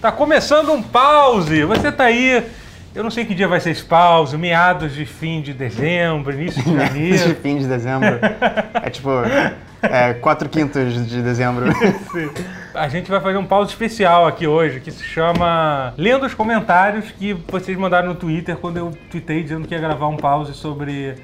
Tá 0.00 0.12
começando 0.12 0.70
um 0.72 0.80
pause. 0.80 1.64
Você 1.64 1.90
tá 1.90 2.04
aí. 2.04 2.44
Eu 2.94 3.02
não 3.02 3.10
sei 3.10 3.24
que 3.24 3.34
dia 3.34 3.48
vai 3.48 3.58
ser 3.58 3.70
esse 3.70 3.82
pause, 3.82 4.36
meados 4.38 4.94
de 4.94 5.04
fim 5.04 5.42
de 5.42 5.52
dezembro, 5.52 6.32
início 6.32 6.62
de 6.62 6.70
de 6.70 6.76
janeiro. 6.76 7.34
fim 7.36 7.58
de 7.58 7.66
dezembro. 7.66 8.18
É 8.80 8.90
tipo, 8.90 9.10
é, 9.82 10.14
4 10.14 10.48
quintos 10.48 11.06
de 11.08 11.20
dezembro. 11.20 11.66
A 12.74 12.88
gente 12.88 13.10
vai 13.10 13.20
fazer 13.20 13.36
um 13.38 13.44
pause 13.44 13.70
especial 13.70 14.24
aqui 14.26 14.46
hoje, 14.46 14.78
que 14.78 14.90
se 14.92 15.02
chama 15.02 15.92
Lendo 15.96 16.24
os 16.24 16.32
comentários 16.32 17.10
que 17.10 17.32
vocês 17.48 17.76
mandaram 17.76 18.08
no 18.08 18.14
Twitter 18.14 18.56
quando 18.56 18.76
eu 18.76 18.96
tweetei 19.10 19.42
dizendo 19.42 19.66
que 19.66 19.74
ia 19.74 19.80
gravar 19.80 20.06
um 20.06 20.16
pause 20.16 20.54
sobre 20.54 21.16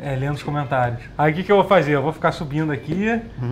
é, 0.00 0.14
lendo 0.14 0.36
os 0.36 0.42
comentários. 0.42 1.00
Aí 1.18 1.32
o 1.32 1.34
que, 1.34 1.42
que 1.42 1.50
eu 1.50 1.56
vou 1.56 1.64
fazer? 1.64 1.94
Eu 1.96 2.02
vou 2.02 2.12
ficar 2.12 2.30
subindo 2.32 2.70
aqui 2.70 2.94
e 2.94 3.10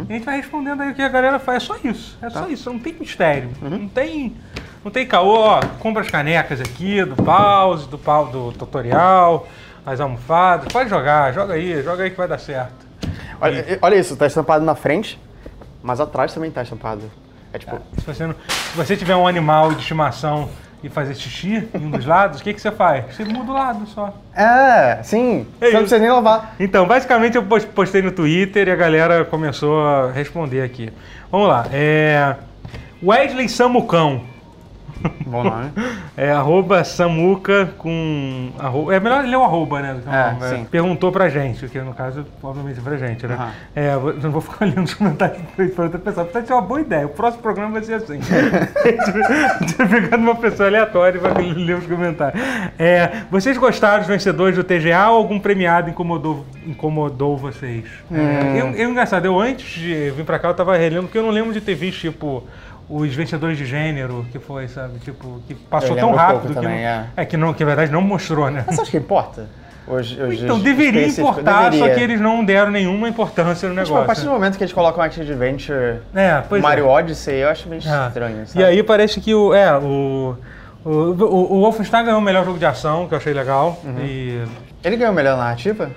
a 0.08 0.12
gente 0.12 0.24
vai 0.24 0.36
respondendo 0.36 0.82
aí 0.82 0.92
o 0.92 0.94
que 0.94 1.02
a 1.02 1.08
galera 1.08 1.38
faz. 1.40 1.64
É 1.64 1.66
só 1.66 1.76
isso. 1.82 2.18
É 2.22 2.30
só 2.30 2.48
isso. 2.48 2.72
Não 2.72 2.78
tem 2.78 2.94
mistério. 2.94 3.50
Não 3.60 3.88
tem. 3.88 4.36
Não 4.84 4.90
tem 4.90 5.06
caô, 5.06 5.34
ó, 5.40 5.60
compra 5.80 6.02
as 6.02 6.10
canecas 6.10 6.60
aqui 6.60 7.04
do 7.04 7.16
pause, 7.22 7.88
do, 7.88 7.98
pau, 7.98 8.26
do 8.26 8.52
tutorial, 8.52 9.46
as 9.84 10.00
almofadas. 10.00 10.72
Pode 10.72 10.88
jogar, 10.88 11.32
joga 11.32 11.54
aí, 11.54 11.82
joga 11.82 12.04
aí 12.04 12.10
que 12.10 12.16
vai 12.16 12.28
dar 12.28 12.38
certo. 12.38 12.86
Olha, 13.40 13.78
olha 13.82 13.96
isso, 13.96 14.16
tá 14.16 14.26
estampado 14.26 14.64
na 14.64 14.74
frente, 14.74 15.20
mas 15.82 16.00
atrás 16.00 16.32
também 16.32 16.50
tá 16.50 16.62
estampado. 16.62 17.02
É 17.52 17.58
tipo, 17.58 17.78
Se 17.98 18.04
você, 18.06 18.26
não- 18.26 18.34
se 18.48 18.76
você 18.76 18.96
tiver 18.96 19.16
um 19.16 19.26
animal 19.26 19.72
de 19.72 19.80
estimação 19.80 20.48
e 20.82 20.88
fazer 20.88 21.14
xixi 21.14 21.68
em 21.74 21.78
um 21.86 21.90
dos 21.90 22.06
lados, 22.06 22.40
o 22.40 22.42
que, 22.44 22.54
que 22.54 22.60
você 22.60 22.70
faz? 22.70 23.04
Você 23.14 23.24
muda 23.24 23.50
o 23.50 23.54
lado 23.54 23.86
só. 23.86 24.14
é, 24.34 25.00
sim, 25.02 25.46
É 25.60 25.66
você 25.66 25.72
não 25.72 25.80
precisa 25.80 25.98
nem 26.00 26.10
lavar. 26.10 26.54
Então, 26.60 26.86
basicamente 26.86 27.36
eu 27.36 27.42
pos- 27.42 27.64
postei 27.64 28.00
no 28.02 28.12
Twitter 28.12 28.68
e 28.68 28.70
a 28.70 28.76
galera 28.76 29.24
começou 29.24 29.84
a 29.86 30.12
responder 30.12 30.62
aqui. 30.62 30.92
Vamos 31.32 31.48
lá. 31.48 31.66
É... 31.72 32.36
Wesley 33.02 33.48
Samucão. 33.48 34.22
Bom 35.26 35.44
nome. 35.44 35.70
É 36.16 36.30
arroba 36.32 36.82
Samuca 36.82 37.70
com. 37.78 38.50
arro- 38.58 38.90
É 38.90 38.98
melhor 38.98 39.24
ler 39.24 39.36
o 39.36 39.44
arroba, 39.44 39.80
né? 39.80 39.94
do 39.94 40.00
que 40.02 40.08
o 40.08 40.12
É, 40.12 40.36
sim. 40.56 40.64
Perguntou 40.70 41.12
pra 41.12 41.28
gente, 41.28 41.68
que 41.68 41.78
no 41.80 41.92
caso, 41.94 42.24
obviamente, 42.42 42.80
pra 42.80 42.96
gente, 42.96 43.26
né? 43.26 43.34
Aham. 43.34 43.50
É, 43.76 43.94
eu 43.94 44.14
não 44.22 44.30
vou 44.30 44.40
ficar 44.40 44.64
lendo 44.66 44.84
os 44.84 44.94
comentários 44.94 45.38
pra 45.74 45.84
outra 45.84 45.98
pessoa. 45.98 46.24
Portanto, 46.24 46.50
é 46.50 46.54
uma 46.54 46.62
boa 46.62 46.80
ideia. 46.80 47.06
O 47.06 47.10
próximo 47.10 47.42
programa 47.42 47.72
vai 47.72 47.82
ser 47.82 47.94
assim. 47.94 48.18
Vai 49.76 49.88
pegar 49.88 50.16
uma 50.16 50.34
pessoa 50.34 50.68
aleatória 50.68 51.18
e 51.18 51.20
vai 51.20 51.32
ler 51.52 51.76
os 51.76 51.86
comentários. 51.86 52.40
É, 52.78 53.22
vocês 53.30 53.56
gostaram 53.56 53.98
dos 54.00 54.08
vencedores 54.08 54.56
do 54.56 54.64
TGA 54.64 55.10
ou 55.10 55.16
algum 55.18 55.38
premiado 55.38 55.90
incomodou, 55.90 56.44
incomodou 56.66 57.36
vocês? 57.36 57.84
Hum. 58.10 58.16
É, 58.16 58.60
eu, 58.60 58.66
eu, 58.72 58.90
engraçado, 58.90 59.24
eu 59.26 59.38
antes 59.38 59.68
de 59.80 60.10
vir 60.10 60.24
pra 60.24 60.38
cá, 60.38 60.48
eu 60.48 60.54
tava 60.54 60.76
relendo, 60.76 61.04
porque 61.04 61.18
eu 61.18 61.22
não 61.22 61.30
lembro 61.30 61.52
de 61.52 61.60
ter 61.60 61.74
visto, 61.74 62.00
tipo, 62.00 62.42
os 62.88 63.14
vencedores 63.14 63.56
de 63.58 63.66
gênero, 63.66 64.24
que 64.32 64.38
foi, 64.38 64.66
sabe? 64.68 64.98
Tipo, 65.00 65.40
que 65.46 65.54
passou 65.54 65.94
tão 65.96 66.12
rápido 66.12 66.48
que, 66.48 66.54
também, 66.54 66.70
não, 66.82 66.88
é. 66.88 67.06
é 67.16 67.24
que 67.24 67.36
não, 67.36 67.52
que 67.52 67.62
na 67.64 67.68
verdade 67.68 67.92
não 67.92 68.00
mostrou, 68.00 68.50
né? 68.50 68.64
Mas 68.66 68.76
você 68.76 68.82
acha 68.82 68.90
que 68.90 68.96
importa? 68.96 69.46
Hoje, 69.90 70.18
Então, 70.44 70.56
os 70.56 70.62
deveria 70.62 71.06
importar, 71.08 71.64
só 71.64 71.70
deveria. 71.70 71.94
que 71.94 72.00
eles 72.00 72.20
não 72.20 72.44
deram 72.44 72.70
nenhuma 72.70 73.08
importância 73.08 73.66
no 73.70 73.74
Tipo, 73.82 73.96
a 73.96 74.04
partir 74.04 74.20
negócio. 74.20 74.24
do 74.24 74.30
momento 74.32 74.58
que 74.58 74.62
eles 74.64 74.72
colocam 74.72 75.02
Action 75.02 75.22
Adventure, 75.22 76.00
É, 76.14 76.42
Mario 76.60 76.84
é. 76.84 76.88
Odyssey, 76.88 77.36
eu 77.36 77.48
acho 77.48 77.68
meio 77.70 77.80
Ah. 77.86 78.06
estranho, 78.08 78.46
sabe? 78.46 78.60
E 78.60 78.64
aí 78.64 78.82
parece 78.82 79.18
que 79.20 79.34
o. 79.34 79.54
É, 79.54 79.74
o. 79.78 80.36
O, 80.84 80.90
o, 80.90 81.52
o 81.56 81.60
Wolfenstein 81.62 82.04
ganhou 82.04 82.20
o 82.20 82.22
melhor 82.22 82.44
jogo 82.44 82.58
de 82.58 82.64
ação, 82.66 83.08
que 83.08 83.14
eu 83.14 83.18
achei 83.18 83.32
legal. 83.32 83.80
Uhum. 83.82 83.96
E. 84.04 84.44
Ele 84.84 84.96
ganhou 84.96 85.12
a 85.12 85.14
melhor 85.14 85.36
narrativa? 85.38 85.90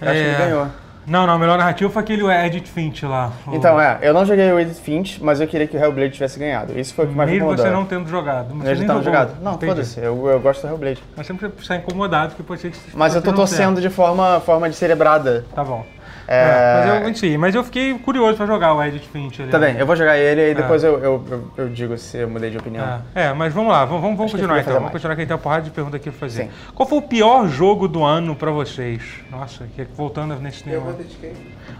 Eu 0.00 0.08
acho 0.08 0.18
que 0.20 0.24
É. 0.26 0.28
ele 0.28 0.36
ganhou. 0.38 0.66
Não, 1.06 1.26
não, 1.26 1.36
o 1.36 1.38
melhor 1.38 1.58
narrativo 1.58 1.90
foi 1.90 2.02
aquele 2.02 2.24
Edit 2.30 2.68
Finch 2.70 3.04
lá. 3.04 3.32
O- 3.46 3.54
Então, 3.54 3.80
é, 3.80 3.98
eu 4.02 4.12
não 4.14 4.24
joguei 4.24 4.50
o 4.52 4.60
Edith 4.60 4.80
Finch, 4.80 5.18
mas 5.22 5.40
eu 5.40 5.46
queria 5.48 5.66
que 5.66 5.76
o 5.76 5.80
Hellblade 5.82 6.12
tivesse 6.12 6.38
ganhado. 6.38 6.78
Isso 6.78 6.94
foi 6.94 7.06
o 7.06 7.08
que 7.08 7.14
mais 7.14 7.28
me 7.28 7.34
Mesmo 7.36 7.46
incomodou. 7.52 7.66
você 7.66 7.72
não 7.72 7.84
tendo 7.84 8.08
jogado. 8.08 8.54
Mas 8.54 8.68
tá 8.68 8.74
jogou. 8.86 9.02
jogado? 9.02 9.32
Não, 9.42 9.58
foda-se, 9.58 9.98
eu, 10.00 10.26
eu 10.28 10.40
gosto 10.40 10.62
do 10.62 10.68
Hellblade. 10.68 11.02
Mas 11.16 11.26
sempre 11.26 11.50
está 11.58 11.76
incomodado, 11.76 12.28
porque 12.30 12.42
pode 12.42 12.60
ser 12.60 12.70
que 12.70 12.78
Mas 12.94 13.14
eu 13.14 13.22
tô 13.22 13.32
torcendo 13.32 13.80
de 13.80 13.90
forma, 13.90 14.40
forma 14.40 14.68
de 14.68 14.76
cerebrada. 14.76 15.44
Tá 15.54 15.64
bom. 15.64 15.84
É, 16.32 16.36
É, 16.42 16.80
mas, 16.94 17.02
eu, 17.02 17.08
enfim, 17.10 17.36
mas 17.36 17.54
eu 17.56 17.64
fiquei 17.64 17.92
curioso 17.98 18.36
pra 18.36 18.46
jogar 18.46 18.72
o 18.72 18.80
Edit 18.82 19.08
Finch 19.08 19.42
ali. 19.42 19.50
Tá 19.50 19.58
bem, 19.58 19.76
eu 19.76 19.84
vou 19.84 19.96
jogar 19.96 20.16
ele 20.16 20.52
e 20.52 20.54
depois 20.54 20.84
eu, 20.84 20.98
eu, 21.00 21.24
eu, 21.28 21.50
eu 21.56 21.68
digo 21.68 21.98
se 21.98 22.18
eu 22.18 22.30
mudei 22.30 22.50
de 22.50 22.56
opinião. 22.58 23.02
É, 23.14 23.24
é, 23.24 23.32
mas 23.32 23.52
vamos 23.52 23.72
lá, 23.72 23.84
vamos, 23.84 24.00
vamos, 24.16 24.30
continuar 24.30 24.60
então. 24.60 24.72
Vamos 24.74 24.82
mais. 24.84 24.92
continuar 24.92 25.16
que 25.16 25.26
tem 25.26 25.34
uma 25.34 25.42
porrada 25.42 25.62
de 25.62 25.70
pergunta 25.70 25.96
aqui 25.96 26.08
pra 26.08 26.20
fazer. 26.20 26.44
Sim. 26.44 26.50
Qual 26.72 26.88
foi 26.88 26.98
o 26.98 27.02
pior 27.02 27.48
jogo 27.48 27.88
do 27.88 28.04
ano 28.04 28.36
pra 28.36 28.52
vocês? 28.52 29.02
Nossa, 29.28 29.66
que, 29.74 29.82
voltando 29.96 30.36
nesse 30.36 30.62
tema. 30.62 30.94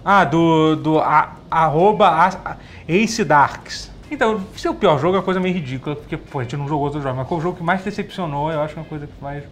Ah, 0.05 0.25
do, 0.25 0.75
do 0.75 0.99
a, 0.99 1.37
arroba 1.49 2.09
a- 2.09 2.57
Ace 2.89 3.23
Darks. 3.25 3.91
Então, 4.11 4.41
se 4.57 4.67
é 4.67 4.71
o 4.71 4.75
pior 4.75 4.99
jogo 4.99 5.15
é 5.15 5.19
uma 5.19 5.25
coisa 5.25 5.39
meio 5.39 5.55
ridícula, 5.55 5.95
porque 5.95 6.17
pô, 6.17 6.41
a 6.41 6.43
gente 6.43 6.57
não 6.57 6.67
jogou 6.67 6.87
outro 6.87 7.01
jogo, 7.01 7.17
mas 7.17 7.29
qual 7.29 7.39
o 7.39 7.43
jogo 7.43 7.57
que 7.59 7.63
mais 7.63 7.83
decepcionou, 7.85 8.51
eu 8.51 8.61
acho 8.61 8.75
que 8.75 8.81
é 8.81 8.83
uma 8.83 8.89
coisa 8.89 9.07
que 9.07 9.13
faz, 9.21 9.45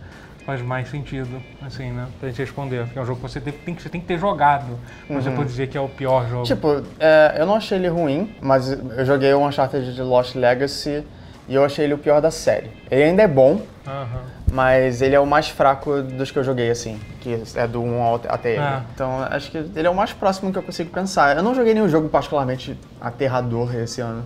faz 0.49 0.63
mais 0.63 0.89
sentido, 0.91 1.43
assim, 1.61 1.91
né? 1.91 2.07
Pra 2.19 2.31
gente 2.31 2.39
responder. 2.39 2.85
Porque 2.85 2.99
é 2.99 3.03
um 3.03 3.05
jogo 3.05 3.21
que 3.21 3.29
você 3.31 3.39
tem, 3.39 3.53
tem 3.53 3.75
que, 3.75 3.83
você 3.83 3.91
tem 3.91 4.01
que 4.01 4.07
ter 4.07 4.17
jogado. 4.19 4.79
pra 5.07 5.21
Você 5.21 5.31
pode 5.31 5.47
dizer 5.51 5.67
que 5.67 5.77
é 5.77 5.81
o 5.81 5.91
pior 5.91 6.27
jogo. 6.27 6.45
Tipo, 6.45 6.83
é, 6.99 7.37
eu 7.39 7.45
não 7.45 7.55
achei 7.57 7.77
ele 7.77 7.89
ruim, 7.89 8.35
mas 8.41 8.71
eu 8.73 9.05
joguei 9.05 9.31
o 9.35 9.47
Uncharted 9.47 9.95
de 9.95 10.01
Lost 10.01 10.35
Legacy 10.35 11.05
e 11.47 11.55
eu 11.55 11.63
achei 11.63 11.85
ele 11.85 11.93
o 11.93 11.99
pior 11.99 12.23
da 12.23 12.31
série. 12.31 12.71
Ele 12.91 13.03
ainda 13.03 13.23
é 13.25 13.29
bom, 13.29 13.61
Aham. 13.87 14.23
mas 14.51 15.03
ele 15.03 15.15
é 15.15 15.21
o 15.21 15.27
mais 15.27 15.51
fraco 15.51 16.01
dos 16.01 16.31
que 16.31 16.39
eu 16.39 16.45
joguei, 16.45 16.71
assim, 16.71 16.99
que 17.21 17.43
é 17.55 17.67
do 17.67 17.83
1 17.83 18.03
ao- 18.03 18.21
até 18.27 18.53
ele. 18.53 18.61
Ah. 18.61 18.85
Então, 18.95 19.23
acho 19.31 19.51
que 19.51 19.59
ele 19.59 19.87
é 19.87 19.91
o 19.91 19.95
mais 19.95 20.15
próximo 20.15 20.51
que 20.51 20.57
eu 20.57 20.63
consigo 20.63 20.89
pensar. 20.89 21.37
Eu 21.37 21.43
não 21.43 21.55
joguei 21.55 21.75
nenhum 21.75 21.91
jogo 21.91 22.09
particularmente 22.09 22.75
aterrador 22.99 23.77
esse 23.77 24.01
ano. 24.01 24.25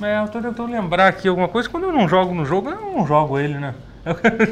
É, 0.00 0.18
eu 0.18 0.28
tô 0.28 0.40
tentando 0.40 0.72
lembrar 0.72 1.08
aqui 1.08 1.28
alguma 1.28 1.48
coisa. 1.48 1.68
Quando 1.68 1.84
eu 1.84 1.92
não 1.92 2.08
jogo 2.08 2.32
no 2.32 2.46
jogo, 2.46 2.70
eu 2.70 2.80
não 2.80 3.06
jogo 3.06 3.38
ele, 3.38 3.58
né? 3.58 3.74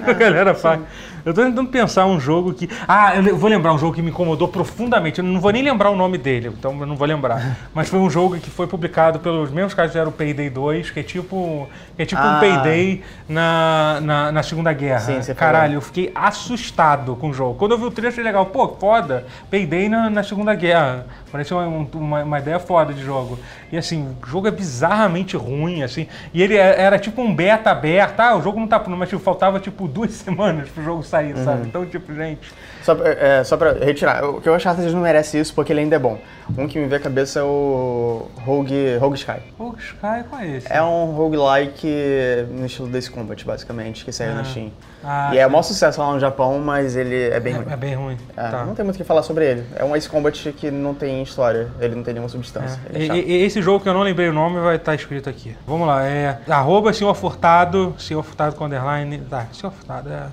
A 0.06 0.12
galera 0.12 0.54
faz. 0.54 0.80
Eu 1.24 1.34
tô 1.34 1.42
tentando 1.42 1.68
pensar 1.68 2.06
um 2.06 2.20
jogo 2.20 2.54
que. 2.54 2.68
Ah, 2.86 3.16
eu 3.16 3.36
vou 3.36 3.50
lembrar 3.50 3.72
um 3.72 3.78
jogo 3.78 3.92
que 3.94 4.00
me 4.00 4.10
incomodou 4.10 4.46
profundamente. 4.46 5.18
Eu 5.18 5.24
não 5.24 5.40
vou 5.40 5.50
nem 5.50 5.60
lembrar 5.60 5.90
o 5.90 5.96
nome 5.96 6.16
dele, 6.18 6.52
então 6.56 6.78
eu 6.78 6.86
não 6.86 6.94
vou 6.94 7.06
lembrar. 7.06 7.56
Mas 7.74 7.88
foi 7.88 7.98
um 7.98 8.08
jogo 8.08 8.38
que 8.38 8.48
foi 8.48 8.68
publicado 8.68 9.18
pelos 9.18 9.50
mesmos 9.50 9.74
caras 9.74 9.90
que 9.90 9.94
fizeram 9.98 10.10
o 10.10 10.14
Payday 10.14 10.48
2, 10.48 10.90
que 10.90 11.00
é 11.00 11.02
tipo, 11.02 11.68
que 11.96 12.02
é 12.02 12.06
tipo 12.06 12.22
um 12.22 12.24
Ah. 12.24 12.38
Payday 12.38 13.02
na, 13.28 13.98
na, 14.02 14.32
na 14.32 14.42
Segunda 14.44 14.72
Guerra. 14.72 15.00
Sim, 15.00 15.20
você 15.20 15.34
Caralho, 15.34 15.64
falou. 15.64 15.74
eu 15.74 15.80
fiquei 15.80 16.12
assustado 16.14 17.16
com 17.16 17.30
o 17.30 17.34
jogo. 17.34 17.54
Quando 17.58 17.72
eu 17.72 17.78
vi 17.78 17.84
o 17.86 18.08
achei 18.08 18.22
legal. 18.22 18.46
Pô, 18.46 18.68
foda. 18.68 19.26
Payday 19.50 19.88
na, 19.88 20.08
na 20.08 20.22
Segunda 20.22 20.54
Guerra. 20.54 21.06
Parece 21.36 21.52
uma, 21.52 21.66
um- 21.68 21.86
uma, 21.94 22.22
uma 22.22 22.38
ideia 22.38 22.58
foda 22.58 22.94
de 22.94 23.02
jogo. 23.02 23.38
E 23.70 23.76
assim, 23.76 24.08
o 24.22 24.26
jogo 24.26 24.48
é 24.48 24.50
bizarramente 24.50 25.36
ruim, 25.36 25.82
assim. 25.82 26.06
E 26.32 26.42
ele 26.42 26.56
é- 26.56 26.80
era 26.80 26.98
tipo 26.98 27.20
um 27.20 27.34
beta 27.34 27.70
aberto. 27.70 28.20
Ah, 28.20 28.34
o 28.36 28.42
jogo 28.42 28.58
não 28.58 28.66
tá 28.66 28.80
pronto, 28.80 28.96
mas 28.98 29.08
tipo, 29.10 29.20
faltava 29.22 29.60
tipo 29.60 29.86
duas 29.86 30.12
semanas 30.16 30.68
pro 30.70 30.82
jogo 30.82 31.02
sair, 31.02 31.36
Uhum. 31.36 31.44
sabe? 31.44 31.66
Então, 31.68 31.84
tipo, 31.84 32.14
gente. 32.14 32.50
Só, 32.86 32.94
pra- 32.94 33.08
é, 33.10 33.42
só 33.42 33.56
pra 33.56 33.72
retirar, 33.72 34.24
o 34.24 34.40
que 34.40 34.48
eu 34.48 34.54
acho 34.54 34.72
que 34.76 34.80
não 34.92 35.00
merece 35.00 35.40
isso 35.40 35.52
porque 35.52 35.72
ele 35.72 35.80
ainda 35.80 35.96
é 35.96 35.98
bom. 35.98 36.18
Um 36.56 36.68
que 36.68 36.78
me 36.78 36.86
vê 36.86 36.94
a 36.94 37.00
cabeça 37.00 37.40
é 37.40 37.42
o 37.42 38.28
Rogue, 38.44 38.96
Rogue 39.00 39.16
Sky. 39.18 39.40
Pô, 39.58 39.74
Sky, 39.76 40.22
qual 40.30 40.40
é 40.40 40.46
esse? 40.56 40.72
É 40.72 40.80
um 40.80 41.06
roguelike 41.06 42.46
no 42.52 42.64
estilo 42.64 42.86
Desse 42.88 43.10
Combat, 43.10 43.44
basicamente, 43.44 44.04
que 44.04 44.12
saiu 44.12 44.34
na 44.36 44.44
Steam. 44.44 44.70
Ah, 45.02 45.30
e 45.34 45.38
é 45.38 45.46
o 45.46 45.50
maior 45.50 45.62
sucesso 45.62 46.00
lá 46.00 46.12
no 46.12 46.20
Japão, 46.20 46.60
mas 46.60 46.94
ele 46.94 47.28
é 47.28 47.40
bem 47.40 47.54
ruim. 47.54 47.66
É, 47.68 47.72
é 47.72 47.76
bem 47.76 47.94
ruim. 47.94 48.16
É, 48.36 48.48
tá. 48.50 48.64
Não 48.64 48.74
tem 48.76 48.84
muito 48.84 48.94
o 48.94 48.98
que 48.98 49.04
falar 49.04 49.24
sobre 49.24 49.44
ele. 49.50 49.64
É 49.74 49.84
um 49.84 49.94
Ace 49.96 50.08
Combat 50.08 50.52
que 50.52 50.70
não 50.70 50.94
tem 50.94 51.20
história, 51.24 51.68
ele 51.80 51.96
não 51.96 52.04
tem 52.04 52.14
nenhuma 52.14 52.28
substância. 52.28 52.80
É, 52.92 52.96
Ele 53.02 53.10
é 53.12 53.16
e- 53.16 53.30
e- 53.42 53.44
esse 53.44 53.60
jogo 53.60 53.82
que 53.82 53.88
eu 53.88 53.94
não 53.94 54.02
lembrei 54.02 54.28
o 54.28 54.32
nome 54.32 54.60
vai 54.60 54.76
estar 54.76 54.94
escrito 54.94 55.28
aqui. 55.28 55.56
Vamos 55.66 55.88
lá, 55.88 56.04
é 56.04 56.38
arroba 56.48 56.92
senhor 56.92 57.12
Furtado, 57.14 57.96
senhor 57.98 58.22
Furtado 58.22 58.54
com 58.54 58.64
underline, 58.64 59.18
tá, 59.28 59.46
senhor 59.52 59.72
Furtado, 59.72 60.08
é. 60.12 60.26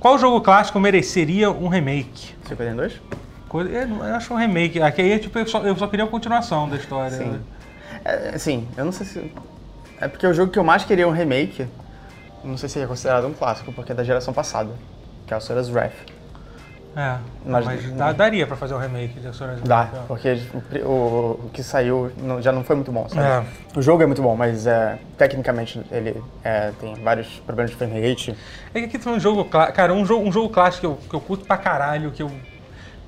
Qual 0.00 0.18
jogo 0.18 0.40
clássico 0.40 0.80
mereceria 0.80 1.50
um 1.50 1.68
remake? 1.68 2.34
52? 2.48 2.98
Coisa, 3.50 3.70
eu, 3.70 4.02
acho 4.14 4.32
um 4.32 4.36
remake, 4.36 4.80
aqui 4.80 5.02
aí 5.02 5.18
tipo, 5.18 5.38
eu 5.38 5.46
só, 5.46 5.60
eu 5.60 5.76
só 5.76 5.86
queria 5.86 6.06
a 6.06 6.08
continuação 6.08 6.66
da 6.66 6.76
história. 6.76 7.18
Sim. 7.18 7.24
né? 7.24 7.40
É, 8.02 8.38
sim, 8.38 8.66
eu 8.78 8.86
não 8.86 8.92
sei 8.92 9.04
se. 9.04 9.32
É 10.00 10.08
porque 10.08 10.26
o 10.26 10.32
jogo 10.32 10.50
que 10.50 10.58
eu 10.58 10.64
mais 10.64 10.84
queria 10.84 11.06
um 11.06 11.10
remake, 11.10 11.66
não 12.42 12.56
sei 12.56 12.70
se 12.70 12.80
é 12.80 12.86
considerado 12.86 13.26
um 13.26 13.34
clássico, 13.34 13.72
porque 13.72 13.92
é 13.92 13.94
da 13.94 14.02
geração 14.02 14.32
passada, 14.32 14.70
que 15.26 15.34
é 15.34 15.36
o 15.36 15.40
Sora's 15.40 15.68
Wrath. 15.68 15.92
É, 16.96 17.18
Mas- 17.46 17.64
mas, 17.64 17.92
dá- 17.92 18.12
daria 18.12 18.46
pra 18.48 18.56
fazer 18.56 18.74
um 18.74 18.78
remake 18.78 19.20
de 19.20 19.28
Asura's 19.28 19.60
Dá, 19.62 19.88
porque 20.08 20.40
o, 20.82 20.88
o- 20.88 21.40
o 21.46 21.50
que 21.52 21.62
saiu 21.62 22.10
não- 22.18 22.42
já 22.42 22.50
não 22.50 22.64
foi 22.64 22.74
muito 22.74 22.90
bom? 22.90 23.06
É. 23.16 23.44
O 23.78 23.80
jogo 23.80 24.02
é 24.02 24.06
muito 24.06 24.20
bom, 24.20 24.34
mas 24.34 24.66
é, 24.66 24.98
tecnicamente 25.16 25.80
ele 25.92 26.20
é, 26.42 26.72
tem 26.80 26.94
vários 26.96 27.28
problemas 27.46 27.70
de 27.70 27.76
frame 27.76 28.00
rate. 28.00 28.34
É 28.74 28.80
que 28.80 28.86
aqui 28.86 28.98
tem 28.98 29.12
um 29.12 29.20
jogo. 29.20 29.44
Cara, 29.44 29.94
um 29.94 30.04
jogo, 30.04 30.26
um 30.28 30.32
jogo 30.32 30.48
clássico 30.48 30.80
que 30.80 30.86
eu, 30.86 30.98
que 31.10 31.14
eu 31.14 31.20
curto 31.20 31.44
pra 31.44 31.56
caralho, 31.56 32.10
que 32.10 32.22
eu, 32.24 32.30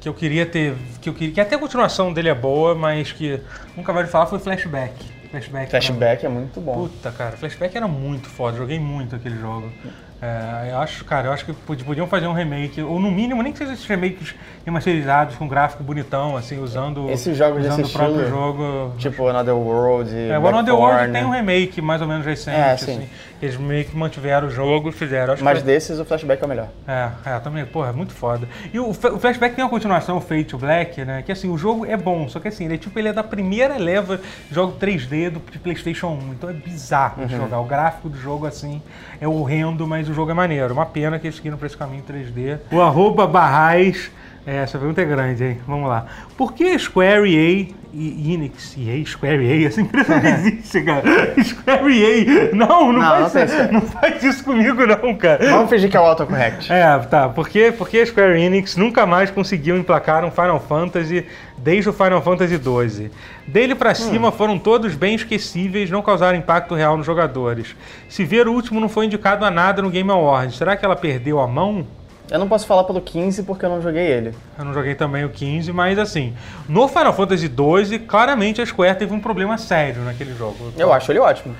que 0.00 0.08
eu 0.08 0.14
queria 0.14 0.46
ter. 0.46 0.76
Que 1.00 1.08
eu 1.08 1.14
queria. 1.14 1.34
Que 1.34 1.40
até 1.40 1.56
a 1.56 1.58
continuação 1.58 2.12
dele 2.12 2.29
é 2.29 2.34
boa, 2.34 2.76
mas 2.76 3.11
que 3.11 3.40
nunca 3.76 3.93
vai 3.93 4.06
falar 4.06 4.26
foi 4.26 4.38
Flashback. 4.38 4.94
Flashback. 5.29 5.70
Flashback 5.70 6.25
é 6.25 6.29
muito 6.29 6.61
bom. 6.61 6.75
Puta, 6.88 7.11
cara, 7.11 7.37
Flashback 7.37 7.76
era 7.76 7.88
muito 7.88 8.29
foda, 8.29 8.56
joguei 8.58 8.79
muito 8.79 9.17
aquele 9.17 9.38
jogo. 9.40 9.73
É, 10.22 10.70
eu 10.70 10.78
acho, 10.78 11.04
cara, 11.04 11.26
eu 11.26 11.32
acho 11.32 11.44
que 11.44 11.52
pod- 11.52 11.82
podiam 11.82 12.06
fazer 12.06 12.28
um 12.28 12.32
remake, 12.32 12.80
ou 12.80 13.00
no 13.00 13.10
mínimo, 13.10 13.42
nem 13.42 13.50
que 13.52 13.58
seja 13.58 13.72
esses 13.72 13.84
remakes 13.86 14.34
remasterizados 14.64 15.34
com 15.34 15.48
gráfico 15.48 15.82
bonitão, 15.82 16.36
assim, 16.36 16.60
usando, 16.62 17.10
Esses 17.10 17.36
jogos 17.36 17.66
usando 17.66 17.84
o 17.84 17.90
próprio 17.90 18.20
estilo, 18.22 18.28
jogo. 18.30 18.92
Tipo 18.98 19.26
Another 19.26 19.56
World 19.56 20.14
É, 20.16 20.38
o 20.38 20.46
Another 20.46 20.76
World 20.76 21.10
tem 21.12 21.24
um 21.24 21.30
remake 21.30 21.82
mais 21.82 22.00
ou 22.00 22.06
menos 22.06 22.24
recente, 22.24 22.56
É, 22.56 22.76
sim. 22.76 22.92
assim. 22.98 23.08
Eles 23.42 23.56
meio 23.56 23.84
que 23.84 23.96
mantiveram 23.96 24.46
o 24.46 24.50
jogo 24.52 24.92
fizeram. 24.92 25.34
Mas 25.40 25.58
que 25.58 25.64
desses 25.64 25.98
o 25.98 26.04
Flashback 26.04 26.40
é 26.40 26.46
o 26.46 26.48
melhor. 26.48 26.69
é, 26.86 27.08
é, 27.24 27.38
também, 27.40 27.66
porra, 27.66 27.88
é 27.88 27.92
muito 27.92 28.12
foda. 28.12 28.46
E 28.72 28.78
o, 28.78 28.90
o 28.90 28.94
Flashback 28.94 29.56
tem 29.56 29.64
uma 29.64 29.70
continuação, 29.70 30.16
o 30.19 30.20
Fate 30.20 30.54
Black, 30.56 31.04
né? 31.04 31.22
Que 31.26 31.32
assim, 31.32 31.50
o 31.50 31.58
jogo 31.58 31.84
é 31.84 31.96
bom, 31.96 32.28
só 32.28 32.38
que 32.38 32.46
assim, 32.46 32.66
ele 32.66 32.74
é 32.74 32.78
tipo, 32.78 32.96
ele 32.96 33.08
é 33.08 33.12
da 33.12 33.24
primeira 33.24 33.76
leva 33.78 34.19
de 34.19 34.54
jogo 34.54 34.76
3D 34.78 35.30
do 35.30 35.40
de 35.50 35.58
Playstation 35.58 36.10
1. 36.10 36.19
Então 36.34 36.48
é 36.50 36.52
bizarro 36.52 37.26
de 37.26 37.34
jogar. 37.34 37.58
O 37.58 37.64
gráfico 37.64 38.08
do 38.08 38.16
jogo, 38.16 38.46
assim, 38.46 38.80
é 39.20 39.26
horrendo, 39.26 39.88
mas 39.88 40.06
o 40.12 40.14
jogo 40.14 40.31
é 40.31 40.35
maneiro. 40.35 40.73
Uma 40.73 40.87
pena 40.87 41.19
que 41.19 41.26
eles 41.26 41.37
seguiram 41.37 41.56
pra 41.56 41.67
esse 41.67 41.76
caminho 41.76 42.05
3D. 42.09 42.59
O 42.70 42.81
arroba 42.81 43.26
Barrais. 43.26 44.11
É, 44.47 44.56
essa 44.56 44.76
pergunta 44.76 45.00
é 45.00 45.05
grande, 45.05 45.44
hein? 45.44 45.59
Vamos 45.69 45.88
lá. 45.88 46.05
Por 46.37 46.53
que 46.53 46.76
Square, 46.76 47.32
EA 47.32 47.69
e 47.94 48.35
Enix, 48.35 48.75
EA, 48.76 49.05
Square, 49.06 49.44
EA, 49.47 49.69
essa 49.69 49.81
empresa 49.81 50.19
não 50.20 50.29
existe, 50.35 50.82
cara. 50.82 51.03
Square, 51.44 52.03
EA, 52.03 52.50
não, 52.53 52.93
não, 52.93 53.20
Não, 53.20 53.31
faz, 53.31 53.35
não 53.35 53.47
Square. 53.56 53.73
não 53.73 53.81
faz 53.82 54.25
isso 54.25 54.43
comigo 54.43 54.85
não, 54.85 55.14
cara. 55.14 55.49
Vamos 55.49 55.70
fingir 55.70 55.88
que 55.88 55.97
é 55.97 56.00
o 56.00 56.03
autocorrect. 56.03 56.73
É, 56.73 56.99
tá. 57.08 57.29
Porque, 57.29 57.73
porque 57.79 57.99
a 57.99 58.06
Square 58.06 58.41
Enix 58.43 58.76
nunca 58.76 59.06
mais 59.06 59.31
conseguiu 59.31 59.76
emplacar 59.76 60.25
um 60.25 60.31
Final 60.32 60.58
Fantasy 60.58 61.25
desde 61.62 61.88
o 61.88 61.93
Final 61.93 62.20
Fantasy 62.23 62.56
XII. 62.59 63.11
Dele 63.47 63.75
pra 63.75 63.94
cima 63.94 64.32
foram 64.32 64.59
todos 64.59 64.94
bem 64.94 65.14
esquecíveis, 65.14 65.91
não 65.91 66.03
causaram 66.03 66.37
impacto 66.38 66.75
real 66.75 66.97
nos 66.97 67.06
jogadores. 67.06 67.75
Se 68.09 68.25
ver 68.25 68.49
o 68.49 68.53
último 68.53 68.81
não 68.81 68.88
foi 68.88 69.06
indicado 69.06 69.44
a 69.44 69.50
nada 69.50 69.81
no 69.82 69.91
Game 69.91 70.11
Awards, 70.11 70.56
será 70.56 70.76
que 70.76 70.85
ela 70.85 70.97
perdeu 70.97 71.41
a 71.41 71.47
mão? 71.47 71.87
Eu 72.31 72.38
não 72.38 72.49
posso 72.49 72.67
falar 72.67 72.85
pelo 72.85 73.00
15 73.00 73.43
porque 73.43 73.64
eu 73.64 73.69
não 73.69 73.82
joguei 73.82 74.06
ele. 74.06 74.32
Eu 74.59 74.64
não 74.64 74.73
joguei 74.73 74.94
também 74.94 75.23
o 75.25 75.29
15, 75.29 75.70
mas 75.73 75.99
assim, 75.99 76.32
no 76.69 76.88
Final 76.88 77.12
Fantasy 77.12 77.47
XII, 77.47 77.99
claramente 77.99 78.61
a 78.62 78.65
Square 78.67 78.97
teve 78.99 79.12
um 79.12 79.20
problema 79.20 79.58
sério 79.58 80.03
naquele 80.03 80.35
jogo. 80.35 80.73
Eu 80.79 80.93
acho 80.93 81.12
ele 81.12 81.19
ótimo. 81.19 81.55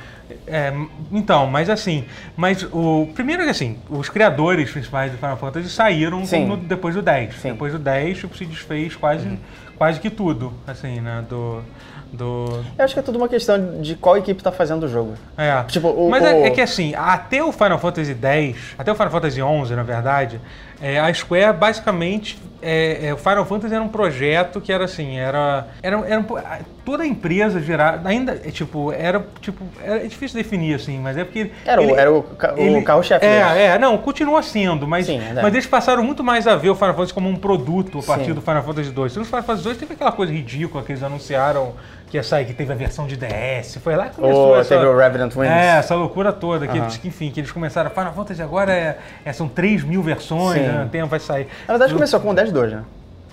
É, 0.47 0.73
então, 1.11 1.47
mas 1.47 1.69
assim, 1.69 2.07
mas 2.35 2.67
o 2.73 3.07
primeiro 3.15 3.43
é 3.43 3.45
que 3.45 3.51
assim, 3.51 3.77
os 3.91 4.09
criadores 4.09 4.71
principais 4.71 5.13
do 5.13 5.19
Final 5.19 5.37
Fantasy 5.37 5.69
saíram 5.69 6.25
no- 6.47 6.57
depois 6.57 6.95
do 6.95 7.03
10. 7.03 7.35
Sim. 7.35 7.49
Uhum. 7.49 7.53
Depois 7.55 7.73
do 7.75 7.79
10, 7.79 8.19
tipo, 8.19 8.35
se 8.35 8.47
desfez 8.47 8.97
quase, 8.97 9.29
quase 9.83 9.99
que 9.99 10.11
tudo, 10.11 10.53
assim, 10.65 11.01
né, 11.01 11.27
do 11.29 11.61
do 12.13 12.63
Eu 12.79 12.85
acho 12.85 12.95
que 12.95 13.01
é 13.01 13.03
tudo 13.03 13.17
uma 13.17 13.29
questão 13.29 13.81
de 13.81 13.95
qual 13.97 14.17
equipe 14.17 14.43
tá 14.43 14.53
fazendo 14.53 14.85
o 14.85 14.89
jogo. 14.89 15.15
é. 15.37 15.63
Tipo, 15.65 15.89
o- 15.89 16.11
Mas 16.11 16.23
é, 16.25 16.35
o- 16.35 16.45
é 16.47 16.51
que 16.51 16.61
assim, 16.61 16.95
até 16.97 17.43
o 17.43 17.51
Final 17.53 17.79
Fantasy 17.79 18.15
X, 18.21 18.57
até 18.79 18.93
o 18.93 18.95
Final 18.95 19.11
Fantasy 19.11 19.37
XI, 19.41 19.75
na 19.75 19.83
verdade, 19.83 20.41
é, 20.81 20.99
a 21.01 21.13
Square 21.13 21.57
basicamente. 21.57 22.39
é, 22.65 23.07
é, 23.09 23.13
o 23.15 23.17
Final 23.17 23.45
Fantasy 23.45 23.75
era 23.75 23.83
um 23.83 23.89
projeto 23.89 24.61
que 24.61 24.73
era 24.73 24.85
assim, 24.85 25.17
era. 25.19 25.67
era, 25.83 25.97
era 26.09 26.25
toda 26.85 27.03
a 27.03 27.07
empresa 27.07 27.61
gerada. 27.61 28.09
Ainda, 28.09 28.35
é, 28.45 28.53
tipo, 28.53 28.93
era 28.93 29.25
tipo. 29.41 29.65
Era 29.83 29.97
é 30.05 30.07
difícil 30.07 30.37
definir, 30.41 30.75
assim, 30.77 30.97
mas 31.01 31.17
é 31.19 31.25
porque. 31.25 31.51
Era 31.67 31.83
o- 31.83 31.97
era 31.97 32.13
o 32.13 32.19
o 32.21 32.85
carro-chefe 32.85 33.27
deles. 33.27 33.47
É, 33.57 33.67
é, 33.67 33.79
não, 33.81 33.99
continua 33.99 34.43
sendo, 34.45 34.87
mas, 34.87 35.07
Sim, 35.07 35.17
é 35.17 35.21
verdade. 35.21 35.43
mas 35.43 35.55
eles 35.55 35.67
passaram 35.67 36.05
muito 36.05 36.23
mais 36.23 36.47
a 36.47 36.55
ver 36.55 36.71
o 36.71 36.75
Final 36.77 36.95
Fantasy 36.95 37.13
como 37.15 37.29
um 37.29 37.35
produto 37.37 37.99
a 37.99 38.03
partir 38.05 38.27
Sim. 38.27 38.35
do 38.35 38.41
Final 38.41 38.63
Fantasy 38.63 38.91
II. 38.91 38.95
No 39.17 39.25
Final 39.25 39.43
Fantasy 39.43 39.69
II 39.69 39.75
teve 39.75 39.95
aquela 39.95 40.13
coisa 40.13 40.33
ridícula 40.33 40.85
que 40.85 40.93
eles 40.93 41.03
anunciaram 41.03 41.73
que 42.13 42.19
ia 42.19 42.23
sair, 42.23 42.45
que 42.45 42.53
teve 42.53 42.71
a 42.71 42.77
versão 42.77 43.07
de 43.07 43.17
DS. 43.17 43.79
Foi 43.83 43.97
lá 43.97 44.11
que 44.11 44.17
começou 44.17 44.49
Ou 44.49 44.61
essa... 44.61 44.75
teve 44.75 44.85
o 44.87 44.95
Revenant 44.95 45.35
Wings. 45.35 45.51
É, 45.51 45.79
essa 45.79 45.95
loucura 45.95 46.31
toda, 46.31 46.67
que, 46.67 46.77
Aham. 46.77 46.83
eles- 46.85 46.99
que, 46.99 47.09
enfim, 47.09 47.31
que 47.31 47.41
eles 47.41 47.51
começaram. 47.51 47.89
Final 47.91 48.13
Fantasy 48.13 48.43
agora 48.43 48.71
é, 48.71 48.99
é- 49.25 49.33
são 49.33 49.49
3 49.49 49.83
mil 49.83 50.03
versões, 50.03 50.61
né? 50.61 50.87
Tempo 50.93 51.07
vai 51.09 51.19
sair. 51.19 51.49
Na 51.67 51.73
verdade 51.73 51.95
começou 51.95 52.21
com 52.21 52.29
o 52.29 52.35
10.2, 52.35 52.71
né? 52.71 52.83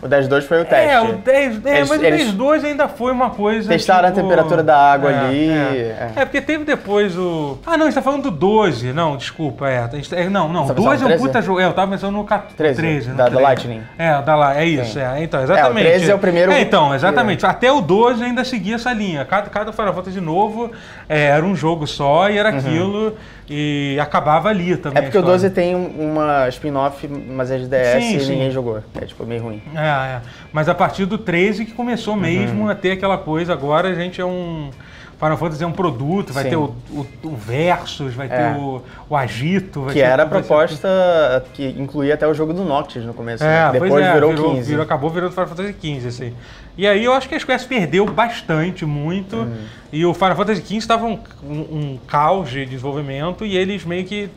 O 0.02 0.08
10.2 0.08 0.44
foi 0.44 0.62
o 0.62 0.66
teste. 0.66 0.86
É, 0.94 1.02
o 1.02 1.14
10, 1.18 1.66
é, 1.66 1.78
Eles- 1.78 1.90
mas 1.90 2.00
o 2.02 2.06
eles 2.06 2.22
10.2 2.34 2.64
ainda 2.64 2.88
foi 2.88 3.12
uma 3.12 3.32
coisa. 3.32 3.68
testaram 3.68 4.08
a 4.08 4.12
tipo, 4.12 4.22
temperatura 4.24 4.64
da 4.64 4.78
água 4.78 5.12
é, 5.12 5.20
ali, 5.20 5.50
É. 5.50 5.54
é. 5.54 6.22
É, 6.22 6.26
porque 6.26 6.40
teve 6.42 6.64
depois 6.64 7.18
o. 7.18 7.58
Ah, 7.66 7.76
não, 7.76 7.84
a 7.86 7.90
gente 7.90 7.96
tá 7.96 8.02
falando 8.02 8.24
do 8.24 8.32
12. 8.32 8.94
Não, 8.94 9.18
desculpa, 9.18 9.68
é. 9.68 9.80
A 9.80 9.88
gente- 9.88 10.16
é, 10.16 10.30
não, 10.30 10.48
não, 10.48 10.62
Você 10.68 10.74
tá 10.74 10.82
12 10.82 11.04
é 11.04 11.08
um 11.08 11.18
puta 11.18 11.42
jogo. 11.42 11.60
É, 11.60 11.66
eu 11.66 11.74
tava 11.74 11.92
pensando 11.92 12.14
no 12.14 12.24
14, 12.24 12.56
13, 12.56 12.78
13 12.80 13.10
no 13.10 13.16
da- 13.16 13.24
da 13.26 13.30
13. 13.32 13.44
Lightning. 13.44 13.82
É, 13.98 14.22
da 14.22 14.36
lá, 14.36 14.56
é 14.58 14.66
isso, 14.66 14.94
Sim. 14.94 15.00
é. 15.02 15.22
Então, 15.22 15.44
exatamente. 15.44 15.86
13 15.88 16.12
é 16.12 16.16
o 16.16 16.20
primeiro 16.20 16.52
É, 16.54 16.62
então, 16.62 16.96
exatamente. 16.96 17.46
Até 17.46 17.70
o 17.72 17.82
12 17.82 18.24
ainda 18.24 18.46
seguia 18.46 18.76
essa 18.76 18.94
linha. 18.94 19.26
Cada, 19.26 19.50
cada 19.50 19.74
Final 19.74 19.94
Fantasy 19.94 20.22
novo 20.22 20.72
é, 21.10 21.26
era 21.26 21.46
um 21.46 21.56
jogo 21.56 21.86
só 21.86 22.30
e 22.30 22.38
era 22.38 22.50
aquilo. 22.50 23.18
E 23.50 23.98
acabava 24.00 24.50
ali 24.50 24.78
também. 24.78 25.00
Uhum. 25.00 25.08
É 25.08 25.10
porque 25.10 25.18
o 25.18 25.22
12 25.22 25.48
história. 25.48 25.72
tem 25.74 25.76
uma 25.76 26.48
spin-off, 26.50 27.08
mas 27.08 27.50
é 27.50 27.58
de 27.58 27.68
DS 27.68 28.04
Sim, 28.04 28.16
e 28.16 28.20
sim. 28.20 28.32
ninguém 28.34 28.52
jogou. 28.52 28.84
É 29.02 29.06
tipo 29.06 29.26
meio 29.26 29.42
ruim. 29.44 29.62
É, 29.76 29.80
é. 30.18 30.22
Mas 30.54 30.70
a 30.70 30.76
partir 30.76 31.06
do 31.06 31.18
13 31.18 31.66
que 31.66 31.72
começou 31.72 32.14
Uhum. 32.14 32.20
mesmo 32.20 32.70
a 32.70 32.76
ter 32.76 32.92
aquela 32.92 33.18
coisa. 33.18 33.54
Agora 33.54 33.90
a 33.90 33.94
gente 33.96 34.22
é 34.22 34.26
um. 34.26 34.70
Final 35.20 35.38
Fantasy 35.38 35.64
é 35.64 35.68
um 35.68 35.72
produto, 35.74 36.32
vai 36.32 36.44
Sim. 36.46 36.50
ter 36.52 36.56
o, 36.56 36.74
o, 36.92 37.06
o 37.24 37.36
Versus, 37.36 38.14
vai 38.14 38.28
É. 38.28 38.30
ter 38.30 38.58
o, 38.58 38.82
o 39.10 39.16
Agito. 39.18 39.82
Vai 39.82 39.94
Que 39.94 40.00
ter 40.00 40.06
era 40.06 40.24
a 40.24 40.26
vai 40.26 40.42
ser- 40.42 40.48
proposta 40.48 41.46
que 41.54 41.68
incluía 41.78 42.14
até 42.14 42.26
o 42.26 42.34
jogo 42.34 42.54
do 42.54 42.64
Noctis 42.64 43.04
no 43.04 43.14
começo. 43.14 43.44
É, 43.44 43.48
né? 43.48 43.64
pois 43.80 43.84
Depois 43.84 44.06
é, 44.06 44.14
virou, 44.14 44.30
virou, 44.30 44.56
15. 44.56 44.70
virou- 44.70 44.84
acabou 44.84 45.10
virando 45.10 45.32
Final 45.32 45.48
Fantasy 45.48 45.76
XV, 45.82 46.08
assim. 46.08 46.34
E 46.78 46.88
aí 46.88 47.04
eu 47.04 47.12
acho 47.14 47.28
que 47.28 47.36
a 47.36 47.40
Square 47.40 47.66
perdeu 47.66 48.06
bastante, 48.06 48.86
muito. 48.86 49.36
Uhum. 49.36 49.58
E 49.92 50.06
o 50.06 50.14
Final 50.14 50.36
Fantasy 50.38 50.62
XV 50.62 50.78
estava 50.78 51.06
um, 51.06 51.20
um, 51.44 51.54
um 51.60 52.00
caos 52.08 52.50
de 52.50 52.66
desenvolvimento 52.66 53.46
e 53.46 53.58
eles 53.58 53.84
meio 53.84 54.06
que. 54.06 54.30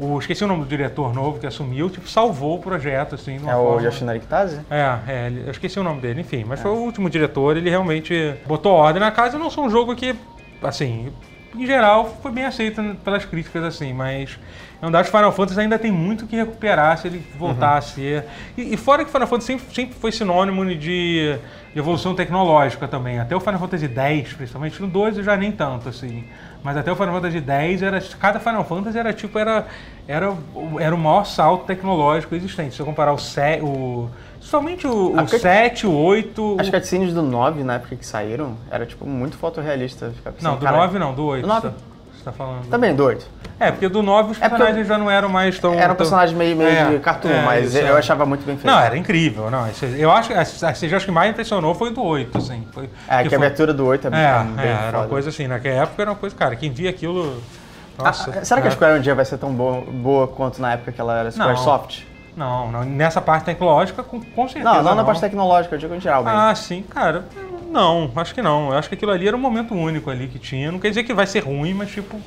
O, 0.00 0.18
esqueci 0.18 0.42
o 0.42 0.46
nome 0.46 0.62
do 0.64 0.68
diretor 0.68 1.14
novo 1.14 1.38
que 1.38 1.46
assumiu, 1.46 1.90
tipo, 1.90 2.08
salvou 2.08 2.56
o 2.56 2.58
projeto, 2.58 3.14
assim. 3.16 3.36
É 3.36 3.54
o 3.54 3.64
forma- 3.72 3.82
Yoshinari 3.82 4.20
Kitase? 4.20 4.60
É, 4.70 4.98
é, 5.06 5.32
eu 5.44 5.50
esqueci 5.50 5.78
o 5.78 5.82
nome 5.84 6.00
dele, 6.00 6.22
enfim. 6.22 6.40
É. 6.40 6.44
Mas 6.44 6.60
foi 6.60 6.70
o 6.70 6.74
último 6.76 7.10
diretor, 7.10 7.56
ele 7.56 7.68
realmente 7.68 8.34
botou 8.46 8.72
ordem 8.72 9.00
na 9.00 9.10
casa. 9.10 9.38
Não 9.38 9.50
sou 9.50 9.64
um 9.66 9.70
jogo 9.70 9.94
que, 9.94 10.14
assim, 10.62 11.12
em 11.54 11.66
geral, 11.66 12.16
foi 12.22 12.32
bem 12.32 12.44
aceito 12.46 12.82
pelas 13.04 13.24
críticas, 13.26 13.62
assim, 13.62 13.92
mas 13.92 14.38
é 14.80 14.86
um 14.86 14.90
das 14.90 15.08
Final 15.08 15.32
Fantasy 15.32 15.60
ainda 15.60 15.78
tem 15.78 15.90
muito 15.92 16.26
que 16.26 16.34
recuperar 16.36 16.96
se 16.96 17.08
ele 17.08 17.22
voltar 17.38 17.72
Uhum. 17.72 17.78
a 17.78 17.80
ser. 17.82 18.24
E, 18.56 18.72
e 18.74 18.76
fora 18.78 19.04
que 19.04 19.10
Final 19.10 19.26
Fantasy 19.28 19.46
sempre, 19.48 19.74
sempre 19.74 19.94
foi 19.96 20.12
sinônimo 20.12 20.64
de, 20.74 21.36
evolução 21.76 22.14
tecnológica 22.14 22.88
também. 22.88 23.18
Até 23.20 23.36
o 23.36 23.40
Final 23.40 23.58
Fantasy 23.60 23.86
X, 23.86 24.32
principalmente, 24.32 24.80
no 24.80 24.88
12 24.88 25.22
já 25.22 25.36
nem 25.36 25.52
tanto, 25.52 25.88
assim. 25.88 26.24
Mas 26.62 26.76
até 26.76 26.92
o 26.92 26.96
Final 26.96 27.14
Fantasy 27.14 27.38
X, 27.46 27.82
era, 27.82 28.00
cada 28.18 28.38
Final 28.38 28.64
Fantasy 28.64 28.98
era 28.98 29.12
tipo, 29.12 29.38
era, 29.38 29.66
era, 30.06 30.30
o- 30.30 30.78
era 30.78 30.94
o 30.94 30.98
maior 30.98 31.24
salto 31.24 31.64
tecnológico 31.64 32.34
existente. 32.34 32.72
Se 32.72 32.76
você 32.78 32.84
comparar 32.84 33.12
o 33.12 33.18
7, 33.18 33.62
o, 33.64 34.10
somente 34.40 34.86
o, 34.86 35.12
o 35.12 35.14
porque- 35.14 35.38
7, 35.38 35.86
o 35.86 35.92
8... 35.92 36.56
As 36.60 36.68
cutscenes 36.68 37.14
do 37.14 37.22
9, 37.22 37.64
na 37.64 37.74
época 37.74 37.96
que 37.96 38.04
saíram, 38.04 38.56
era 38.70 38.84
tipo 38.84 39.06
muito 39.06 39.36
fotorrealista. 39.38 40.12
Não, 40.42 40.56
do 40.56 40.64
cara, 40.64 40.76
9 40.76 40.98
não, 40.98 41.14
do 41.14 41.24
8. 41.24 41.42
Do 41.42 41.48
nove? 41.48 41.68
Você 41.68 41.74
tá, 41.74 41.89
você 42.20 42.24
tá 42.24 42.32
falando. 42.32 42.66
Também, 42.68 42.94
do 42.94 43.04
8. 43.04 43.26
É, 43.58 43.70
porque 43.70 43.88
do 43.88 44.02
9 44.02 44.32
os 44.32 44.36
É 44.40 44.48
personagens 44.48 44.86
já 44.86 44.96
não 44.96 45.10
eram 45.10 45.28
mais 45.28 45.58
tão... 45.58 45.72
Era 45.74 45.84
um 45.84 45.86
tão- 45.88 45.96
personagem 45.96 46.34
meio, 46.36 46.56
meio 46.56 46.70
É, 46.70 46.90
de 46.92 46.98
cartoon, 47.00 47.28
é, 47.30 47.42
mas 47.42 47.74
eu 47.74 47.94
é. 47.96 47.98
achava 47.98 48.24
muito 48.24 48.44
bem 48.46 48.56
feito. 48.56 48.66
Não, 48.72 48.78
era 48.80 48.96
incrível. 48.96 49.50
Não, 49.50 49.68
esse- 49.68 49.98
eu 49.98 50.10
acho 50.10 50.28
que 50.28 50.34
a 50.34 50.72
CG 50.72 50.94
acho 50.94 51.04
que 51.06 51.12
mais 51.12 51.30
impressionou 51.30 51.74
foi 51.74 51.92
do 51.92 52.02
8, 52.02 52.38
assim. 52.38 52.66
Foi, 52.72 52.88
É, 53.08 53.22
que 53.22 53.28
foi- 53.28 53.36
a 53.38 53.40
abertura 53.40 53.74
do 53.74 53.84
8 53.86 54.06
é, 54.06 54.08
É, 54.08 54.42
bem 54.44 54.66
é, 54.66 54.86
era 54.88 54.98
uma 54.98 55.08
coisa 55.08 55.28
assim, 55.30 55.46
naquela 55.46 55.82
época 55.82 56.00
era 56.02 56.10
uma 56.10 56.16
coisa, 56.16 56.34
cara, 56.36 56.56
quem 56.56 56.70
via 56.70 56.88
aquilo. 56.90 57.42
Nossa. 57.98 58.30
Ah, 58.40 58.44
será 58.44 58.60
que 58.62 58.66
é. 58.68 58.70
a 58.70 58.72
Square 58.72 58.98
um 58.98 59.02
dia 59.02 59.14
vai 59.14 59.24
ser 59.26 59.36
tão 59.36 59.52
boa, 59.52 59.82
boa 59.82 60.26
quanto 60.28 60.60
na 60.62 60.72
época 60.72 60.92
que 60.92 61.00
ela 61.00 61.18
era 61.18 61.30
Squaresoft? 61.30 62.02
Não, 62.34 62.70
não, 62.72 62.82
nessa 62.84 63.20
parte 63.20 63.44
tecnológica, 63.44 64.02
com, 64.02 64.20
com 64.22 64.48
certeza. 64.48 64.64
Não, 64.72 64.82
não 64.82 64.94
na 64.94 65.04
parte 65.04 65.20
tecnológica, 65.20 65.74
eu 65.74 65.78
digo 65.78 65.94
em 65.94 66.00
geral. 66.00 66.24
bem. 66.24 66.32
Ah, 66.34 66.54
sim, 66.54 66.82
cara. 66.88 67.24
Não, 67.70 68.10
acho 68.16 68.34
que 68.34 68.42
não. 68.42 68.72
Eu 68.72 68.78
acho 68.78 68.88
que 68.88 68.94
aquilo 68.94 69.12
ali 69.12 69.28
era 69.28 69.36
um 69.36 69.40
momento 69.40 69.74
único 69.74 70.10
ali 70.10 70.26
que 70.28 70.38
tinha. 70.38 70.72
Não 70.72 70.78
quer 70.78 70.88
dizer 70.88 71.04
que 71.04 71.14
vai 71.14 71.26
ser 71.26 71.40
ruim, 71.40 71.72
mas 71.72 71.90
tipo. 71.90 72.20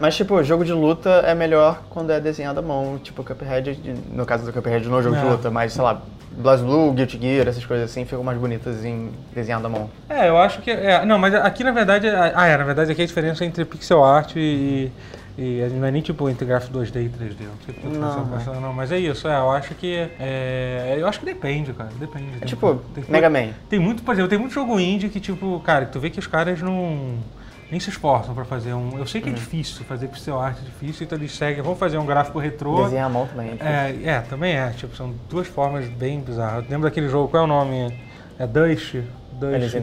Mas, 0.00 0.16
tipo, 0.16 0.42
jogo 0.42 0.64
de 0.64 0.72
luta 0.72 1.22
é 1.24 1.34
melhor 1.34 1.82
quando 1.88 2.10
é 2.10 2.18
desenhado 2.18 2.58
à 2.58 2.62
mão. 2.62 2.98
Tipo, 2.98 3.22
Cuphead, 3.22 3.78
no 4.12 4.26
caso 4.26 4.44
do 4.44 4.52
Cuphead, 4.52 4.88
no 4.88 5.00
jogo 5.00 5.16
de 5.16 5.24
luta. 5.24 5.50
Mas, 5.52 5.72
sei 5.72 5.84
lá, 5.84 6.02
BlazBlue, 6.32 6.92
Guilty 6.92 7.18
Gear, 7.20 7.46
essas 7.46 7.64
coisas 7.64 7.88
assim, 7.88 8.04
ficam 8.04 8.24
mais 8.24 8.36
bonitas 8.36 8.84
em 8.84 9.10
desenhado 9.32 9.66
à 9.66 9.70
mão. 9.70 9.88
É, 10.08 10.28
eu 10.28 10.36
acho 10.36 10.60
que... 10.62 10.70
É, 10.70 11.04
não, 11.04 11.16
mas 11.16 11.32
aqui, 11.34 11.62
na 11.62 11.70
verdade... 11.70 12.08
Ah, 12.08 12.46
é, 12.46 12.56
na 12.56 12.64
verdade, 12.64 12.90
aqui 12.90 13.02
a 13.02 13.06
diferença 13.06 13.44
é 13.44 13.46
entre 13.46 13.64
pixel 13.64 14.04
art 14.04 14.32
e... 14.34 14.90
E 15.36 15.66
não 15.72 15.86
é 15.86 15.90
nem 15.90 16.00
tipo 16.00 16.28
entre 16.30 16.46
gráfico 16.46 16.78
2D 16.78 17.06
e 17.06 17.08
3D, 17.08 17.40
não 17.40 17.56
sei 17.64 17.74
porque 17.74 17.88
Não, 17.88 18.24
não, 18.24 18.54
é. 18.54 18.60
não, 18.60 18.72
mas 18.72 18.92
é 18.92 18.98
isso, 19.00 19.26
é, 19.26 19.36
eu 19.36 19.50
acho 19.50 19.74
que. 19.74 20.08
É, 20.20 20.94
eu 20.96 21.08
acho 21.08 21.18
que 21.18 21.26
depende, 21.26 21.72
cara. 21.72 21.90
Depende. 21.98 22.36
É 22.36 22.38
Tem- 22.38 22.48
tipo, 22.48 22.76
tem, 22.94 23.04
Mega 23.08 23.28
Man. 23.28 23.48
Tem 23.68 23.80
muito, 23.80 24.04
por 24.04 24.12
exemplo, 24.12 24.28
tem 24.30 24.38
muito 24.38 24.52
jogo 24.54 24.78
indie 24.78 25.08
que, 25.08 25.18
tipo, 25.18 25.58
cara, 25.60 25.86
tu 25.86 25.98
vê 25.98 26.08
que 26.10 26.18
os 26.20 26.26
caras 26.26 26.60
não. 26.62 27.18
Nem 27.70 27.80
se 27.80 27.90
esforçam 27.90 28.32
pra 28.34 28.44
fazer 28.44 28.74
um. 28.74 28.96
Eu 28.96 29.06
sei 29.06 29.20
que 29.20 29.28
é 29.28 29.32
difícil 29.32 29.84
fazer 29.86 30.06
pixel 30.06 30.38
art, 30.38 30.56
é 30.58 30.64
difícil, 30.64 31.04
então 31.04 31.18
eles 31.18 31.34
seguem, 31.34 31.62
vamos 31.62 31.78
fazer 31.80 31.98
um 31.98 32.06
gráfico 32.06 32.38
retrô. 32.38 32.84
Desenhar 32.84 33.06
à 33.06 33.08
mão 33.08 33.26
também. 33.26 33.58
é. 33.58 33.96
É, 34.04 34.08
é, 34.10 34.20
também 34.20 34.54
é. 34.54 34.70
Tipo, 34.70 34.94
são 34.94 35.12
duas 35.28 35.48
formas 35.48 35.88
bem 35.88 36.20
bizarras. 36.20 36.64
Eu 36.64 36.70
lembro 36.70 36.88
daquele 36.88 37.08
jogo, 37.08 37.28
qual 37.28 37.42
é 37.42 37.44
o 37.44 37.48
nome? 37.48 37.98
É 38.38 38.46
Dust? 38.46 38.96
Dust. 39.32 39.74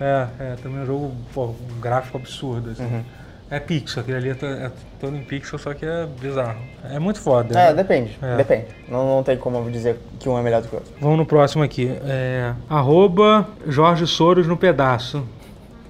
É, 0.00 0.28
é, 0.38 0.56
também 0.62 0.78
é 0.78 0.82
um 0.82 0.86
jogo, 0.86 1.12
pô, 1.32 1.46
um 1.46 1.80
gráfico 1.80 2.16
absurdo, 2.18 2.70
assim. 2.70 2.84
Uhum. 2.84 3.02
É 3.50 3.60
pixel, 3.60 4.02
aquele 4.02 4.16
ali 4.16 4.28
é, 4.30 4.32
é 4.32 4.70
todo 4.98 5.16
em 5.16 5.22
pixel, 5.22 5.58
só 5.58 5.74
que 5.74 5.84
é 5.84 6.06
bizarro. 6.20 6.58
É 6.90 6.98
muito 6.98 7.20
foda. 7.20 7.58
É, 7.58 7.68
né? 7.68 7.74
depende. 7.74 8.18
É. 8.22 8.36
Depende. 8.36 8.66
Não, 8.88 9.06
não 9.16 9.22
tem 9.22 9.36
como 9.36 9.70
dizer 9.70 9.98
que 10.18 10.28
um 10.28 10.38
é 10.38 10.42
melhor 10.42 10.62
do 10.62 10.68
que 10.68 10.74
o 10.74 10.78
outro. 10.78 10.92
Vamos 11.00 11.18
no 11.18 11.26
próximo 11.26 11.62
aqui. 11.62 11.90
É, 12.04 12.52
arroba 12.68 13.46
Jorge 13.66 14.06
Soros 14.06 14.46
no 14.46 14.56
pedaço. 14.56 15.26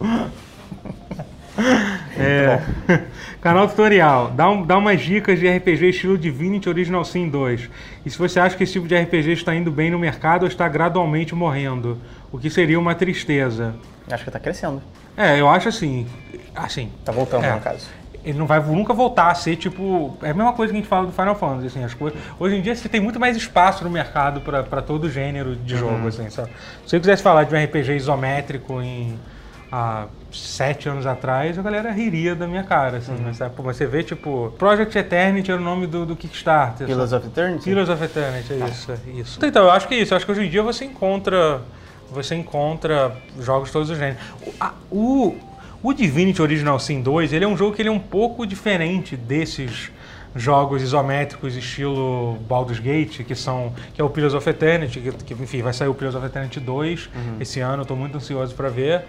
É, 2.16 2.60
canal 3.40 3.68
tutorial. 3.68 4.30
Dá, 4.30 4.48
um, 4.50 4.64
dá 4.64 4.78
umas 4.78 5.00
dicas 5.00 5.38
de 5.38 5.48
RPG 5.48 5.88
estilo 5.90 6.18
Divinity 6.18 6.68
Original 6.68 7.04
Sin 7.04 7.28
2. 7.28 7.70
E 8.04 8.10
se 8.10 8.18
você 8.18 8.40
acha 8.40 8.56
que 8.56 8.64
esse 8.64 8.72
tipo 8.72 8.86
de 8.86 8.96
RPG 8.96 9.32
está 9.32 9.54
indo 9.54 9.70
bem 9.70 9.90
no 9.90 9.98
mercado 9.98 10.42
ou 10.42 10.48
está 10.48 10.68
gradualmente 10.68 11.34
morrendo, 11.34 11.98
o 12.32 12.38
que 12.38 12.50
seria 12.50 12.78
uma 12.78 12.94
tristeza. 12.94 13.74
Acho 14.10 14.24
que 14.24 14.30
tá 14.30 14.38
crescendo. 14.40 14.82
É, 15.16 15.40
eu 15.40 15.48
acho 15.48 15.68
assim. 15.68 16.06
Assim. 16.54 16.90
Tá 17.04 17.12
voltando, 17.12 17.44
É. 17.44 17.52
no 17.54 17.60
caso. 17.60 17.86
Ele 18.24 18.38
não 18.38 18.46
vai 18.46 18.58
nunca 18.58 18.94
voltar 18.94 19.30
a 19.30 19.34
ser 19.34 19.56
tipo. 19.56 20.16
É 20.22 20.30
a 20.30 20.34
mesma 20.34 20.52
coisa 20.54 20.72
que 20.72 20.78
a 20.78 20.80
gente 20.80 20.88
fala 20.88 21.06
do 21.06 21.12
Final 21.12 21.34
Fantasy, 21.34 21.66
assim, 21.66 21.84
as 21.84 21.92
coisas. 21.92 22.18
Hoje 22.38 22.56
em 22.56 22.62
dia 22.62 22.74
você 22.74 22.88
tem 22.88 23.00
muito 23.00 23.20
mais 23.20 23.36
espaço 23.36 23.84
no 23.84 23.90
mercado 23.90 24.40
para 24.40 24.80
todo 24.80 25.10
gênero 25.10 25.54
de 25.54 25.76
jogo, 25.76 26.08
assim, 26.08 26.30
sabe? 26.30 26.50
Se 26.86 26.96
eu 26.96 27.00
quisesse 27.00 27.22
falar 27.22 27.44
de 27.44 27.54
um 27.54 27.62
RPG 27.62 27.96
isométrico 27.96 28.80
em 28.80 29.18
há 29.70 30.06
sete 30.32 30.88
anos 30.88 31.04
atrás, 31.06 31.58
a 31.58 31.62
galera 31.62 31.90
riria 31.90 32.34
da 32.34 32.46
minha 32.46 32.62
cara, 32.62 32.98
assim, 32.98 33.14
mas, 33.22 33.36
sabe? 33.36 33.54
Pô, 33.54 33.62
você 33.62 33.86
vê, 33.86 34.02
tipo, 34.02 34.52
Project 34.58 34.96
Eternity 34.96 35.50
era 35.50 35.60
o 35.60 35.64
nome 35.64 35.86
do, 35.86 36.06
do 36.06 36.16
Kickstarter. 36.16 36.86
Pillars 36.86 37.10
sabe? 37.10 37.26
of 37.26 37.32
Eternity? 37.32 37.64
Pillars 37.64 37.88
of 37.88 38.02
Eternity, 38.04 38.52
é 38.54 38.66
isso, 38.68 38.92
é 38.92 39.10
isso. 39.10 39.38
Então, 39.44 39.64
eu 39.64 39.70
acho 39.70 39.86
que 39.88 39.94
é 39.94 39.98
isso. 39.98 40.14
Eu 40.14 40.16
acho 40.16 40.24
que 40.26 40.32
hoje 40.32 40.46
em 40.46 40.48
dia 40.50 40.62
você 40.62 40.84
encontra. 40.84 41.60
Você 42.14 42.34
encontra 42.34 43.16
jogos 43.40 43.68
de 43.68 43.72
todos 43.72 43.90
os 43.90 43.98
gêneros. 43.98 44.20
O, 44.90 45.34
o, 45.82 45.92
Divinity 45.92 46.40
Original 46.40 46.78
Sin 46.78 47.02
2, 47.02 47.32
ele 47.32 47.44
é 47.44 47.48
um 47.48 47.56
jogo 47.56 47.74
que 47.74 47.82
ele 47.82 47.88
é 47.88 47.92
um 47.92 47.98
pouco 47.98 48.46
diferente 48.46 49.16
desses 49.16 49.90
jogos 50.36 50.82
isométricos 50.82 51.56
estilo 51.56 52.38
Baldur's 52.48 52.80
Gate, 52.80 53.22
que 53.22 53.34
são 53.34 53.72
que 53.92 54.00
é 54.00 54.04
o 54.04 54.10
Pillars 54.10 54.34
of 54.34 54.48
Eternity, 54.48 55.00
que, 55.00 55.12
que, 55.12 55.34
enfim, 55.34 55.62
vai 55.62 55.72
sair 55.72 55.88
o 55.88 55.94
Pillars 55.94 56.16
of 56.16 56.24
Eternity 56.26 56.58
2 56.58 57.10
esse 57.40 57.60
ano, 57.60 57.84
tô 57.84 57.94
muito 57.94 58.16
ansioso 58.16 58.54
para 58.54 58.68
ver. 58.68 59.04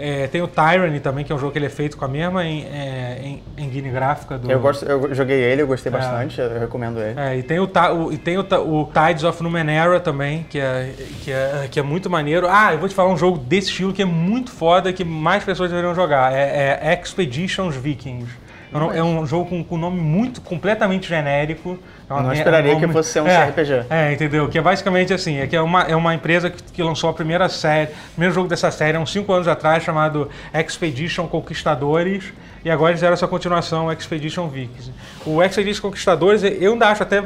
É, 0.00 0.26
tem 0.28 0.40
o 0.40 0.48
Tyranny 0.48 0.98
também, 0.98 1.24
que 1.24 1.30
é 1.30 1.34
um 1.34 1.38
jogo 1.38 1.52
que 1.52 1.58
ele 1.58 1.66
é 1.66 1.70
feito 1.70 1.96
com 1.96 2.04
a 2.06 2.08
mesma 2.08 2.42
em, 2.44 2.64
é, 2.64 3.20
em, 3.22 3.42
engine 3.58 3.90
gráfica 3.90 4.38
do... 4.38 4.50
Eu, 4.50 4.58
gosto, 4.58 4.84
eu 4.86 5.14
joguei 5.14 5.38
ele, 5.38 5.60
eu 5.60 5.66
gostei 5.66 5.92
É. 5.92 5.96
bastante, 5.96 6.40
eu 6.40 6.58
recomendo 6.58 6.98
ele. 7.00 7.20
É, 7.20 7.36
e 7.36 7.42
tem 7.42 7.58
o, 7.58 7.64
o- 7.68 8.12
e 8.12 8.16
tem 8.16 8.38
o, 8.38 8.40
o 8.42 8.90
Tides 8.92 9.24
of 9.24 9.42
Numenera 9.42 10.00
também, 10.00 10.46
que 10.48 10.58
é, 10.58 10.90
que, 11.22 11.30
é, 11.30 11.68
que 11.70 11.78
é 11.78 11.82
muito 11.82 12.08
maneiro. 12.08 12.46
Ah, 12.48 12.72
eu 12.72 12.78
vou 12.78 12.88
te 12.88 12.94
falar 12.94 13.12
um 13.12 13.16
jogo 13.18 13.36
desse 13.36 13.68
estilo 13.68 13.92
que 13.92 14.00
é 14.00 14.06
muito 14.06 14.50
foda, 14.50 14.90
que 14.92 15.04
mais 15.04 15.44
pessoas 15.44 15.68
deveriam 15.68 15.94
jogar. 15.94 16.32
É, 16.32 16.80
é 16.82 16.98
Expeditions 17.00 17.76
Vikings. 17.76 18.30
É 18.72 18.78
um, 18.78 18.92
é 18.92 19.02
um 19.02 19.26
jogo 19.26 19.50
com, 19.50 19.64
com 19.64 19.76
nome 19.76 20.00
muito, 20.00 20.40
completamente 20.40 21.08
genérico. 21.08 21.78
É 22.10 22.12
uma- 22.12 22.22
Não 22.24 22.30
é 22.32 22.34
esperaria 22.34 22.74
que 22.74 22.80
nome- 22.80 22.92
fosse 22.92 23.12
ser 23.12 23.20
um 23.20 23.26
é, 23.28 23.46
CRPG. 23.46 23.84
É, 23.88 24.12
entendeu? 24.12 24.48
Que 24.48 24.58
é 24.58 24.60
basicamente 24.60 25.14
assim, 25.14 25.38
é 25.38 25.46
que 25.46 25.54
é 25.54 25.62
uma, 25.62 25.82
é 25.84 25.94
uma 25.94 26.12
empresa 26.12 26.50
que, 26.50 26.60
que 26.60 26.82
lançou 26.82 27.08
a 27.08 27.12
primeira 27.12 27.48
série, 27.48 27.92
o 27.92 28.10
primeiro 28.14 28.34
jogo 28.34 28.48
dessa 28.48 28.68
série 28.72 28.96
há 28.96 29.00
uns 29.00 29.12
5 29.12 29.32
anos 29.32 29.46
atrás, 29.46 29.84
chamado 29.84 30.28
Expedition 30.52 31.28
Conquistadores, 31.28 32.24
e 32.64 32.70
agora 32.70 32.90
eles 32.90 32.98
fizeram 32.98 33.14
essa 33.14 33.28
continuação, 33.28 33.92
Expedition 33.92 34.48
Vikings. 34.48 34.90
O 35.24 35.40
Expedition 35.40 35.82
Conquistadores, 35.82 36.42
eu 36.42 36.72
ainda 36.72 36.88
acho 36.88 37.02
até 37.04 37.22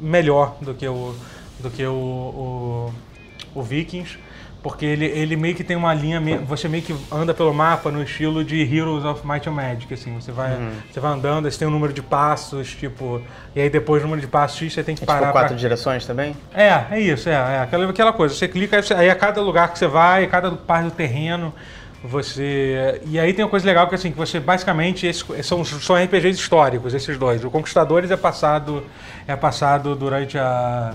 melhor 0.00 0.56
do 0.60 0.74
que 0.74 0.86
o, 0.88 1.14
do 1.60 1.70
que 1.70 1.86
o, 1.86 1.92
o, 1.92 2.94
o 3.54 3.62
Vikings, 3.62 4.18
porque 4.64 4.86
ele, 4.86 5.04
ele 5.04 5.36
meio 5.36 5.54
que 5.54 5.62
tem 5.62 5.76
uma 5.76 5.92
linha, 5.92 6.18
você 6.46 6.66
meio 6.68 6.82
que 6.82 6.96
anda 7.12 7.34
pelo 7.34 7.52
mapa 7.52 7.90
no 7.90 8.02
estilo 8.02 8.42
de 8.42 8.62
Heroes 8.62 9.04
of 9.04 9.24
Might 9.26 9.46
and 9.46 9.52
Magic, 9.52 9.92
assim, 9.92 10.14
você 10.18 10.32
vai, 10.32 10.52
Uhum. 10.54 10.70
você 10.90 10.98
vai 11.00 11.12
andando, 11.12 11.50
você 11.50 11.58
tem 11.58 11.68
um 11.68 11.70
número 11.70 11.92
de 11.92 12.00
passos, 12.00 12.70
tipo, 12.74 13.20
e 13.54 13.60
aí 13.60 13.68
depois 13.68 14.00
do 14.00 14.06
número 14.06 14.22
de 14.22 14.26
passos 14.26 14.56
X 14.58 14.72
você 14.72 14.82
tem 14.82 14.94
que 14.94 15.02
É 15.02 15.06
parar 15.06 15.18
tipo 15.20 15.32
pra- 15.32 15.42
quatro 15.42 15.56
direções 15.56 16.06
também? 16.06 16.34
é, 16.54 16.82
é 16.92 16.98
isso, 16.98 17.28
é, 17.28 17.32
é 17.32 17.60
aquela, 17.60 17.90
aquela 17.90 18.12
coisa. 18.14 18.34
Você 18.34 18.48
clica, 18.48 18.76
aí, 18.76 18.82
você- 18.82 18.94
aí 18.94 19.10
a 19.10 19.14
cada 19.14 19.42
lugar 19.42 19.70
que 19.70 19.78
você 19.78 19.86
vai, 19.86 20.26
cada 20.28 20.50
parte 20.52 20.86
do 20.86 20.90
terreno, 20.92 21.52
você. 22.04 23.00
E 23.06 23.18
aí 23.18 23.32
tem 23.32 23.44
uma 23.44 23.50
coisa 23.50 23.64
legal 23.64 23.88
que 23.88 23.94
assim, 23.94 24.10
que 24.10 24.16
você 24.16 24.38
basicamente 24.38 25.06
esses 25.06 25.24
são, 25.46 25.64
são 25.64 25.96
RPGs 25.96 26.38
históricos, 26.38 26.92
esses 26.92 27.16
dois. 27.18 27.42
O 27.44 27.50
Conquistadores 27.50 28.10
é 28.10 28.16
passado. 28.16 28.84
É 29.26 29.34
passado 29.34 29.96
durante 29.96 30.36
a. 30.38 30.92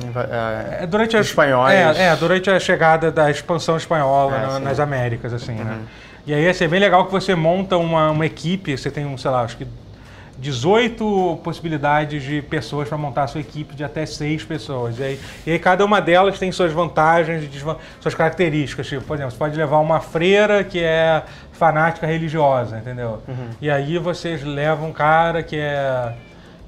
É, 0.82 0.86
durante 0.86 1.18
a, 1.18 1.20
espanhóis. 1.20 1.74
É, 1.74 2.10
é, 2.10 2.16
durante 2.16 2.50
a 2.50 2.60
chegada 2.60 3.12
da 3.12 3.30
expansão 3.32 3.76
espanhola 3.76 4.36
É, 4.36 4.48
na- 4.48 4.60
nas 4.60 4.80
Américas, 4.80 5.34
assim, 5.34 5.54
né? 5.56 5.80
E 6.28 6.34
aí 6.34 6.48
assim, 6.48 6.66
é 6.66 6.68
bem 6.68 6.80
legal 6.80 7.06
que 7.06 7.12
você 7.12 7.34
monta 7.34 7.76
uma, 7.76 8.12
uma 8.12 8.26
equipe, 8.26 8.78
você 8.78 8.92
tem, 8.92 9.04
um, 9.06 9.18
sei 9.18 9.32
lá, 9.32 9.42
acho 9.42 9.58
que 9.58 9.66
18 10.40 11.40
possibilidades 11.44 12.24
de 12.24 12.42
pessoas 12.42 12.88
para 12.88 12.98
montar 12.98 13.24
a 13.24 13.28
sua 13.28 13.42
equipe 13.42 13.76
de 13.76 13.84
até 13.84 14.06
6 14.06 14.44
pessoas. 14.46 14.98
E 15.00 15.04
aí, 15.04 15.20
e 15.46 15.52
aí 15.52 15.60
cada 15.60 15.84
uma 15.86 16.00
delas 16.02 16.40
tem 16.40 16.52
suas 16.52 16.72
vantagens 16.72 17.44
e 17.44 17.50
suas 18.00 18.16
características. 18.16 18.88
Tipo, 18.88 19.04
por 19.04 19.16
exemplo, 19.16 19.32
você 19.32 19.38
pode 19.38 19.58
levar 19.58 19.80
uma 19.80 20.00
freira 20.00 20.64
que 20.64 20.80
é 20.80 21.24
fanática 21.52 22.08
religiosa, 22.08 22.78
entendeu? 22.78 23.22
E 23.62 23.70
aí 23.70 23.98
vocês 23.98 24.44
levam 24.44 24.90
um 24.90 24.94
cara 24.94 25.44
que 25.44 25.58
é 25.58 26.14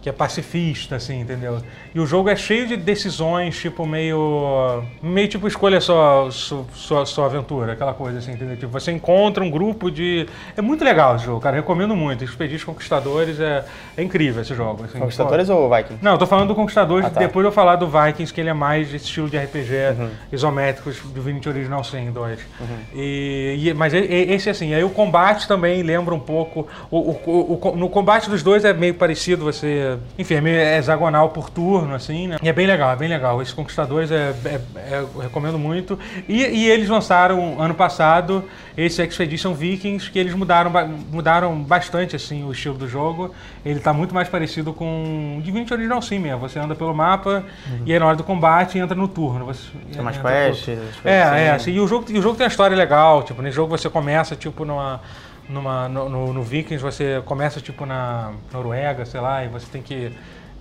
que 0.02 0.10
é 0.10 0.12
pacifista, 0.12 0.96
assim, 0.96 1.22
entendeu? 1.22 1.60
E 1.94 2.00
o 2.00 2.08
jogo 2.08 2.28
é 2.28 2.36
cheio 2.36 2.66
de 2.68 2.76
decisões, 2.76 3.56
tipo, 3.60 3.86
meio. 3.86 4.84
meio 5.02 5.28
tipo, 5.28 5.48
escolha 5.48 5.80
sua, 5.80 6.30
sua, 6.32 7.06
sua, 7.06 7.26
aventura, 7.28 7.74
aquela 7.74 7.94
coisa 7.94 8.18
assim, 8.18 8.32
entendeu? 8.32 8.58
Tipo, 8.58 8.72
você 8.72 8.92
encontra 8.92 9.44
um 9.44 9.52
grupo 9.52 9.92
de. 9.92 10.26
É 10.58 10.62
muito 10.62 10.84
legal 10.84 11.16
esse 11.18 11.26
jogo, 11.26 11.40
cara. 11.40 11.56
Recomendo 11.58 11.96
muito. 11.96 12.24
Expedidos 12.24 12.64
Conquistadores 12.64 13.40
é, 13.40 13.64
é 13.96 14.02
incrível 14.02 14.42
esse 14.42 14.56
jogo. 14.56 14.84
Assim, 14.86 14.98
Conquistadores 14.98 15.50
ou 15.50 15.70
Vikings? 15.70 16.04
não, 16.04 16.14
eu 16.14 16.18
tô 16.18 16.26
falando 16.26 16.48
do 16.48 16.56
Conquistadores, 16.56 17.06
Ah, 17.06 17.10
tá. 17.12 17.20
depois 17.20 17.46
eu 17.46 17.52
falar 17.52 17.76
do 17.76 17.88
Vikings, 17.88 18.34
que 18.34 18.42
ele 18.42 18.50
é 18.50 18.54
mais 18.54 18.88
esse 18.94 19.06
estilo 19.06 19.30
de 19.30 19.38
RPG 19.38 19.72
isométricos 20.32 21.00
do 21.00 21.10
Divinity 21.14 21.48
Original 21.48 21.84
Sin 21.84 22.12
2. 22.12 22.40
E, 22.94 23.68
e- 23.70 23.74
mas 23.76 23.94
e- 23.94 23.98
e- 24.00 24.34
esse 24.34 24.50
assim, 24.50 24.74
aí 24.74 24.84
o 24.84 24.90
combate 24.90 25.48
também 25.48 25.84
lembra 25.84 26.16
um 26.16 26.20
pouco. 26.20 26.68
O- 26.90 27.12
o- 27.12 27.60
o- 27.70 27.76
no 27.76 27.88
combate 27.90 28.30
dos 28.30 28.42
dois 28.42 28.66
é 28.66 28.74
meio 28.74 28.96
parecido, 28.96 29.44
você. 29.46 29.91
Enfim, 30.18 30.36
é 30.36 30.42
meio 30.42 30.60
hexagonal 30.60 31.30
por 31.30 31.50
turno, 31.50 31.94
assim, 31.96 32.28
né? 32.28 32.38
E 32.42 32.50
é 32.50 32.54
bem 32.54 32.68
legal, 32.68 32.92
é 32.92 32.96
bem 32.96 33.10
legal. 33.10 33.42
Esses 33.42 33.54
Conquistadores 33.54 34.12
é, 34.12 34.34
é- 34.46 34.62
é- 34.76 35.00
eu 35.16 35.20
recomendo 35.22 35.58
muito. 35.58 35.98
E, 36.28 36.42
e 36.44 36.70
eles 36.70 36.88
lançaram 36.90 37.60
ano 37.62 37.74
passado 37.74 38.44
esse 38.78 39.02
Expedition 39.04 39.54
Vikings, 39.54 40.10
que 40.10 40.18
eles 40.18 40.34
mudaram, 40.34 40.72
mudaram 41.12 41.56
bastante 41.62 42.16
assim, 42.16 42.44
o 42.44 42.52
estilo 42.52 42.78
do 42.78 42.88
jogo. 42.88 43.34
Ele 43.66 43.80
tá 43.80 43.92
muito 43.94 44.14
mais 44.16 44.28
parecido 44.30 44.74
com 44.74 45.40
Divinity 45.44 45.74
Original 45.74 46.02
Sim 46.02 46.20
mesmo. 46.20 46.40
Você 46.40 46.58
anda 46.60 46.74
pelo 46.76 46.94
mapa 46.94 47.44
e 47.86 47.92
aí 47.94 48.00
na 48.00 48.06
hora 48.06 48.16
do 48.16 48.24
combate 48.24 48.78
entra 48.80 48.96
no 48.96 49.08
turno. 49.08 49.46
Você, 49.46 49.68
Tem 49.92 50.02
umas 50.02 50.16
entra 50.18 50.32
quests, 50.32 50.66
coisas 50.66 50.86
É, 51.06 51.22
assim. 51.24 51.36
é. 51.40 51.52
Assim, 51.52 51.72
e, 51.72 51.80
o 51.80 51.88
jogo, 51.88 52.06
e 52.10 52.18
o 52.18 52.22
jogo 52.22 52.36
tem 52.38 52.46
uma 52.46 52.50
história 52.52 52.76
legal. 52.76 53.24
Tipo, 53.24 53.42
nesse 53.42 53.56
jogo 53.56 53.78
você 53.78 53.90
começa 53.90 54.36
tipo 54.36 54.66
numa. 54.66 55.02
Numa, 55.50 55.90
no, 55.90 56.08
no, 56.08 56.34
no 56.34 56.44
Vikings 56.44 56.82
você 56.82 57.22
começa 57.26 57.60
tipo 57.60 57.86
na 57.86 58.32
Noruega, 58.54 59.06
sei 59.06 59.20
lá, 59.20 59.44
e 59.44 59.48
você 59.50 59.66
tem 59.72 59.82
que 59.82 60.12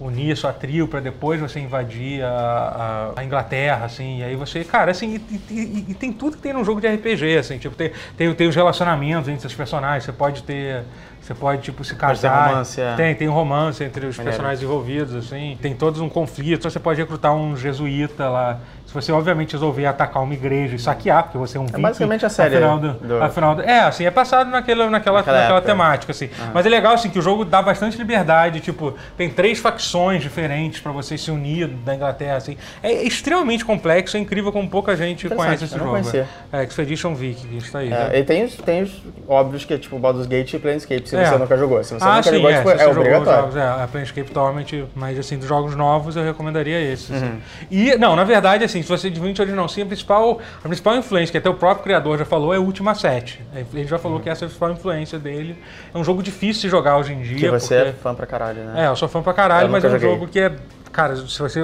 unir 0.00 0.34
sua 0.34 0.50
trio 0.52 0.88
para 0.88 0.98
depois 0.98 1.38
você 1.38 1.60
invadir 1.60 2.24
a, 2.24 3.12
a- 3.16 3.20
a 3.20 3.22
Inglaterra, 3.24 3.84
assim, 3.84 4.20
e 4.20 4.24
aí 4.24 4.34
você, 4.34 4.64
cara, 4.64 4.90
assim, 4.90 5.20
e, 5.30 5.40
e- 5.54 5.84
e- 5.90 5.94
tem 5.94 6.10
tudo 6.10 6.36
que 6.38 6.42
tem 6.42 6.54
num 6.54 6.64
jogo 6.64 6.80
de 6.80 6.86
RPG, 6.88 7.36
assim, 7.36 7.58
tipo, 7.58 7.76
tem, 7.76 7.92
tem, 8.16 8.34
tem 8.34 8.48
os 8.48 8.56
relacionamentos 8.56 9.28
entre 9.28 9.46
os 9.46 9.54
personagens, 9.54 10.04
você 10.04 10.12
pode 10.12 10.42
ter, 10.42 10.84
Você 11.20 11.34
pode, 11.34 11.60
tipo, 11.60 11.84
se 11.84 11.94
casar. 11.94 12.48
romance, 12.48 12.80
é. 12.80 12.94
Tem, 12.96 13.14
tem 13.14 13.28
um 13.28 13.32
romance 13.34 13.84
entre 13.84 14.06
os 14.06 14.16
Maneiro. 14.16 14.30
personagens 14.38 14.62
envolvidos, 14.62 15.14
assim. 15.14 15.58
Tem 15.60 15.74
todos 15.76 16.00
um 16.00 16.08
conflito. 16.08 16.62
Você 16.68 16.80
pode 16.80 16.98
recrutar 16.98 17.34
um 17.34 17.54
jesuíta 17.54 18.26
lá. 18.26 18.58
Se 18.90 18.94
você, 18.94 19.12
obviamente, 19.12 19.52
resolver 19.52 19.86
atacar 19.86 20.20
uma 20.20 20.34
igreja 20.34 20.74
e 20.74 20.78
saquear, 20.80 21.22
porque 21.22 21.38
você 21.38 21.56
é 21.56 21.60
um 21.60 21.66
viking. 21.66 21.80
basicamente 21.80 22.26
a 22.26 22.28
série 22.28 22.56
Afinal 22.56 22.76
do, 22.80 22.92
do- 22.94 23.22
afinal 23.22 23.54
do- 23.54 23.62
é, 23.62 23.78
assim, 23.82 24.04
é 24.04 24.10
passado 24.10 24.50
naquela, 24.50 24.90
naquela, 24.90 25.18
Naquela 25.18 25.38
naquela 25.42 25.60
temática, 25.60 26.10
assim. 26.10 26.28
Mas 26.52 26.66
é 26.66 26.68
legal, 26.68 26.94
assim, 26.94 27.08
que 27.08 27.16
o 27.16 27.22
jogo 27.22 27.44
dá 27.44 27.62
bastante 27.62 27.96
liberdade. 27.96 28.58
Tipo, 28.58 28.94
tem 29.16 29.30
três 29.30 29.60
facções 29.60 30.22
diferentes 30.22 30.80
pra 30.80 30.90
você 30.90 31.16
se 31.16 31.30
unir 31.30 31.68
da 31.68 31.94
Inglaterra, 31.94 32.34
assim. 32.38 32.56
É 32.82 32.92
extremamente 33.04 33.64
complexo, 33.64 34.16
é 34.16 34.20
incrível 34.20 34.50
como 34.50 34.68
pouca 34.68 34.96
gente 34.96 35.28
conhece 35.28 35.66
esse 35.66 35.78
jogo. 35.78 35.90
conhecia. 35.90 36.26
É, 36.52 36.64
Expedition 36.64 37.14
Vikings, 37.14 37.70
tá 37.70 37.78
aí. 37.78 37.90
né? 37.90 38.10
É, 38.12 38.18
e 38.18 38.24
tem 38.24 38.44
os, 38.44 38.56
tem 38.56 38.82
os 38.82 39.00
óbvios 39.28 39.64
que 39.64 39.72
é 39.72 39.78
tipo 39.78 40.00
Baldur's 40.00 40.26
Gate 40.26 40.54
e 40.54 40.58
Planescape, 40.58 41.08
se 41.08 41.14
É. 41.16 41.26
você 41.26 41.38
nunca 41.38 41.56
jogou. 41.56 41.84
Se 41.84 41.94
você 41.94 42.04
Ah, 42.04 42.16
nunca 42.16 42.22
sim, 42.24 42.34
jogou, 42.34 42.50
é, 42.50 42.56
tipo, 42.56 42.70
é, 42.70 42.86
obrigatório. 42.88 43.40
jogos, 43.42 43.56
é, 43.56 43.62
a 43.62 43.88
Planescape 43.90 44.30
Torment, 44.32 44.66
mas 44.96 45.16
assim, 45.16 45.38
dos 45.38 45.46
jogos 45.46 45.76
novos 45.76 46.16
eu 46.16 46.24
recomendaria 46.24 46.80
esse. 46.80 47.12
assim. 47.14 47.24
Uhum. 47.24 47.38
E, 47.70 47.96
não, 47.96 48.16
na 48.16 48.24
verdade, 48.24 48.64
assim, 48.64 48.79
se 48.82 48.88
você 48.88 49.08
divide 49.10 49.40
original 49.40 49.68
sim, 49.68 49.82
a 49.82 49.86
principal, 49.86 50.38
a 50.64 50.68
principal 50.68 50.96
influência, 50.96 51.32
que 51.32 51.38
até 51.38 51.48
o 51.50 51.54
próprio 51.54 51.84
criador 51.84 52.18
já 52.18 52.24
falou, 52.24 52.52
é 52.54 52.58
o 52.58 52.62
Ultima 52.62 52.94
7. 52.94 53.40
Ele 53.74 53.86
já 53.86 53.98
falou 53.98 54.20
que 54.20 54.28
essa 54.28 54.44
é 54.44 54.46
a 54.46 54.48
principal 54.48 54.70
influência 54.72 55.18
dele. 55.18 55.56
É 55.94 55.98
um 55.98 56.04
jogo 56.04 56.22
difícil 56.22 56.62
de 56.62 56.68
jogar 56.68 56.96
hoje 56.98 57.12
em 57.12 57.22
dia. 57.22 57.38
Que 57.38 57.50
você 57.50 57.74
é 57.74 57.84
porque... 57.86 57.98
fã 58.00 58.14
pra 58.14 58.26
caralho, 58.26 58.64
né? 58.64 58.84
É, 58.84 58.88
eu 58.88 58.96
sou 58.96 59.08
fã 59.08 59.22
pra 59.22 59.32
caralho, 59.32 59.66
Eu 59.68 59.70
mas 59.72 59.84
é 59.84 59.88
um 59.88 59.90
joguei. 59.92 60.08
jogo 60.10 60.26
que 60.28 60.40
é. 60.40 60.56
Cara, 60.92 61.14
se 61.16 61.38
você, 61.38 61.60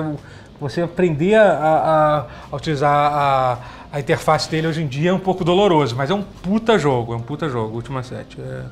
você 0.60 0.82
aprender 0.82 1.34
a, 1.34 1.52
a- 1.52 2.26
a 2.52 2.56
utilizar 2.56 2.90
a, 3.12 3.58
a 3.92 4.00
interface 4.00 4.48
dele 4.50 4.68
hoje 4.68 4.82
em 4.82 4.86
dia 4.86 5.10
é 5.10 5.12
um 5.12 5.18
pouco 5.18 5.44
doloroso, 5.44 5.96
mas 5.96 6.10
é 6.10 6.14
um 6.14 6.22
puta 6.22 6.78
jogo, 6.78 7.12
é 7.12 7.16
um 7.16 7.20
puta 7.22 7.48
jogo, 7.48 7.74
Última 7.76 8.02
7. 8.02 8.40
É, 8.40 8.62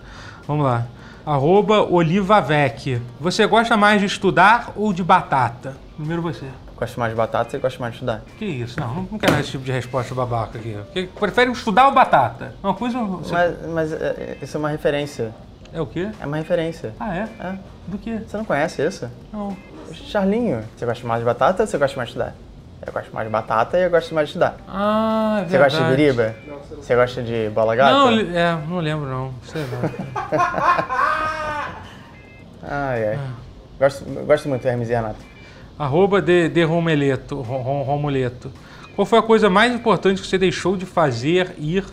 vamos 0.46 0.64
lá. 0.64 0.86
Arroba 1.26 1.80
Olivavec. 1.90 3.00
Você 3.18 3.46
gosta 3.46 3.76
mais 3.76 3.98
de 4.00 4.06
estudar 4.06 4.72
ou 4.76 4.92
de 4.92 5.02
batata? 5.02 5.74
Primeiro 5.96 6.20
você. 6.22 6.44
Gosto 6.76 6.98
mais 6.98 7.12
de 7.12 7.16
batata 7.16 7.56
e 7.56 7.60
gosto 7.60 7.80
mais 7.80 7.92
de 7.92 7.96
estudar. 7.98 8.22
Que 8.38 8.44
isso? 8.44 8.78
Não, 8.80 9.06
não 9.10 9.18
quero 9.18 9.38
esse 9.38 9.52
tipo 9.52 9.64
de 9.64 9.70
resposta 9.72 10.14
babaca 10.14 10.58
aqui. 10.58 10.76
Que- 10.92 11.06
Prefere 11.06 11.50
estudar 11.52 11.86
ou 11.86 11.92
batata? 11.94 12.54
Uma 12.62 12.74
coisa. 12.74 12.98
você- 12.98 13.32
Mas, 13.32 13.54
mas 13.68 13.92
é, 13.92 14.38
isso 14.42 14.56
é 14.56 14.60
uma 14.60 14.68
referência. 14.70 15.32
É 15.72 15.80
o 15.80 15.86
quê? 15.86 16.08
É 16.20 16.26
uma 16.26 16.36
referência. 16.36 16.92
Ah, 16.98 17.14
é? 17.16 17.28
É. 17.40 17.54
Do 17.86 17.96
quê? 17.98 18.20
Você 18.26 18.36
não 18.36 18.44
conhece 18.44 18.82
isso? 18.86 19.08
Não. 19.32 19.56
Charlinho. 19.92 20.64
Você 20.76 20.84
gosta 20.86 21.06
mais 21.06 21.20
de 21.20 21.26
batata 21.26 21.62
ou 21.62 21.66
você 21.66 21.78
gosta 21.78 21.96
mais 21.96 22.08
de 22.08 22.12
estudar? 22.16 22.34
Eu 22.86 22.92
gosto 22.92 23.14
mais 23.14 23.26
de 23.26 23.32
batata 23.32 23.78
e 23.78 23.82
eu 23.84 23.90
gosto 23.90 24.14
mais 24.14 24.28
de 24.28 24.30
estudar. 24.32 24.56
Ah, 24.68 25.42
é 25.42 25.48
Você 25.48 25.58
gosta 25.58 25.82
de 25.84 25.90
biriba? 25.90 26.34
Você 26.76 26.94
gosta 26.96 27.22
de 27.22 27.48
bola 27.50 27.74
gata? 27.76 27.92
Não, 27.92 28.10
é, 28.10 28.58
não 28.68 28.78
lembro 28.78 29.08
não. 29.08 29.32
Sei 29.44 29.62
lá. 29.62 30.44
Ai, 32.66 33.08
ai. 33.08 33.14
É. 33.14 33.18
Gosto, 33.78 34.04
gosto 34.26 34.48
muito 34.48 34.62
do 34.62 34.68
Hermes 34.68 34.88
e 34.88 34.94
Renato. 34.94 35.16
Arroba 35.78 36.20
de, 36.22 36.48
de 36.48 36.62
Romuleto, 36.62 37.40
Ro- 37.40 37.58
Ro- 37.62 37.82
Romuleto. 37.82 38.50
Qual 38.94 39.04
foi 39.04 39.18
a 39.18 39.22
coisa 39.22 39.50
mais 39.50 39.74
importante 39.74 40.20
que 40.22 40.26
você 40.28 40.38
deixou 40.38 40.76
de 40.76 40.86
fazer, 40.86 41.52
ir, 41.58 41.84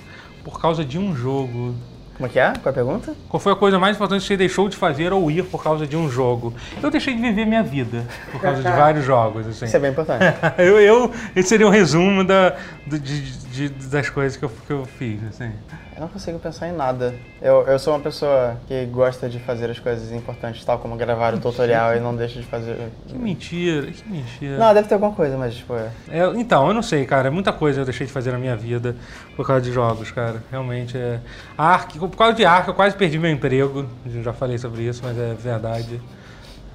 por 0.43 0.59
causa 0.61 0.85
de 0.85 0.99
um 0.99 1.15
jogo? 1.15 1.73
Como 2.15 2.27
é 2.27 2.29
que 2.29 2.37
é? 2.39 2.53
Qual 2.53 2.67
é 2.67 2.69
a 2.69 2.73
pergunta? 2.73 3.15
Qual 3.27 3.39
foi 3.39 3.51
a 3.51 3.55
coisa 3.55 3.79
mais 3.79 3.95
importante 3.95 4.21
que 4.21 4.27
você 4.27 4.37
deixou 4.37 4.69
de 4.69 4.75
fazer 4.77 5.11
ou 5.11 5.31
ir 5.31 5.43
por 5.45 5.63
causa 5.63 5.87
de 5.87 5.97
um 5.97 6.07
jogo? 6.07 6.53
Eu 6.83 6.91
deixei 6.91 7.15
de 7.15 7.21
viver 7.21 7.45
minha 7.47 7.63
vida 7.63 8.05
por 8.31 8.39
causa 8.39 8.61
de 8.61 8.69
vários 8.69 9.03
jogos, 9.03 9.47
assim. 9.47 9.65
Isso 9.65 9.75
é 9.75 9.79
bem 9.79 9.89
importante. 9.89 10.23
eu, 10.59 10.79
eu, 10.79 11.11
esse 11.35 11.49
seria 11.49 11.65
um 11.65 11.71
resumo 11.71 12.23
da, 12.23 12.55
de- 12.85 12.99
de- 12.99 13.69
das 13.87 14.07
coisas 14.11 14.37
que 14.37 14.45
eu, 14.45 14.49
que 14.67 14.71
eu 14.73 14.85
fiz, 14.85 15.19
assim. 15.23 15.51
Eu 16.01 16.05
não 16.07 16.13
consigo 16.13 16.39
pensar 16.39 16.67
em 16.67 16.71
nada. 16.71 17.13
Eu, 17.39 17.61
eu 17.67 17.77
sou 17.77 17.93
uma 17.93 17.99
pessoa 17.99 18.57
que 18.67 18.85
gosta 18.87 19.29
de 19.29 19.37
fazer 19.37 19.69
as 19.69 19.77
coisas 19.77 20.11
importantes, 20.11 20.65
tal 20.65 20.79
como 20.79 20.95
gravar 20.95 21.35
o 21.35 21.39
tutorial 21.39 21.95
e 21.95 21.99
não 21.99 22.15
deixa 22.15 22.39
de 22.39 22.45
fazer. 22.47 22.75
Que 23.07 23.15
mentira, 23.15 23.85
que 23.91 24.09
mentira. 24.09 24.57
Não, 24.57 24.73
deve 24.73 24.87
ter 24.87 24.95
alguma 24.95 25.13
coisa, 25.13 25.37
mas 25.37 25.53
tipo. 25.53 25.75
é- 25.75 25.91
É, 26.09 26.25
então, 26.37 26.67
eu 26.67 26.73
não 26.73 26.81
sei, 26.81 27.05
cara. 27.05 27.29
Muita 27.29 27.53
coisa 27.53 27.81
eu 27.81 27.85
deixei 27.85 28.07
de 28.07 28.11
fazer 28.11 28.31
na 28.31 28.39
minha 28.39 28.55
vida 28.57 28.95
por 29.35 29.45
causa 29.45 29.61
de 29.61 29.71
jogos, 29.71 30.09
cara. 30.09 30.41
Realmente 30.49 30.97
é. 30.97 31.19
Ark, 31.55 31.99
por 31.99 32.09
causa 32.17 32.33
de 32.33 32.45
Ark, 32.45 32.67
eu 32.69 32.73
quase 32.73 32.95
perdi 32.95 33.19
meu 33.19 33.29
emprego. 33.29 33.85
Eu 34.03 34.23
já 34.23 34.33
falei 34.33 34.57
sobre 34.57 34.81
isso, 34.81 35.01
mas 35.03 35.15
é 35.15 35.35
verdade. 35.35 36.01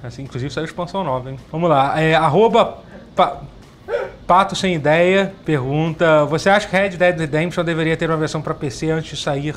Assim, 0.01 0.23
inclusive 0.23 0.53
saiu 0.53 0.63
expansão 0.63 1.03
nova, 1.03 1.29
hein? 1.29 1.37
Vamos 1.51 1.69
lá. 1.69 1.99
É, 2.01 2.15
arroba 2.15 2.77
pa- 3.13 3.41
Pato 4.25 4.55
Sem 4.55 4.75
Ideia 4.75 5.33
pergunta: 5.45 6.25
Você 6.25 6.49
acha 6.49 6.67
que 6.67 6.75
Red 6.75 6.89
Dead 6.89 7.17
Redemption 7.17 7.63
deveria 7.63 7.95
ter 7.95 8.09
uma 8.09 8.17
versão 8.17 8.41
para 8.41 8.53
PC 8.53 8.91
antes 8.91 9.17
de 9.17 9.23
sair 9.23 9.55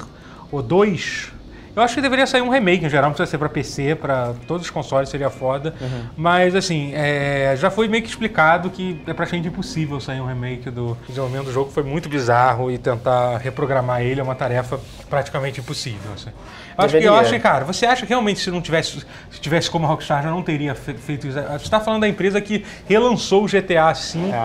o 0.53 0.63
2? 0.63 1.40
Eu 1.81 1.85
acho 1.85 1.95
que 1.95 2.01
deveria 2.03 2.27
sair 2.27 2.43
um 2.43 2.49
remake 2.51 2.85
em 2.85 2.89
geral, 2.91 3.05
não 3.09 3.15
precisa 3.15 3.31
ser 3.31 3.39
pra 3.39 3.49
PC, 3.49 3.95
pra 3.95 4.35
todos 4.47 4.65
os 4.67 4.71
consoles 4.71 5.09
seria 5.09 5.31
foda. 5.31 5.75
Mas 6.17 6.55
assim, 6.55 6.93
é, 6.95 7.55
já 7.57 7.71
foi 7.71 7.89
meio 7.89 8.03
que 8.03 8.09
explicado 8.09 8.69
que 8.71 9.01
é 9.07 9.13
praticamente 9.15 9.49
impossível 9.49 9.99
sair 10.01 10.21
um 10.21 10.27
remake 10.27 10.71
do 10.71 10.97
desenvolvimento 11.09 11.47
do 11.47 11.53
jogo, 11.53 11.71
foi 11.71 11.83
muito 11.83 12.09
bizarro 12.09 12.71
e 12.71 12.77
tentar 12.79 13.39
reprogramar 13.39 14.03
ele 14.03 14.21
é 14.21 14.23
uma 14.23 14.35
tarefa 14.35 14.79
praticamente 15.09 15.61
impossível. 15.61 16.13
assim. 16.15 16.31
Eu 16.79 16.85
acho 16.85 16.93
que, 16.99 17.05
eu 17.07 17.15
acho 17.15 17.41
cara, 17.41 17.65
você 17.65 17.85
acha 17.87 18.03
que 18.07 18.09
realmente 18.11 18.41
se 18.41 18.51
não 18.51 18.61
tivesse, 18.61 19.01
se 19.31 19.41
tivesse 19.41 19.71
como 19.71 19.85
a 19.87 19.89
Rockstar 19.89 20.23
já 20.23 20.31
não 20.31 20.43
teria 20.43 20.75
fe- 20.75 20.95
feito 20.95 21.27
isso? 21.27 21.39
Você 21.41 21.57
está 21.65 21.81
falando 21.81 22.03
da 22.03 22.09
empresa 22.09 22.41
que 22.41 22.65
relançou 22.89 23.45
o 23.45 23.47
GTA 23.47 23.93
V 23.93 24.19
É. 24.33 24.45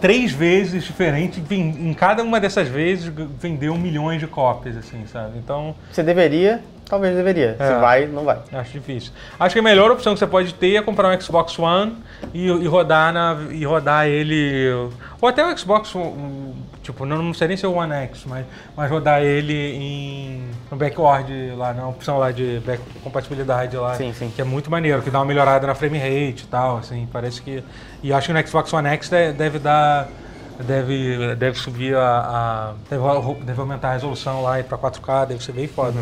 três 0.00 0.32
vezes 0.32 0.84
diferente, 0.84 1.42
em 1.50 1.94
cada 1.94 2.22
uma 2.22 2.40
dessas 2.40 2.68
vezes 2.68 3.12
vendeu 3.38 3.74
milhões 3.76 4.20
de 4.20 4.26
cópias, 4.26 4.76
assim, 4.76 5.04
sabe? 5.06 5.38
Então, 5.38 5.74
Você 5.90 6.02
deveria, 6.02 6.62
talvez 6.88 7.14
deveria. 7.16 7.56
É. 7.58 7.66
Se 7.66 7.80
vai, 7.80 8.06
não 8.06 8.24
vai. 8.24 8.38
acho 8.52 8.72
difícil. 8.72 9.12
Acho 9.38 9.54
que 9.54 9.58
a 9.58 9.62
melhor 9.62 9.90
opção 9.90 10.14
que 10.14 10.18
você 10.18 10.26
pode 10.26 10.54
ter 10.54 10.76
é 10.76 10.82
comprar 10.82 11.14
um 11.14 11.20
Xbox 11.20 11.58
One 11.58 11.96
e, 12.32 12.46
e 12.46 12.66
rodar 12.66 13.12
na 13.12 13.36
e 13.50 13.64
rodar 13.64 14.06
ele 14.06 14.70
ou 15.20 15.28
até 15.28 15.44
o 15.44 15.56
Xbox 15.56 15.94
um, 15.94 16.54
tipo, 16.92 17.04
não, 17.04 17.22
não 17.22 17.34
sei 17.34 17.48
nem 17.48 17.56
se 17.56 17.64
é 17.64 17.68
o 17.68 17.72
One 17.74 17.92
X, 17.92 18.24
mas, 18.26 18.46
mas 18.76 18.90
rodar 18.90 19.22
ele 19.22 19.52
em 19.74 20.50
no 20.70 20.76
backward 20.76 21.52
lá, 21.56 21.72
na 21.74 21.86
opção 21.88 22.18
lá 22.18 22.30
de 22.32 22.60
back, 22.64 22.82
compatibilidade 23.02 23.76
lá, 23.76 23.94
Sim, 23.94 24.12
sim. 24.12 24.32
que 24.34 24.40
é 24.40 24.44
muito 24.44 24.70
maneiro, 24.70 25.02
que 25.02 25.10
dá 25.10 25.18
uma 25.18 25.24
melhorada 25.24 25.66
na 25.66 25.74
frame 25.74 25.98
rate 25.98 26.44
e 26.44 26.46
tal, 26.46 26.78
assim, 26.78 27.06
parece 27.12 27.42
que 27.42 27.62
e 28.02 28.12
acho 28.12 28.26
que 28.28 28.32
no 28.32 28.46
Xbox 28.46 28.72
One 28.72 28.88
X 28.88 29.08
de- 29.08 29.32
deve 29.32 29.58
dar 29.58 30.08
deve 30.66 31.34
deve 31.36 31.58
subir 31.58 31.94
a, 31.96 32.00
a 32.00 32.74
deve, 32.90 33.34
deve 33.44 33.60
aumentar 33.60 33.90
a 33.90 33.92
resolução 33.92 34.42
lá 34.42 34.58
e 34.58 34.62
para 34.64 34.76
4K, 34.78 35.26
deve 35.26 35.44
ser 35.44 35.52
bem 35.52 35.68
foda. 35.68 36.00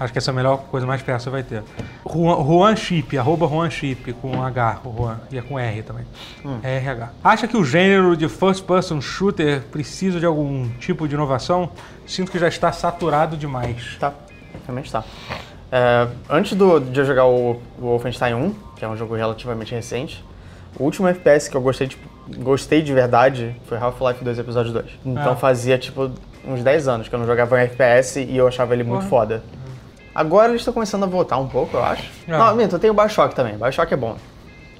Acho 0.00 0.12
que 0.12 0.18
essa 0.18 0.30
é 0.30 0.32
a 0.32 0.34
melhor 0.34 0.58
coisa 0.70 0.86
mais 0.86 1.02
perto 1.02 1.18
que 1.18 1.24
você 1.24 1.30
vai 1.30 1.42
ter. 1.42 1.62
Juan, 2.08 2.36
Juan 2.44 2.76
Chip, 2.76 3.18
arroba 3.18 3.48
Juan 3.48 3.68
Chip, 3.68 4.12
com 4.14 4.42
H, 4.42 4.80
o 4.84 4.94
Juan, 4.96 5.18
e 5.30 5.38
é 5.38 5.42
com 5.42 5.58
R 5.58 5.82
também. 5.82 6.04
RH. 6.62 7.10
Acha 7.24 7.48
que 7.48 7.56
o 7.56 7.64
gênero 7.64 8.16
de 8.16 8.28
first 8.28 8.64
person 8.64 9.00
shooter 9.00 9.62
precisa 9.72 10.20
de 10.20 10.26
algum 10.26 10.68
tipo 10.78 11.08
de 11.08 11.14
inovação? 11.14 11.70
Sinto 12.06 12.30
que 12.30 12.38
já 12.38 12.48
está 12.48 12.70
saturado 12.70 13.36
demais. 13.36 13.96
Tá, 13.98 14.12
realmente 14.66 14.90
tá. 14.92 15.02
É, 15.70 16.06
antes 16.30 16.56
do, 16.56 16.78
de 16.80 16.98
eu 17.00 17.04
jogar 17.04 17.26
o, 17.26 17.60
o 17.78 17.82
Wolfenstein 17.82 18.34
1, 18.34 18.54
que 18.76 18.84
é 18.84 18.88
um 18.88 18.96
jogo 18.96 19.14
relativamente 19.16 19.74
recente, 19.74 20.24
o 20.78 20.84
último 20.84 21.08
FPS 21.08 21.48
que 21.50 21.56
eu 21.56 21.60
gostei, 21.60 21.88
tipo, 21.88 22.08
gostei 22.38 22.80
de 22.82 22.92
verdade 22.94 23.54
foi 23.66 23.76
Half-Life 23.78 24.22
2 24.24 24.38
Episódio 24.38 24.72
2. 24.72 24.86
Então 25.04 25.32
Ah. 25.32 25.36
fazia, 25.36 25.76
tipo, 25.76 26.10
uns 26.46 26.62
10 26.62 26.88
anos 26.88 27.08
que 27.08 27.14
eu 27.14 27.18
não 27.18 27.26
jogava 27.26 27.56
um 27.56 27.58
FPS 27.58 28.20
e 28.22 28.36
eu 28.36 28.46
achava 28.46 28.72
ele 28.74 28.84
muito 28.84 29.00
Porra. 29.00 29.10
foda. 29.10 29.42
Agora 30.18 30.48
eles 30.48 30.62
estão 30.62 30.74
começando 30.74 31.04
a 31.04 31.06
voltar 31.06 31.38
um 31.38 31.46
pouco, 31.46 31.76
eu 31.76 31.84
acho. 31.84 32.10
Ah. 32.26 32.38
Não, 32.38 32.56
minto, 32.56 32.74
eu 32.74 32.78
tenho 32.80 32.92
o 32.92 32.96
Bioshock 32.96 33.36
também. 33.36 33.56
Bioshock 33.56 33.94
é 33.94 33.96
bom. 33.96 34.16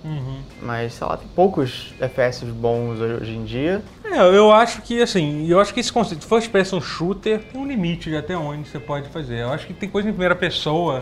Uhum. 0.04 0.40
Mas, 0.60 0.94
sei 0.94 1.06
lá, 1.06 1.16
tem 1.16 1.28
poucos 1.28 1.94
FPS 2.00 2.44
bons 2.44 2.98
hoje 2.98 3.36
em 3.36 3.44
dia. 3.44 3.80
É, 4.04 4.18
eu 4.18 4.50
acho 4.50 4.82
que, 4.82 5.00
assim, 5.00 5.46
eu 5.48 5.60
acho 5.60 5.72
que 5.72 5.78
esse 5.78 5.92
conceito 5.92 6.22
de 6.22 6.26
first 6.26 6.50
person 6.50 6.80
shooter 6.80 7.38
tem 7.38 7.60
um 7.60 7.64
limite 7.64 8.10
de 8.10 8.16
até 8.16 8.36
onde 8.36 8.68
você 8.68 8.80
pode 8.80 9.10
fazer. 9.10 9.42
Eu 9.42 9.52
acho 9.52 9.64
que 9.64 9.72
tem 9.72 9.88
coisa 9.88 10.08
em 10.08 10.12
primeira 10.12 10.34
pessoa 10.34 10.98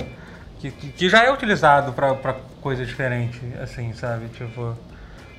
que, 0.60 0.70
que, 0.70 0.88
que 0.88 1.08
já 1.08 1.24
é 1.24 1.32
utilizado 1.32 1.94
pra, 1.94 2.14
pra 2.14 2.36
coisa 2.60 2.84
diferente, 2.84 3.40
assim, 3.62 3.94
sabe? 3.94 4.28
Tipo. 4.28 4.76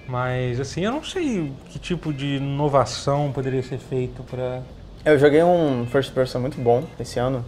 Mas, 0.07 0.59
assim, 0.59 0.81
eu 0.81 0.91
não 0.91 1.03
sei 1.03 1.53
que 1.69 1.77
tipo 1.77 2.11
de 2.11 2.37
inovação 2.37 3.31
poderia 3.31 3.61
ser 3.61 3.77
feito 3.77 4.23
pra. 4.23 4.63
Eu 5.05 5.19
joguei 5.19 5.43
um 5.43 5.85
first 5.85 6.11
person 6.13 6.39
muito 6.39 6.59
bom 6.59 6.83
esse 6.99 7.19
ano, 7.19 7.45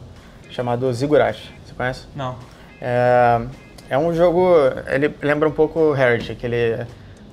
chamado 0.49 0.91
Ziggurat. 0.93 1.38
Você 1.65 1.73
conhece? 1.75 2.05
Não. 2.15 2.35
É, 2.81 3.41
é 3.89 3.97
um 3.97 4.13
jogo. 4.13 4.47
Ele 4.88 5.13
lembra 5.21 5.47
um 5.47 5.51
pouco 5.51 5.95
Heretic, 5.95 6.43
ele. 6.43 6.85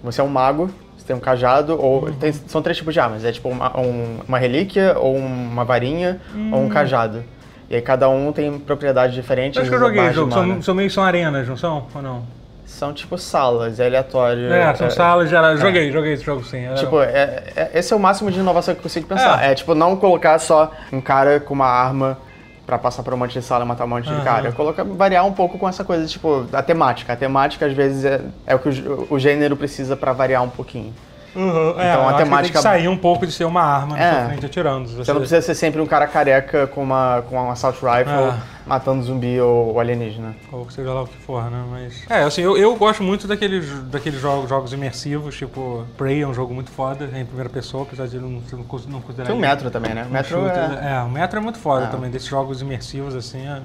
Você 0.03 0.21
é 0.21 0.25
um 0.25 0.29
mago, 0.29 0.71
você 0.97 1.07
tem 1.07 1.17
um 1.17 1.21
cajado, 1.21 1.81
ou. 1.81 2.11
tem- 2.13 2.33
são 2.33 2.63
três 2.63 2.77
tipos 2.77 2.95
de 2.95 3.01
armas. 3.01 3.25
É 3.25 3.33
tipo 3.33 3.49
uma, 3.49 3.79
um- 3.79 4.21
uma 4.27 4.39
relíquia, 4.39 4.97
ou 4.99 5.17
uma 5.17 5.65
varinha, 5.65 6.21
ou 6.53 6.61
um 6.63 6.69
cajado. 6.69 7.25
E 7.69 7.75
aí 7.75 7.83
cada 7.83 8.09
um 8.09 8.31
tem 8.33 8.59
propriedades 8.61 9.15
diferentes. 9.15 9.57
Eu 9.57 9.63
acho 9.63 9.71
que 9.71 9.77
eu 9.77 9.81
joguei 9.81 10.01
o 10.09 10.13
jogo. 10.13 10.33
São, 10.33 10.63
são 10.63 10.75
meio 10.75 10.91
são 10.91 11.03
arenas, 11.03 11.49
não 11.49 11.57
são? 11.57 11.87
Ou 11.95 12.03
não? 12.03 12.23
São 12.65 12.93
tipo 12.93 13.17
salas, 13.17 13.79
é 13.81 13.87
aleatório. 13.87 14.53
É, 14.53 14.75
são 14.75 14.91
salas 14.91 15.31
gerais. 15.31 15.59
Joguei, 15.61 15.91
joguei 15.91 16.13
esse 16.13 16.25
jogo 16.25 16.45
sim. 16.45 16.65
é. 16.67 16.75
Tipo, 16.75 17.01
é- 17.01 17.43
é- 17.57 17.71
esse 17.75 17.93
é 17.93 17.97
o 17.97 17.99
máximo 17.99 18.31
de 18.31 18.39
inovação 18.39 18.75
que 18.75 18.81
eu 18.81 18.83
consigo 18.83 19.07
pensar. 19.07 19.43
É. 19.43 19.53
É. 19.53 19.55
tipo, 19.55 19.75
não 19.75 19.97
colocar 19.97 20.39
só 20.39 20.71
um 20.93 21.01
cara 21.01 21.41
com 21.41 21.55
uma 21.55 21.67
arma 21.67 22.19
pra 22.67 22.77
passar 22.77 23.03
por 23.03 23.15
um 23.15 23.17
monte 23.17 23.33
de 23.33 23.43
sala 23.43 23.65
e 23.65 23.69
matar 23.69 23.85
um 23.85 23.89
monte 23.89 24.09
Aham. 24.09 24.19
de 24.19 24.25
cara. 24.25 24.53
Colocar, 24.53 24.83
variar 24.85 25.25
um 25.25 25.33
pouco 25.33 25.57
com 25.59 25.69
essa 25.69 25.85
coisa, 25.85 26.07
tipo, 26.07 26.47
a 26.53 26.63
temática. 26.63 27.13
A 27.13 27.17
temática, 27.17 27.65
às 27.65 27.73
vezes, 27.73 28.05
é, 28.05 28.21
é 28.45 28.55
o 28.55 28.59
que 28.59 28.69
o, 28.69 29.07
o 29.11 29.19
gênero 29.19 29.57
precisa 29.57 29.97
pra 29.97 30.13
variar 30.13 30.43
um 30.43 30.51
pouquinho. 30.51 30.93
Uhum. 31.37 31.81
É, 31.81 31.91
Então, 31.93 32.03
eu 32.03 32.09
a 32.09 32.13
que 32.13 32.17
tem 32.17 32.25
temática- 32.25 32.59
que 32.59 32.63
sair 32.63 32.89
um 32.89 32.97
pouco 32.97 33.27
de 33.27 33.33
ser 33.33 33.45
uma 33.45 33.63
arma 33.63 33.97
na 33.97 34.03
É. 34.03 34.13
sua 34.21 34.25
frente 34.29 34.47
atirando. 34.47 34.89
Você 34.89 35.13
não 35.13 35.21
precisa 35.21 35.43
ser 35.43 35.55
sempre 35.55 35.81
um 35.81 35.87
cara 35.87 36.07
careca 36.07 36.67
com 36.67 36.83
uma 36.83 37.23
com 37.29 37.37
um 37.37 37.51
assault 37.51 37.79
rifle 37.85 38.13
Ah. 38.13 38.39
matando 38.67 39.03
zumbi 39.03 39.41
ou, 39.41 39.69
ou 39.75 39.81
alienígena. 39.81 40.35
Ou 40.51 40.69
seja 40.71 40.93
lá 40.93 41.03
o 41.03 41.07
que 41.07 41.17
for, 41.19 41.51
né? 41.51 41.63
Mas. 41.71 42.05
É, 42.09 42.23
assim, 42.23 42.41
eu, 42.43 42.57
eu 42.57 42.75
gosto 42.77 43.03
muito 43.03 43.29
daqueles, 43.29 43.67
daqueles 43.85 44.21
jogos, 44.21 44.49
jogos 44.49 44.73
imersivos, 44.73 45.37
tipo 45.37 45.85
Prey 45.97 46.23
é 46.23 46.27
um 46.27 46.35
jogo 46.35 46.55
muito 46.55 46.71
foda, 46.71 47.09
é 47.13 47.21
em 47.21 47.25
primeira 47.27 47.51
pessoa, 47.51 47.83
apesar 47.85 48.07
de 48.09 48.19
não, 48.19 48.29
não, 48.31 48.43
não 48.89 49.01
considerar. 49.01 49.27
Tem 49.27 49.37
o 49.37 49.39
Metro 49.39 49.71
também, 49.71 49.95
né? 49.95 50.07
O 50.09 50.13
Metro 50.13 50.39
é... 50.49 50.95
é... 50.97 51.01
o 51.03 51.11
Metro 51.11 51.39
é 51.39 51.43
muito 51.43 51.59
foda 51.59 51.85
Ah. 51.85 51.89
também, 51.89 52.11
desses 52.11 52.29
jogos 52.29 52.61
imersivos, 52.63 53.15
assim. 53.15 53.47
É, 53.47 53.61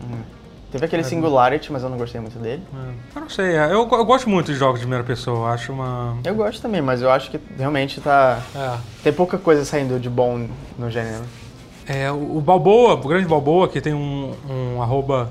Teve 0.72 0.86
aquele 0.86 1.04
Singularity, 1.04 1.70
mas 1.72 1.84
eu 1.84 1.90
não 1.90 1.98
gostei 1.98 2.22
muito 2.22 2.40
dele. 2.40 2.64
é. 2.74 2.78
Eu 3.18 3.22
não 3.22 3.30
sei, 3.30 3.58
é, 3.58 3.66
eu, 3.66 3.88
eu 3.92 4.06
gosto 4.06 4.30
muito 4.30 4.54
de 4.54 4.58
jogos 4.58 4.80
de 4.80 4.86
primeira 4.86 5.04
pessoa, 5.04 5.40
eu 5.40 5.48
acho 5.48 5.74
uma. 5.74 6.18
Eu 6.24 6.34
gosto 6.34 6.62
também, 6.62 6.82
mas 6.82 7.02
eu 7.02 7.12
acho 7.12 7.30
que 7.30 7.38
realmente 7.58 8.00
tá... 8.00 8.40
É. 8.56 8.78
Tem 9.04 9.12
pouca 9.12 9.38
coisa 9.38 9.66
saindo 9.66 10.00
de 10.00 10.10
bom 10.10 10.48
no 10.80 10.90
gênero. 10.90 11.24
É, 11.86 12.10
o 12.12 12.38
o 12.38 12.42
Balboa, 12.42 12.94
o 12.94 13.08
grande 13.08 13.28
Balboa, 13.28 13.68
que 13.68 13.82
tem 13.82 13.94
um, 13.94 14.32
um 14.50 14.82
arroba 14.82 15.30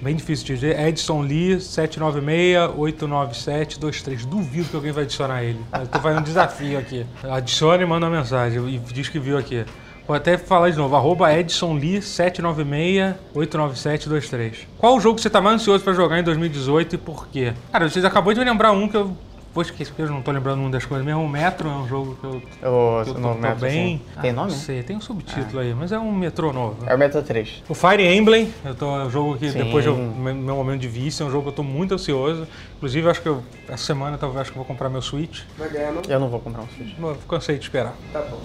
bem 0.00 0.14
difícil 0.16 0.46
de 0.46 0.54
dizer, 0.54 0.78
Edson 0.80 1.20
Lee 1.22 1.56
796-897-23. 1.56 4.26
Duvido 4.26 4.68
que 4.68 4.76
alguém 4.76 4.92
vai 4.92 5.04
adicionar 5.04 5.42
ele. 5.42 5.60
Eu 5.72 5.86
tô 5.86 5.98
fazendo 6.00 6.20
um 6.20 6.24
desafio 6.24 6.78
aqui. 6.78 7.06
Adicione 7.22 7.82
e 7.82 7.86
manda 7.86 8.06
uma 8.06 8.16
mensagem 8.16 8.66
e 8.68 8.78
diz 8.78 9.08
que 9.08 9.18
viu 9.18 9.36
aqui. 9.36 9.64
Vou 10.08 10.16
até 10.16 10.36
falar 10.38 10.70
de 10.70 10.76
novo, 10.78 10.96
arroba 10.96 11.30
Edson 11.38 11.74
Lee 11.74 11.98
796-897-23. 11.98 14.54
Qual 14.78 14.96
o 14.96 15.00
jogo 15.00 15.16
que 15.16 15.20
você 15.22 15.28
tá 15.28 15.38
mais 15.42 15.56
ansioso 15.56 15.84
pra 15.84 15.92
jogar 15.92 16.18
em 16.18 16.22
2018 16.22 16.94
e 16.94 16.98
por 16.98 17.28
quê? 17.28 17.52
Cara, 17.70 17.90
vocês 17.90 18.02
acabou 18.06 18.32
de 18.32 18.38
me 18.40 18.46
lembrar 18.46 18.72
um 18.72 18.88
que 18.88 18.96
eu 18.96 19.14
vou 19.52 19.60
esquecer, 19.62 19.90
porque 19.92 20.00
eu 20.02 20.08
não 20.10 20.22
tô 20.22 20.30
lembrando 20.30 20.60
uma 20.60 20.70
das 20.70 20.86
coisas 20.86 21.04
mesmo. 21.04 21.22
O 21.22 21.28
Metro 21.28 21.68
é 21.68 21.72
um 21.72 21.86
jogo 21.86 22.16
que 22.18 22.24
eu 22.24 22.30
O, 22.70 23.04
que 23.04 23.10
eu 23.10 23.14
tô, 23.16 23.20
novo 23.20 23.34
tô 23.34 23.40
Metro, 23.42 23.60
bem. 23.60 23.96
assim. 23.96 24.00
Tem 24.22 24.30
Ah, 24.30 24.32
nome? 24.32 24.50
Não 24.52 24.58
sei, 24.58 24.82
tem 24.82 24.96
um 24.96 25.00
subtítulo 25.02 25.58
aí, 25.60 25.74
mas 25.74 25.92
é 25.92 25.98
um 25.98 26.10
metrô 26.10 26.54
novo. 26.54 26.78
É 26.86 26.94
o 26.94 26.98
Metro 26.98 27.22
3. 27.22 27.62
O 27.68 27.74
Fire 27.74 28.02
Emblem, 28.02 28.50
eu 28.64 28.74
tô, 28.74 28.86
é 28.98 29.04
um 29.04 29.10
jogo 29.10 29.36
que 29.36 29.50
Sim. 29.50 29.58
depois 29.62 29.84
do 29.84 29.92
meu 29.94 30.34
meu 30.34 30.56
momento 30.56 30.80
de 30.80 30.88
vício, 30.88 31.22
é 31.22 31.26
um 31.26 31.30
jogo 31.30 31.42
que 31.42 31.48
eu 31.50 31.56
tô 31.56 31.62
muito 31.62 31.92
ansioso. 31.92 32.48
Inclusive, 32.78 33.10
acho 33.10 33.20
que 33.20 33.28
eu, 33.28 33.42
essa 33.68 33.84
semana 33.84 34.16
talvez 34.16 34.40
acho 34.40 34.52
que 34.52 34.56
eu 34.58 34.64
vou 34.64 34.66
comprar 34.66 34.88
meu 34.88 35.02
Switch. 35.02 35.42
Vai 35.58 35.68
ganhar, 35.68 35.92
não? 35.92 36.00
Eu 36.08 36.18
não 36.18 36.30
vou 36.30 36.40
comprar 36.40 36.62
um 36.62 36.68
Switch. 36.68 36.94
Eu 36.98 37.14
cansei 37.28 37.58
de 37.58 37.64
esperar. 37.64 37.92
Tá 38.10 38.22
bom. 38.22 38.40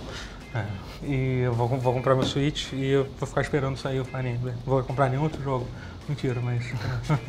É. 0.55 0.65
E 1.03 1.39
eu 1.41 1.53
vou, 1.53 1.67
vou 1.67 1.93
comprar 1.93 2.15
meu 2.15 2.23
Switch 2.23 2.71
e 2.73 2.91
eu 2.91 3.07
vou 3.19 3.27
ficar 3.27 3.41
esperando 3.41 3.77
sair 3.77 3.99
o 3.99 4.05
Fire 4.05 4.27
Emblem. 4.27 4.53
Vou 4.65 4.83
comprar 4.83 5.09
nenhum 5.09 5.23
outro 5.23 5.41
jogo. 5.41 5.67
Mentira, 6.07 6.39
mas. 6.41 6.63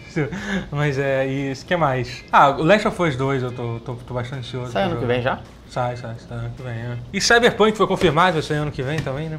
mas 0.71 0.99
é. 0.99 1.27
E 1.29 1.53
o 1.53 1.57
que 1.65 1.77
mais? 1.77 2.25
Ah, 2.31 2.51
o 2.51 2.63
Last 2.63 2.89
of 2.89 3.03
Us 3.03 3.17
2 3.17 3.43
eu 3.43 3.53
tô, 3.53 3.81
tô, 3.81 3.95
tô 3.95 4.15
bastante 4.15 4.41
ansioso. 4.41 4.73
Sai 4.73 4.85
ano 4.85 4.99
que 4.99 5.07
vem 5.07 5.23
já? 5.23 5.41
Sai, 5.69 5.97
sai, 5.97 6.17
sai 6.29 6.39
ano 6.39 6.51
que 6.57 6.63
vem. 6.63 6.73
É. 6.73 6.99
E 7.13 7.21
Cyberpunk 7.21 7.77
foi 7.77 7.87
confirmado 7.87 8.35
vai 8.35 8.43
sair 8.43 8.59
ano 8.59 8.73
que 8.73 8.83
vem 8.83 8.99
também, 8.99 9.29
né? 9.29 9.39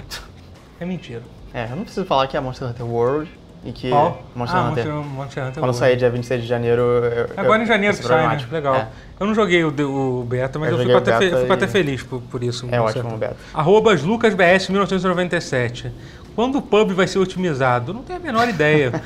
É 0.79 0.85
mentira. 0.85 1.21
É, 1.53 1.65
eu 1.65 1.75
não 1.75 1.83
preciso 1.83 2.05
falar 2.05 2.27
que 2.27 2.35
é 2.35 2.39
Monster 2.39 2.67
Hunter 2.67 2.85
World 2.85 3.31
e 3.63 3.71
que 3.71 3.89
Qual? 3.89 4.21
Monster 4.35 4.59
ah, 4.59 4.69
Hunter. 4.69 4.85
Monster, 4.87 5.11
Monster 5.11 5.43
Hunter 5.43 5.53
Quando 5.55 5.63
World. 5.65 5.77
sair 5.77 5.95
dia 5.95 6.09
26 6.09 6.41
de 6.41 6.47
janeiro. 6.47 6.81
Eu, 6.81 7.29
Agora 7.37 7.59
eu- 7.59 7.63
em 7.63 7.67
janeiro 7.67 7.95
sai, 7.95 8.37
né? 8.37 8.45
Legal. 8.51 8.75
É. 8.75 8.87
Eu 9.19 9.27
não 9.27 9.33
joguei 9.33 9.63
o, 9.63 9.69
o 9.69 10.23
beta, 10.23 10.59
mas 10.59 10.71
Eu 10.71 10.77
eu, 10.77 10.83
fico, 10.85 10.97
até, 10.97 11.17
fe- 11.17 11.35
fico 11.37 11.53
até 11.53 11.65
e- 11.65 11.69
feliz 11.69 12.03
por, 12.03 12.21
por 12.21 12.43
isso. 12.43 12.67
É 12.69 12.79
ótimo 12.79 12.93
certeza. 12.93 13.15
o 13.15 13.17
beta. 13.17 13.35
Arrobas 13.53 14.03
LucasBS 14.03 14.69
1997. 14.69 15.91
Quando 16.35 16.57
o 16.57 16.61
pub 16.61 16.91
vai 16.91 17.07
ser 17.07 17.19
otimizado? 17.19 17.93
Não 17.93 18.03
tenho 18.03 18.19
a 18.19 18.21
menor 18.21 18.47
ideia. 18.49 18.91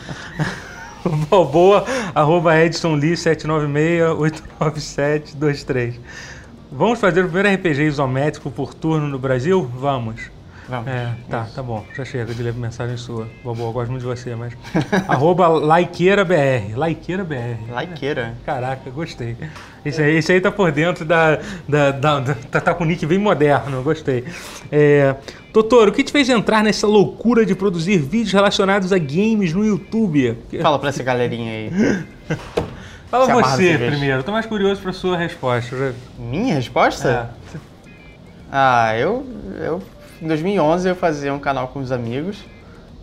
Balboa, 1.30 1.86
arroba 2.14 2.60
Edson 2.60 2.96
Lee 2.96 3.14
796-897-23. 3.14 5.94
Vamos 6.72 7.00
fazer 7.00 7.22
o 7.22 7.30
primeiro 7.30 7.50
RPG 7.56 7.84
isométrico 7.84 8.52
por 8.52 8.74
turno 8.74 9.08
no 9.08 9.18
Brasil? 9.18 9.64
Vamos. 9.76 10.30
Vamos. 10.70 10.88
É, 10.88 11.10
tá, 11.30 11.48
tá 11.56 11.64
bom. 11.64 11.84
Já 11.98 12.06
chega 12.06 12.34
de 12.34 12.44
ler 12.44 12.54
mensagem 12.54 12.96
sua. 12.96 13.28
Balboa, 13.44 13.70
eu 13.70 13.74
gosto 13.74 13.90
muito 13.90 14.02
de 14.02 14.08
você, 14.08 14.36
mas. 14.36 14.54
arroba 15.08 15.48
LaiqueiraBR. 15.48 16.76
LaiqueiraBR. 16.78 17.72
Laiqueira. 17.72 18.36
Caraca, 18.46 18.90
gostei. 18.92 19.36
Esse 19.84 20.02
aí, 20.02 20.16
esse 20.18 20.32
aí 20.32 20.40
tá 20.40 20.52
por 20.52 20.72
dentro 20.72 21.04
da. 21.04 21.40
da, 21.68 21.92
da, 21.92 22.20
da- 22.20 22.36
tá, 22.52 22.62
tá 22.62 22.74
com 22.74 22.84
o 22.84 22.88
nick 22.88 23.06
bem 23.06 23.18
moderno, 23.18 23.82
gostei. 23.82 24.24
É, 24.72 25.16
Totoro, 25.52 25.90
o 25.90 25.94
que 25.94 26.04
te 26.04 26.12
fez 26.12 26.30
entrar 26.30 26.64
nessa 26.64 26.86
loucura 26.86 27.44
de 27.46 27.56
produzir 27.56 27.98
vídeos 27.98 28.32
relacionados 28.32 28.94
a 28.94 28.98
games 29.00 29.54
no 29.54 29.66
YouTube? 29.66 30.38
Fala 30.62 30.78
pra 30.78 30.90
essa 30.90 31.02
galerinha 31.02 31.52
aí. 31.52 31.72
Fala 33.10 33.26
Se 33.26 33.34
você 33.34 33.76
primeiro, 33.76 34.22
tô 34.22 34.32
mais 34.32 34.46
curioso 34.46 34.80
pra 34.82 34.94
sua 34.94 35.18
resposta. 35.18 35.96
Minha 36.20 36.54
resposta? 36.54 37.34
É. 37.56 37.58
Ah, 38.52 38.96
eu, 38.96 39.26
eu. 39.60 39.82
Em 40.22 40.28
2011 40.28 40.90
eu 40.90 40.96
fazia 40.96 41.34
um 41.34 41.40
canal 41.40 41.70
com 41.70 41.80
os 41.80 41.92
amigos. 41.92 42.38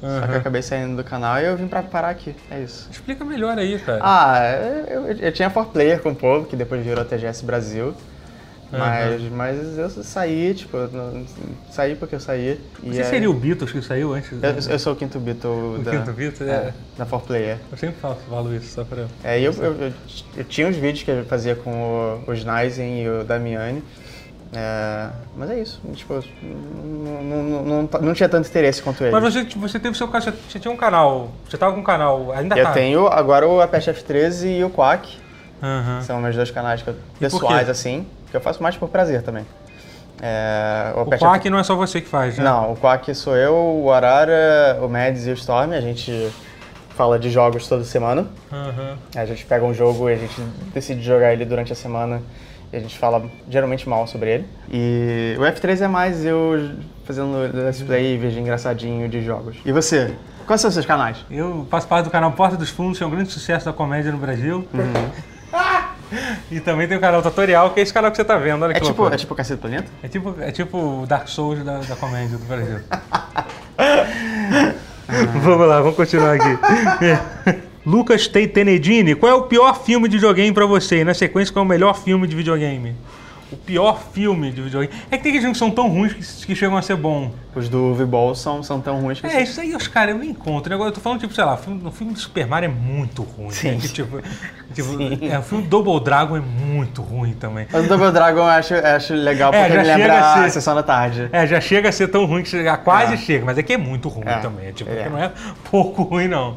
Só 0.01 0.27
que 0.27 0.33
eu 0.35 0.39
acabei 0.39 0.61
saindo 0.63 0.97
do 0.97 1.03
canal 1.03 1.41
e 1.41 1.47
eu 1.47 1.57
vim 1.57 1.67
pra 1.67 1.83
parar 1.83 2.11
aqui. 2.11 2.35
É 2.51 2.61
isso. 2.61 2.87
Explica 2.91 3.25
melhor 3.25 3.59
aí, 3.59 3.79
cara. 3.79 3.99
Ah, 4.03 4.39
eu, 4.89 5.07
eu, 5.07 5.17
eu 5.17 5.33
tinha 5.33 5.51
4Player 5.51 6.01
com 6.01 6.11
o 6.11 6.15
povo, 6.15 6.47
que 6.47 6.55
depois 6.55 6.85
virou 6.85 7.03
TGS 7.05 7.45
Brasil. 7.45 7.95
Mas, 8.71 9.23
mas 9.31 9.79
eu 9.79 9.89
saí, 9.89 10.53
tipo, 10.53 10.77
não- 10.93 11.25
saí 11.71 11.95
porque 11.95 12.17
eu 12.17 12.21
saí. 12.21 12.61
você 12.83 13.01
aí- 13.01 13.05
seria 13.09 13.31
o 13.31 13.33
Beatles 13.33 13.71
que 13.71 13.81
saiu 13.81 14.13
antes? 14.13 14.33
Eu, 14.33 14.73
eu 14.73 14.79
sou 14.79 14.93
o 14.93 14.97
quinto 14.97 15.21
Beatle 15.21 15.77
O 15.77 15.79
da, 15.79 15.93
quinto 15.93 16.13
Beatle? 16.13 16.49
é, 16.51 16.53
É. 16.53 16.75
da 16.99 17.07
4Player. 17.07 17.59
Eu 17.71 17.79
sempre 17.79 17.97
falo, 18.01 18.17
falo 18.29 18.55
isso, 18.55 18.75
só 18.75 18.85
pra. 18.85 19.07
É, 19.23 19.41
eu, 19.41 19.53
eu, 19.53 19.73
eu, 19.81 19.93
eu 20.37 20.45
tinha 20.45 20.67
uns 20.67 20.77
vídeos 20.77 21.05
que 21.05 21.11
eu 21.13 21.25
fazia 21.25 21.55
com 21.55 21.71
o, 22.27 22.31
o 22.31 22.35
Schneisen 22.37 23.03
e 23.05 23.09
o 23.09 23.25
Damiani. 23.25 23.83
É, 24.59 25.11
mas 25.37 25.51
é 25.51 25.61
isso, 25.61 25.83
tipo, 25.95 26.15
não, 26.43 27.43
não, 27.43 27.63
não, 27.63 27.89
não, 28.01 28.15
tinha 28.15 28.27
tanto 28.27 28.49
interesse 28.49 28.83
quanto 28.83 29.05
eles. 29.05 29.13
Mas 29.13 29.35
você, 29.35 29.45
você 29.45 29.79
teve 29.79 29.95
seu 29.95 30.09
canal, 30.09 30.33
você 30.49 30.59
tinha 30.59 30.73
um 30.73 30.77
canal, 30.79 31.31
você 31.47 31.59
tava 31.59 31.75
com 31.75 31.81
um 31.81 31.85
canal, 31.85 32.33
ainda 32.33 32.57
eu 32.57 32.65
tá. 32.65 32.73
tenho 32.73 33.07
agora 33.07 33.47
o 33.47 33.61
Apache 33.61 33.91
F13 33.93 34.61
e 34.61 34.65
o 34.65 34.71
Quack, 34.71 35.15
Aham. 35.63 36.01
são 36.01 36.19
meus 36.23 36.35
dois 36.35 36.51
canais 36.51 36.83
eu- 36.87 36.95
pessoais, 37.21 37.69
assim, 37.69 38.07
que 38.31 38.37
eu 38.37 38.41
faço 38.41 38.63
mais 38.63 38.75
por 38.79 38.89
prazer 38.89 39.21
também. 39.21 39.45
É, 40.23 40.95
O 40.97 41.01
Apache 41.01 41.23
Quack 41.23 41.51
não 41.51 41.59
é 41.59 41.63
só 41.63 41.77
você 41.77 42.01
que 42.01 42.09
faz, 42.09 42.39
né? 42.39 42.45
Não, 42.45 42.73
o 42.73 42.77
Quack 42.79 43.15
sou 43.15 43.37
eu, 43.37 43.55
o 43.55 43.93
Arara, 43.93 44.79
o 44.81 44.89
Mads 44.89 45.27
e 45.27 45.31
o 45.33 45.35
Storm, 45.35 45.73
a 45.75 45.83
gente 45.83 46.33
fala 46.97 47.19
de 47.19 47.29
jogos 47.29 47.69
toda 47.69 47.85
semana. 47.85 48.27
Aham. 48.51 48.97
A 49.15 49.27
gente 49.27 49.45
pega 49.45 49.67
um 49.67 49.75
jogo 49.75 50.09
e 50.09 50.15
a 50.15 50.17
gente 50.17 50.41
decide 50.73 51.03
jogar 51.03 51.35
ele 51.35 51.45
durante 51.45 51.75
a 51.75 51.77
semana 51.77 52.23
a 52.73 52.79
gente 52.79 52.99
fala 52.99 53.25
geralmente 53.49 53.89
mal 53.89 54.07
sobre 54.07 54.35
ele. 54.35 54.47
E 54.71 55.35
o 55.39 55.43
F3 55.43 55.81
é 55.83 55.89
mais 55.89 56.25
eu 56.25 56.71
fazendo 57.05 57.37
let's 57.55 57.83
play 57.83 58.15
e 58.15 58.19
vídeo 58.19 58.41
engraçadinho 58.41 59.09
de 59.09 59.23
jogos. 59.23 59.57
E 59.65 59.73
você? 59.73 60.15
Quais 60.47 60.61
são 60.61 60.69
os 60.69 60.75
seus 60.75 60.87
canais? 60.87 61.25
Eu 61.31 61.67
faço 61.71 61.89
parte 61.89 62.05
do 62.05 62.11
canal 62.11 62.31
Porta 62.33 62.57
dos 62.57 62.71
Fundos, 62.71 62.99
que 62.99 63.05
é 63.05 63.07
um 63.07 63.11
grande 63.11 63.31
sucesso 63.33 63.65
da 63.67 63.73
comédia 63.73 64.13
no 64.13 64.19
Brasil. 64.19 64.67
e 66.51 66.61
também 66.61 66.87
tem 66.87 66.97
o 66.97 67.01
canal 67.01 67.23
Tutorial, 67.23 67.71
que 67.71 67.81
é 67.81 67.83
esse 67.83 67.93
canal 67.93 68.11
que 68.11 68.17
você 68.17 68.25
tá 68.25 68.37
vendo, 68.37 68.63
olha 68.63 68.73
É 68.73 68.75
que 68.75 68.81
tipo, 68.81 68.91
loucura. 69.03 69.15
é 69.15 69.19
tipo 69.19 69.35
Cacete 69.35 69.61
Planeta? 69.61 69.91
É 70.03 70.09
tipo, 70.09 70.35
é 70.41 70.53
tipo 70.53 70.79
o 71.03 71.07
Dark 71.07 71.29
Souls 71.29 71.65
da, 71.65 71.79
da 71.79 71.97
comédia 71.97 72.39
do 72.39 72.45
Brasil. 72.45 72.79
vamos 75.43 75.67
lá, 75.67 75.81
vamos 75.81 75.97
continuar 75.97 76.35
aqui. 76.35 76.59
Lucas 77.87 78.27
Te- 78.27 78.49
Tenedini, 78.49 79.15
qual 79.15 79.31
é 79.31 79.35
o 79.35 79.43
pior 79.43 79.81
filme 79.85 80.09
de 80.09 80.17
videogame 80.17 80.53
pra 80.53 80.67
você? 80.67 81.01
E 81.03 81.05
na 81.05 81.15
sequência, 81.15 81.53
qual 81.53 81.63
é 81.63 81.67
o 81.67 81.69
melhor 81.69 81.97
filme 81.97 82.27
de 82.27 82.35
videogame? 82.35 82.95
O 83.53 83.57
pior 83.57 84.01
filme 84.13 84.51
de 84.51 84.61
videogame. 84.61 84.93
É 85.09 85.17
que 85.17 85.23
tem 85.23 85.33
que 85.41 85.55
são 85.55 85.71
tão 85.71 85.89
ruins 85.89 86.13
que, 86.15 86.47
que 86.49 86.55
chegam 86.57 86.77
a 86.77 86.83
ser 86.83 86.97
bom. 86.97 87.31
Os 87.55 87.69
do 87.69 87.95
V-Ball 87.95 88.35
são, 88.35 88.61
são 88.61 88.81
tão 88.81 89.01
ruins 89.01 89.21
que... 89.21 89.27
É, 89.29 89.41
isso 89.41 89.61
aí 89.61 89.73
os 89.73 89.87
caras 89.87 90.17
eu 90.17 90.21
nem 90.21 90.31
encontro. 90.31 90.75
Agora 90.75 90.89
eu 90.91 90.93
tô 90.93 91.01
falando, 91.01 91.21
tipo, 91.21 91.33
sei 91.33 91.45
lá, 91.45 91.55
o 91.55 91.57
filme, 91.57 91.81
o 91.87 91.93
filme 91.93 92.13
do 92.13 92.19
Super 92.19 92.45
Mario 92.45 92.69
é 92.69 92.73
muito 92.73 93.23
ruim. 93.23 93.51
Sim. 93.51 93.71
né? 93.71 93.79
Que, 93.81 93.89
tipo, 93.89 94.21
tipo, 94.75 95.25
é, 95.25 95.39
o 95.39 95.43
filme 95.43 95.65
Double 95.69 96.01
Dragon 96.01 96.37
é 96.37 96.41
muito 96.41 97.03
ruim 97.03 97.35
também. 97.35 97.69
Mas 97.73 97.85
o 97.85 97.89
Double 97.89 98.11
Dragon 98.11 98.41
eu 98.41 98.47
acho, 98.47 98.75
eu 98.75 98.85
acho 98.97 99.15
legal 99.15 99.55
É, 99.55 99.61
porque 99.69 99.75
já 99.77 99.79
me 99.81 99.87
chega 99.87 99.97
lembra 99.99 100.19
a 100.19 100.35
a 100.35 100.43
ser- 100.43 100.51
Sessão 100.51 100.75
da 100.75 100.83
Tarde. 100.83 101.29
É, 101.31 101.47
já 101.47 101.61
chega 101.61 101.89
a 101.89 101.93
ser 101.93 102.09
tão 102.09 102.25
ruim 102.25 102.43
que 102.43 102.49
chega, 102.49 102.77
quase 102.79 103.15
É. 103.15 103.17
chega, 103.17 103.45
mas 103.45 103.57
é 103.57 103.63
que 103.63 103.73
é 103.73 103.79
muito 103.79 104.09
ruim 104.09 104.27
É, 104.27 104.39
também. 104.39 104.73
Tipo, 104.73 104.91
é. 104.91 105.05
que 105.05 105.09
não 105.09 105.19
é 105.23 105.31
pouco 105.71 106.03
ruim, 106.03 106.27
não. 106.27 106.57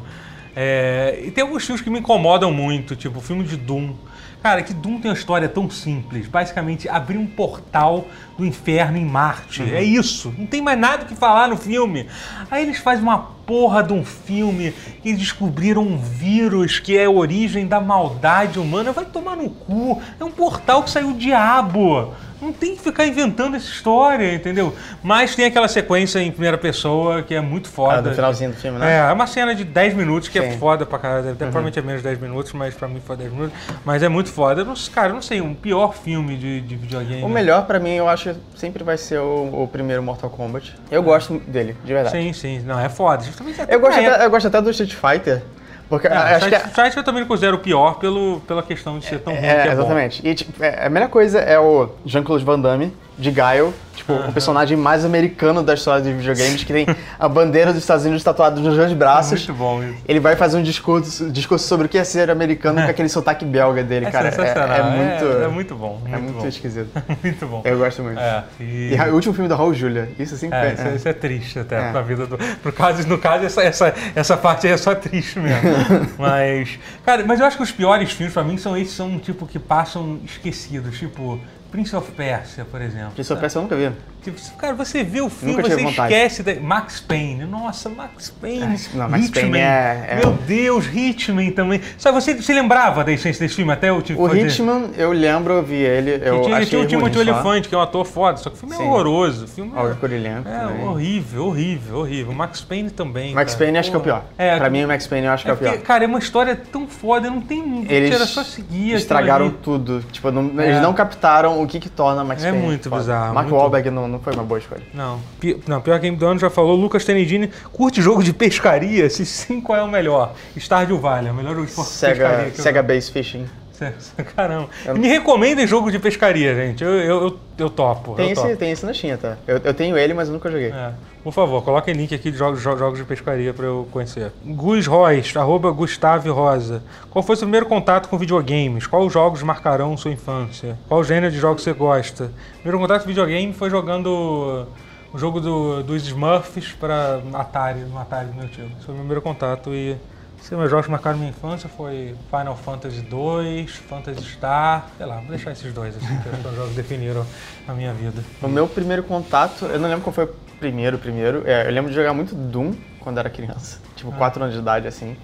É, 0.62 1.18
e 1.24 1.30
tem 1.30 1.40
alguns 1.40 1.64
filmes 1.64 1.82
que 1.82 1.88
me 1.88 2.00
incomodam 2.00 2.52
muito, 2.52 2.94
tipo 2.94 3.18
o 3.18 3.22
filme 3.22 3.44
de 3.44 3.56
Doom. 3.56 3.94
Cara, 4.42 4.62
que 4.62 4.74
Doom 4.74 5.00
tem 5.00 5.10
uma 5.10 5.16
história 5.16 5.48
tão 5.48 5.70
simples. 5.70 6.26
Basicamente, 6.26 6.86
abrir 6.86 7.16
um 7.16 7.26
portal 7.26 8.06
do 8.36 8.44
inferno 8.44 8.98
em 8.98 9.04
Marte. 9.06 9.62
Uhum. 9.62 9.68
É 9.74 9.82
isso. 9.82 10.34
Não 10.36 10.44
tem 10.44 10.60
mais 10.60 10.78
nada 10.78 11.04
o 11.04 11.06
que 11.06 11.14
falar 11.14 11.48
no 11.48 11.56
filme. 11.56 12.06
Aí 12.50 12.62
eles 12.62 12.76
fazem 12.76 13.02
uma 13.02 13.18
porra 13.46 13.82
de 13.82 13.94
um 13.94 14.04
filme 14.04 14.74
que 15.02 15.14
descobriram 15.14 15.80
um 15.80 15.96
vírus 15.96 16.78
que 16.78 16.94
é 16.94 17.06
a 17.06 17.10
origem 17.10 17.66
da 17.66 17.80
maldade 17.80 18.58
humana. 18.58 18.92
Vai 18.92 19.06
tomar 19.06 19.36
no 19.36 19.48
cu. 19.48 19.98
É 20.20 20.24
um 20.24 20.30
portal 20.30 20.82
que 20.82 20.90
saiu 20.90 21.08
o 21.08 21.14
diabo. 21.14 22.12
Não 22.40 22.52
tem 22.52 22.74
que 22.74 22.82
ficar 22.82 23.06
inventando 23.06 23.56
essa 23.56 23.66
história, 23.68 24.34
entendeu? 24.34 24.74
Mas 25.02 25.34
tem 25.34 25.44
aquela 25.44 25.68
sequência 25.68 26.18
em 26.20 26.30
primeira 26.30 26.56
pessoa 26.56 27.22
que 27.22 27.34
é 27.34 27.40
muito 27.40 27.68
foda. 27.68 27.98
Ah, 27.98 28.00
do 28.00 28.14
finalzinho 28.14 28.50
do 28.50 28.56
filme, 28.56 28.78
né? 28.78 28.96
É, 28.96 29.10
é 29.10 29.12
uma 29.12 29.26
cena 29.26 29.54
de 29.54 29.64
10 29.64 29.94
minutos 29.94 30.28
que 30.28 30.38
é 30.38 30.50
Sim. 30.50 30.58
foda 30.58 30.86
pra 30.86 30.98
caralho. 30.98 31.20
Até 31.20 31.30
Uhum. 31.30 31.36
Provavelmente 31.50 31.78
é 31.78 31.82
menos 31.82 32.02
de 32.02 32.08
10 32.08 32.20
minutos, 32.20 32.52
mas 32.52 32.74
pra 32.74 32.88
mim 32.88 33.00
foi 33.04 33.16
10 33.16 33.32
minutos. 33.32 33.58
Mas 33.84 34.02
é 34.02 34.08
muito 34.08 34.30
foda. 34.30 34.64
Não, 34.64 34.74
cara, 34.92 35.12
não 35.12 35.22
sei, 35.22 35.40
um 35.40 35.54
pior 35.54 35.94
filme 35.94 36.36
de, 36.36 36.60
de 36.60 36.76
videogame. 36.76 37.22
O 37.22 37.28
melhor 37.28 37.66
pra 37.66 37.78
mim, 37.78 37.94
eu 37.94 38.08
acho, 38.08 38.34
sempre 38.56 38.82
vai 38.84 38.96
ser 38.96 39.18
o, 39.18 39.62
o 39.64 39.68
primeiro 39.68 40.02
Mortal 40.02 40.30
Kombat. 40.30 40.74
Eu 40.90 41.02
gosto 41.02 41.38
dele, 41.46 41.76
de 41.84 41.92
verdade. 41.92 42.16
Sim, 42.16 42.32
sim. 42.32 42.60
Não, 42.60 42.78
é 42.78 42.88
foda. 42.88 43.22
Justamente 43.24 43.60
Eu 43.68 43.80
gosto, 43.80 43.98
é, 43.98 44.06
até, 44.06 44.24
eu 44.24 44.30
gosto 44.30 44.46
até 44.48 44.60
do 44.60 44.70
Street 44.70 44.94
Fighter, 44.94 45.42
porque 45.90 46.06
É, 46.06 46.12
acho 46.12 46.48
que 46.48 46.54
é, 46.54 46.60
Fighter 46.60 46.98
eu 46.98 47.04
também 47.04 47.24
considero 47.26 47.56
o 47.56 47.60
pior 47.60 47.98
pelo, 47.98 48.40
pela 48.48 48.62
questão 48.62 48.98
de 48.98 49.04
ser 49.04 49.18
tão 49.18 49.34
ruim 49.34 49.42
que 49.42 49.46
É, 49.46 49.58
é 49.58 49.66
bom. 49.66 49.72
exatamente. 49.72 50.26
E 50.26 50.34
tipo, 50.34 50.64
é, 50.64 50.86
a 50.86 50.88
melhor 50.88 51.10
coisa 51.10 51.38
é 51.40 51.58
o 51.58 51.90
Jean-Claude 52.06 52.44
Van 52.44 52.58
Damme, 52.60 52.92
de 53.20 53.30
Guile, 53.30 53.72
tipo, 53.94 54.14
o 54.14 54.32
personagem 54.32 54.76
mais 54.76 55.04
americano 55.04 55.62
da 55.62 55.74
história 55.74 56.02
dos 56.02 56.12
videogames, 56.12 56.64
que 56.64 56.72
tem 56.72 56.86
a 57.18 57.28
bandeira 57.28 57.70
dos 57.72 57.82
Estados 57.82 58.04
Unidos 58.06 58.24
tatuada 58.24 58.58
nos 58.58 58.74
dois 58.74 58.92
braços. 58.94 59.46
Muito 59.46 59.54
bom 59.58 59.84
isso. 59.84 59.98
Ele 60.08 60.18
vai 60.18 60.36
fazer 60.36 60.56
um 60.56 60.62
discurso, 60.62 61.30
discurso 61.30 61.68
sobre 61.68 61.84
o 61.86 61.88
que 61.88 61.98
é 61.98 62.04
ser 62.04 62.30
americano 62.30 62.82
com 62.82 62.88
aquele 62.90 63.10
sotaque 63.10 63.44
belga 63.44 63.84
dele, 63.84 64.06
É 64.06 64.10
cara. 64.10 64.28
É, 64.28 64.30
sensacional. 64.30 64.76
é 64.76 64.82
muito, 64.82 65.42
é, 65.44 65.48
muito 65.48 65.74
bom. 65.74 66.00
é 66.06 66.08
Muito, 66.12 66.22
muito 66.24 66.38
bom. 66.40 66.48
esquisito. 66.48 66.88
muito 67.22 67.46
bom. 67.46 67.60
Eu 67.64 67.78
gosto 67.78 68.02
muito. 68.02 68.18
É, 68.18 68.42
e... 68.58 68.94
E 68.96 69.00
o 69.10 69.14
último 69.14 69.34
filme 69.34 69.48
da 69.48 69.54
Raul 69.56 69.74
Julia, 69.74 70.08
isso 70.18 70.34
sempre 70.36 70.56
É, 70.56 70.68
é, 70.70 70.72
isso, 70.72 70.88
isso 70.96 71.08
é 71.08 71.12
triste 71.12 71.58
até 71.58 71.88
É. 71.88 71.90
pra 71.92 72.00
vida 72.00 72.26
do. 72.26 72.38
Pro 72.62 72.72
caso, 72.72 73.06
no 73.06 73.18
caso, 73.18 73.44
essa, 73.44 73.62
essa, 73.62 73.94
essa 74.14 74.36
parte 74.36 74.66
aí 74.66 74.72
é 74.72 74.76
só 74.78 74.94
triste 74.94 75.38
mesmo. 75.38 75.60
mas. 76.18 76.78
Cara, 77.04 77.22
mas 77.26 77.38
eu 77.38 77.44
acho 77.46 77.58
que 77.58 77.62
os 77.62 77.70
piores 77.72 78.10
filmes 78.12 78.32
pra 78.32 78.42
mim 78.42 78.56
são 78.56 78.76
esses 78.76 78.94
são 78.94 79.18
tipo 79.18 79.46
que 79.46 79.58
passam 79.58 80.18
esquecidos. 80.24 80.98
Tipo, 80.98 81.38
Prince 81.70 81.94
of 81.94 82.10
Persia, 82.12 82.64
por 82.70 82.80
exemplo. 82.82 83.12
Prince 83.14 83.32
of 83.32 83.40
Persia 83.40 83.58
eu 83.58 83.62
nunca 83.62 83.76
vi. 83.76 83.90
Tipo, 84.22 84.38
cara, 84.58 84.74
você 84.74 85.02
vê 85.02 85.22
o 85.22 85.30
filme, 85.30 85.62
você 85.62 85.76
vontade. 85.76 86.12
esquece 86.12 86.42
da... 86.42 86.54
Max 86.60 87.00
Payne. 87.00 87.44
Nossa, 87.46 87.88
Max 87.88 88.28
Payne. 88.28 88.62
É, 88.76 88.96
não, 88.96 89.08
Max 89.08 89.30
Payne 89.30 89.48
Hitman. 89.48 89.58
é- 89.60 90.06
é- 90.10 90.16
Meu 90.16 90.32
Deus, 90.46 90.86
Hitman 90.92 91.50
também. 91.52 91.80
Sabe, 91.96 92.20
você, 92.20 92.34
você 92.34 92.52
lembrava 92.52 93.02
da 93.02 93.12
essência 93.12 93.40
desse 93.42 93.54
filme 93.56 93.72
até 93.72 93.88
eu 93.88 94.02
tive 94.02 94.20
O 94.20 94.28
fazer- 94.28 94.46
Hitman, 94.46 94.90
eu 94.98 95.10
lembro, 95.12 95.54
eu 95.54 95.62
vi 95.62 95.76
ele, 95.76 96.20
eu 96.22 96.44
achei 96.54 96.66
tinha 96.66 96.80
o 96.82 96.86
Timothy 96.86 97.14
só. 97.14 97.20
Olyphant, 97.20 97.62
que 97.66 97.74
é 97.74 97.78
um 97.78 97.80
ator 97.80 98.04
foda, 98.04 98.36
só 98.36 98.50
que 98.50 98.56
o 98.56 98.58
filme 98.58 98.74
Sim. 98.76 98.82
é 98.82 98.86
horroroso. 98.86 99.44
O 99.46 99.48
filme 99.48 99.72
é, 99.74 99.80
é 99.80 100.58
também. 100.60 100.84
horrível, 100.86 101.46
horrível, 101.46 101.98
horrível. 102.00 102.32
Max 102.34 102.60
Payne 102.60 102.90
também. 102.90 103.32
Max 103.34 103.54
cara. 103.54 103.64
Payne 103.64 103.78
acho 103.78 103.90
que 103.90 103.96
é 103.96 103.98
o 103.98 104.02
pior. 104.02 104.24
É, 104.36 104.56
pra 104.58 104.68
mim, 104.68 104.84
o 104.84 104.88
Max 104.88 105.06
Payne 105.06 105.26
eu 105.28 105.32
acho 105.32 105.44
que 105.44 105.50
é, 105.50 105.52
é 105.52 105.54
o 105.54 105.56
pior. 105.56 105.70
porque, 105.70 105.86
cara, 105.86 106.04
é 106.04 106.06
uma 106.06 106.18
história 106.18 106.54
tão 106.70 106.86
foda, 106.86 107.30
não 107.30 107.40
tem. 107.40 107.86
Eles 107.88 108.14
era 108.14 108.26
só 108.26 108.42
seguir. 108.44 108.92
estragaram 108.94 109.48
tudo. 109.50 110.04
Tipo, 110.12 110.30
não- 110.30 110.60
É. 110.60 110.68
eles 110.68 110.82
não 110.82 110.92
captaram 110.92 111.59
o 111.62 111.66
que, 111.66 111.78
que 111.80 111.88
torna 111.88 112.22
Max 112.24 112.42
É 112.44 112.50
Payne. 112.50 112.64
muito 112.66 112.88
foda. 112.88 113.00
bizarro, 113.02 113.34
Mark 113.34 113.46
muito- 113.48 113.58
Wahlberg 113.58 113.90
não, 113.90 114.08
não 114.08 114.18
foi 114.20 114.32
uma 114.34 114.42
boa 114.44 114.58
escolha. 114.58 114.82
Não, 114.94 115.18
não, 115.66 115.80
pior 115.80 115.98
game 115.98 116.16
do 116.16 116.26
ano 116.26 116.38
já 116.40 116.50
falou. 116.50 116.76
Lucas 116.76 117.04
Tenedini 117.04 117.50
curte 117.72 118.00
jogo 118.02 118.22
de 118.22 118.32
pescaria? 118.32 119.08
Se 119.10 119.24
sim, 119.26 119.60
qual 119.60 119.78
é 119.78 119.82
o 119.82 119.88
melhor? 119.88 120.34
Stardew 120.56 120.98
Valley, 120.98 121.28
é 121.28 121.32
o 121.32 121.34
melhor 121.34 121.54
jogo 121.54 121.66
de 121.66 121.72
pescaria 121.72 122.14
Sega, 122.16 122.42
eu 122.56 122.62
Sega 122.62 122.82
Base 122.82 123.10
Fishing. 123.10 123.46
Caramba. 124.36 124.68
Me 124.94 125.08
recomendem 125.08 125.66
jogo 125.66 125.90
de 125.90 125.98
pescaria, 125.98 126.54
gente. 126.54 126.84
Eu, 126.84 126.90
eu, 126.90 127.22
eu, 127.22 127.38
eu 127.58 127.70
topo. 127.70 128.14
Tem 128.14 128.26
eu 128.26 128.32
esse, 128.32 128.42
topo. 128.42 128.56
tem 128.56 128.70
esse 128.70 128.84
na 128.86 128.92
China, 128.92 129.16
tá? 129.16 129.36
Eu, 129.46 129.58
eu 129.64 129.74
tenho 129.74 129.96
ele, 129.96 130.12
mas 130.14 130.28
eu 130.28 130.34
nunca 130.34 130.50
joguei. 130.50 130.70
É. 130.70 130.92
Por 131.22 131.32
favor, 131.32 131.62
coloquem 131.62 131.92
link 131.94 132.14
aqui 132.14 132.30
de 132.30 132.36
jogos, 132.38 132.62
jo- 132.62 132.76
jogos 132.78 132.98
de 132.98 133.04
pescaria 133.04 133.52
pra 133.52 133.66
eu 133.66 133.86
conhecer. 133.92 134.32
Gus 134.44 134.86
Royce, 134.86 135.36
arroba 135.38 135.70
Gustavo 135.70 136.32
Rosa. 136.32 136.82
Qual 137.10 137.22
foi 137.22 137.36
seu 137.36 137.46
primeiro 137.46 137.66
contato 137.66 138.08
com 138.08 138.16
videogames? 138.16 138.86
Quais 138.86 139.12
jogos 139.12 139.42
marcarão 139.42 139.96
sua 139.96 140.10
infância? 140.10 140.78
Qual 140.88 141.02
gênero 141.04 141.30
de 141.32 141.38
jogos 141.38 141.62
você 141.62 141.72
gosta? 141.72 142.30
Primeiro 142.62 142.78
contato 142.78 143.02
com 143.02 143.08
videogame 143.08 143.52
foi 143.52 143.68
jogando 143.68 144.66
o 145.12 145.18
jogo 145.18 145.40
do, 145.40 145.82
dos 145.82 146.06
Smurfs 146.06 146.72
para 146.72 147.20
Atari, 147.34 147.80
no 147.80 147.98
Atari 147.98 148.28
do 148.28 148.34
meu 148.36 148.48
tio. 148.48 148.64
Esse 148.76 148.86
foi 148.86 148.94
o 148.94 148.96
meu 148.96 149.00
primeiro 149.00 149.20
contato 149.22 149.74
e... 149.74 149.96
Se 150.40 150.54
meus 150.56 150.70
jogos 150.70 150.88
marcaram 150.88 151.18
minha 151.18 151.30
infância 151.30 151.68
foi 151.68 152.16
Final 152.28 152.56
Fantasy 152.56 153.02
2, 153.02 153.70
Phantasy 153.88 154.22
Star, 154.22 154.86
sei 154.96 155.06
lá, 155.06 155.16
vou 155.16 155.28
deixar 155.28 155.52
esses 155.52 155.72
dois 155.72 155.96
assim, 155.96 156.06
que 156.06 156.42
são 156.42 156.54
jogos 156.54 156.74
definiram 156.74 157.24
a 157.68 157.72
minha 157.72 157.92
vida. 157.92 158.22
O 158.42 158.48
meu 158.48 158.66
primeiro 158.66 159.02
contato, 159.02 159.66
eu 159.66 159.78
não 159.78 159.88
lembro 159.88 160.02
qual 160.02 160.12
foi 160.12 160.24
o 160.24 160.34
primeiro, 160.58 160.98
primeiro. 160.98 161.42
É, 161.46 161.66
eu 161.68 161.70
lembro 161.70 161.90
de 161.90 161.96
jogar 161.96 162.12
muito 162.14 162.34
Doom 162.34 162.74
quando 163.00 163.18
era 163.18 163.30
criança. 163.30 163.78
Ah. 163.90 164.02
Tipo, 164.02 164.12
4 164.12 164.42
anos 164.42 164.54
de 164.54 164.62
idade, 164.62 164.88
assim. 164.88 165.14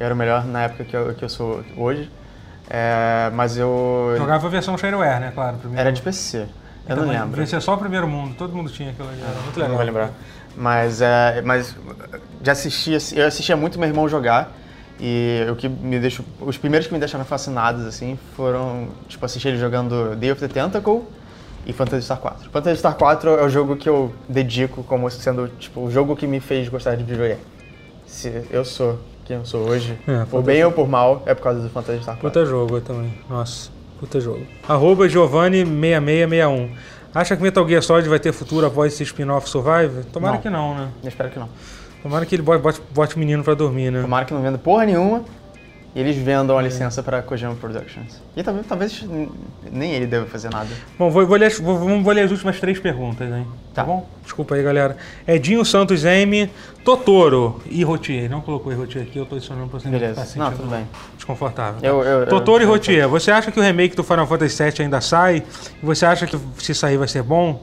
Eu 0.00 0.06
era 0.06 0.14
o 0.14 0.16
melhor 0.16 0.46
na 0.46 0.62
época 0.62 0.84
que 0.84 0.96
eu, 0.96 1.14
que 1.14 1.22
eu 1.22 1.28
sou 1.28 1.62
hoje. 1.76 2.10
É, 2.70 3.30
mas 3.34 3.58
eu... 3.58 4.14
Jogava 4.16 4.46
a 4.46 4.50
versão 4.50 4.78
Shareware, 4.78 5.20
né? 5.20 5.32
Claro. 5.34 5.58
Primeiro. 5.58 5.78
Era 5.78 5.92
de 5.92 6.00
PC. 6.00 6.38
Eu 6.38 6.46
Então, 6.86 7.04
não 7.04 7.12
lembro. 7.12 7.28
Devia 7.28 7.46
ser 7.46 7.60
só 7.60 7.74
o 7.74 7.78
primeiro 7.78 8.08
mundo, 8.08 8.34
todo 8.34 8.56
mundo 8.56 8.70
tinha 8.70 8.90
aquilo 8.90 9.06
ali. 9.06 9.20
Era 9.20 9.40
muito 9.42 9.56
legal. 9.56 9.68
Não 9.68 9.76
vou 9.76 9.84
lembrar. 9.84 10.10
Mas, 10.56 11.02
é, 11.02 11.42
mas 11.42 11.76
já 12.42 12.52
assistia, 12.52 12.96
eu 13.14 13.26
assistia 13.26 13.54
muito 13.54 13.78
meu 13.78 13.86
irmão 13.86 14.08
jogar. 14.08 14.50
E 15.00 15.46
o 15.50 15.56
que 15.56 15.68
me 15.68 15.98
deixou, 15.98 16.24
os 16.40 16.56
primeiros 16.56 16.86
que 16.86 16.92
me 16.94 17.00
deixaram 17.00 17.24
fascinados 17.24 17.84
assim 17.86 18.18
foram, 18.36 18.88
tipo, 19.08 19.24
assistir 19.24 19.48
ele 19.48 19.58
jogando 19.58 20.14
Day 20.16 20.30
of 20.30 20.40
the 20.40 20.48
Tentacle 20.48 21.02
e 21.66 21.72
Phantasy 21.72 22.04
Star 22.04 22.18
4. 22.18 22.50
Phantasy 22.50 22.76
Star 22.78 22.94
4 22.94 23.30
é 23.30 23.44
o 23.44 23.48
jogo 23.48 23.76
que 23.76 23.88
eu 23.88 24.12
dedico 24.28 24.82
como 24.84 25.10
sendo, 25.10 25.48
tipo, 25.58 25.80
o 25.80 25.90
jogo 25.90 26.14
que 26.14 26.26
me 26.26 26.38
fez 26.40 26.68
gostar 26.68 26.94
de 26.96 27.02
videogame. 27.04 27.40
Se 28.06 28.44
eu 28.50 28.64
sou 28.64 28.98
quem 29.24 29.36
eu 29.36 29.44
sou 29.44 29.68
hoje, 29.68 29.96
É, 30.06 30.24
por 30.24 30.42
bem 30.42 30.62
ou 30.64 30.70
por 30.72 30.88
mal, 30.88 31.22
é 31.26 31.34
por 31.34 31.42
causa 31.42 31.60
do 31.60 31.68
Phantasy 31.70 32.02
Star 32.02 32.16
4. 32.16 32.28
Puta 32.28 32.44
jogo 32.46 32.80
também. 32.80 33.12
Nossa, 33.28 33.70
puta 33.98 34.20
jogo. 34.20 34.44
Arroba 34.68 35.06
Giovanni6661. 35.08 36.70
Acha 37.14 37.36
que 37.36 37.42
Metal 37.42 37.66
Gear 37.68 37.82
Solid 37.82 38.08
vai 38.08 38.18
ter 38.18 38.32
futuro 38.32 38.66
após 38.66 38.92
esse 38.94 39.02
spin-off 39.02 39.48
Survive? 39.48 40.04
Tomara 40.12 40.34
Não. 40.34 40.40
que 40.42 40.48
não, 40.50 40.74
né? 40.74 40.88
Eu 41.02 41.08
espero 41.08 41.28
que 41.30 41.38
não. 41.38 41.48
Tomara 42.02 42.26
que 42.26 42.34
ele 42.34 42.42
bote, 42.42 42.80
bote, 42.92 43.16
o 43.16 43.18
menino 43.18 43.44
pra 43.44 43.54
dormir, 43.54 43.90
né? 43.90 44.02
Tomara 44.02 44.24
que 44.24 44.34
não 44.34 44.42
venda 44.42 44.58
porra 44.58 44.84
nenhuma 44.84 45.24
e 45.94 46.00
eles 46.00 46.16
vendam 46.16 46.56
a 46.58 46.62
licença 46.62 47.02
pra 47.02 47.20
Kojima 47.22 47.54
Productions. 47.54 48.20
E 48.36 48.42
talvez, 48.42 48.66
talvez 48.66 49.04
nem 49.70 49.92
ele 49.92 50.06
deva 50.06 50.26
fazer 50.26 50.48
nada. 50.50 50.68
Bom, 50.98 51.10
vou, 51.10 51.24
vou 51.26 51.36
ler, 51.36 51.46
as- 51.46 51.58
vou, 51.60 51.78
vamos- 51.78 52.02
vou 52.02 52.12
ler 52.12 52.22
as 52.22 52.30
últimas 52.30 52.58
três 52.58 52.78
perguntas, 52.80 53.28
hein? 53.30 53.46
Tá, 53.74 53.82
Tá. 53.82 53.84
bom? 53.84 54.08
Desculpa 54.22 54.54
aí, 54.54 54.62
galera. 54.62 54.96
Edinho 55.28 55.62
Santos 55.64 56.04
M, 56.04 56.50
Totoro 56.84 57.60
e 57.70 57.84
Rotier. 57.84 58.28
Não 58.30 58.40
colocou 58.40 58.72
Rotier 58.74 59.04
aqui, 59.04 59.18
eu 59.18 59.26
tô 59.26 59.36
adicionando 59.36 59.68
pra 59.68 59.78
você 59.78 59.88
Beleza. 59.88 60.26
Não, 60.38 60.50
tudo 60.50 60.68
bem. 60.68 60.88
Desconfortável. 61.16 61.80
tá? 61.80 61.86
Eu- 61.86 62.02
eu- 62.02 62.26
Totoro 62.26 62.62
eu- 62.64 62.66
e 62.68 62.70
Rotier, 62.70 63.08
você 63.08 63.30
acha 63.30 63.52
que 63.52 63.60
o 63.60 63.62
remake 63.62 63.94
do 63.94 64.02
Final 64.02 64.26
Fantasy 64.26 64.62
VII 64.62 64.82
ainda 64.84 65.00
sai? 65.00 65.42
E 65.82 65.86
você 65.86 66.04
acha 66.06 66.26
que 66.26 66.36
se 66.58 66.74
sair 66.74 66.96
vai 66.96 67.06
ser 67.06 67.22
bom? 67.22 67.62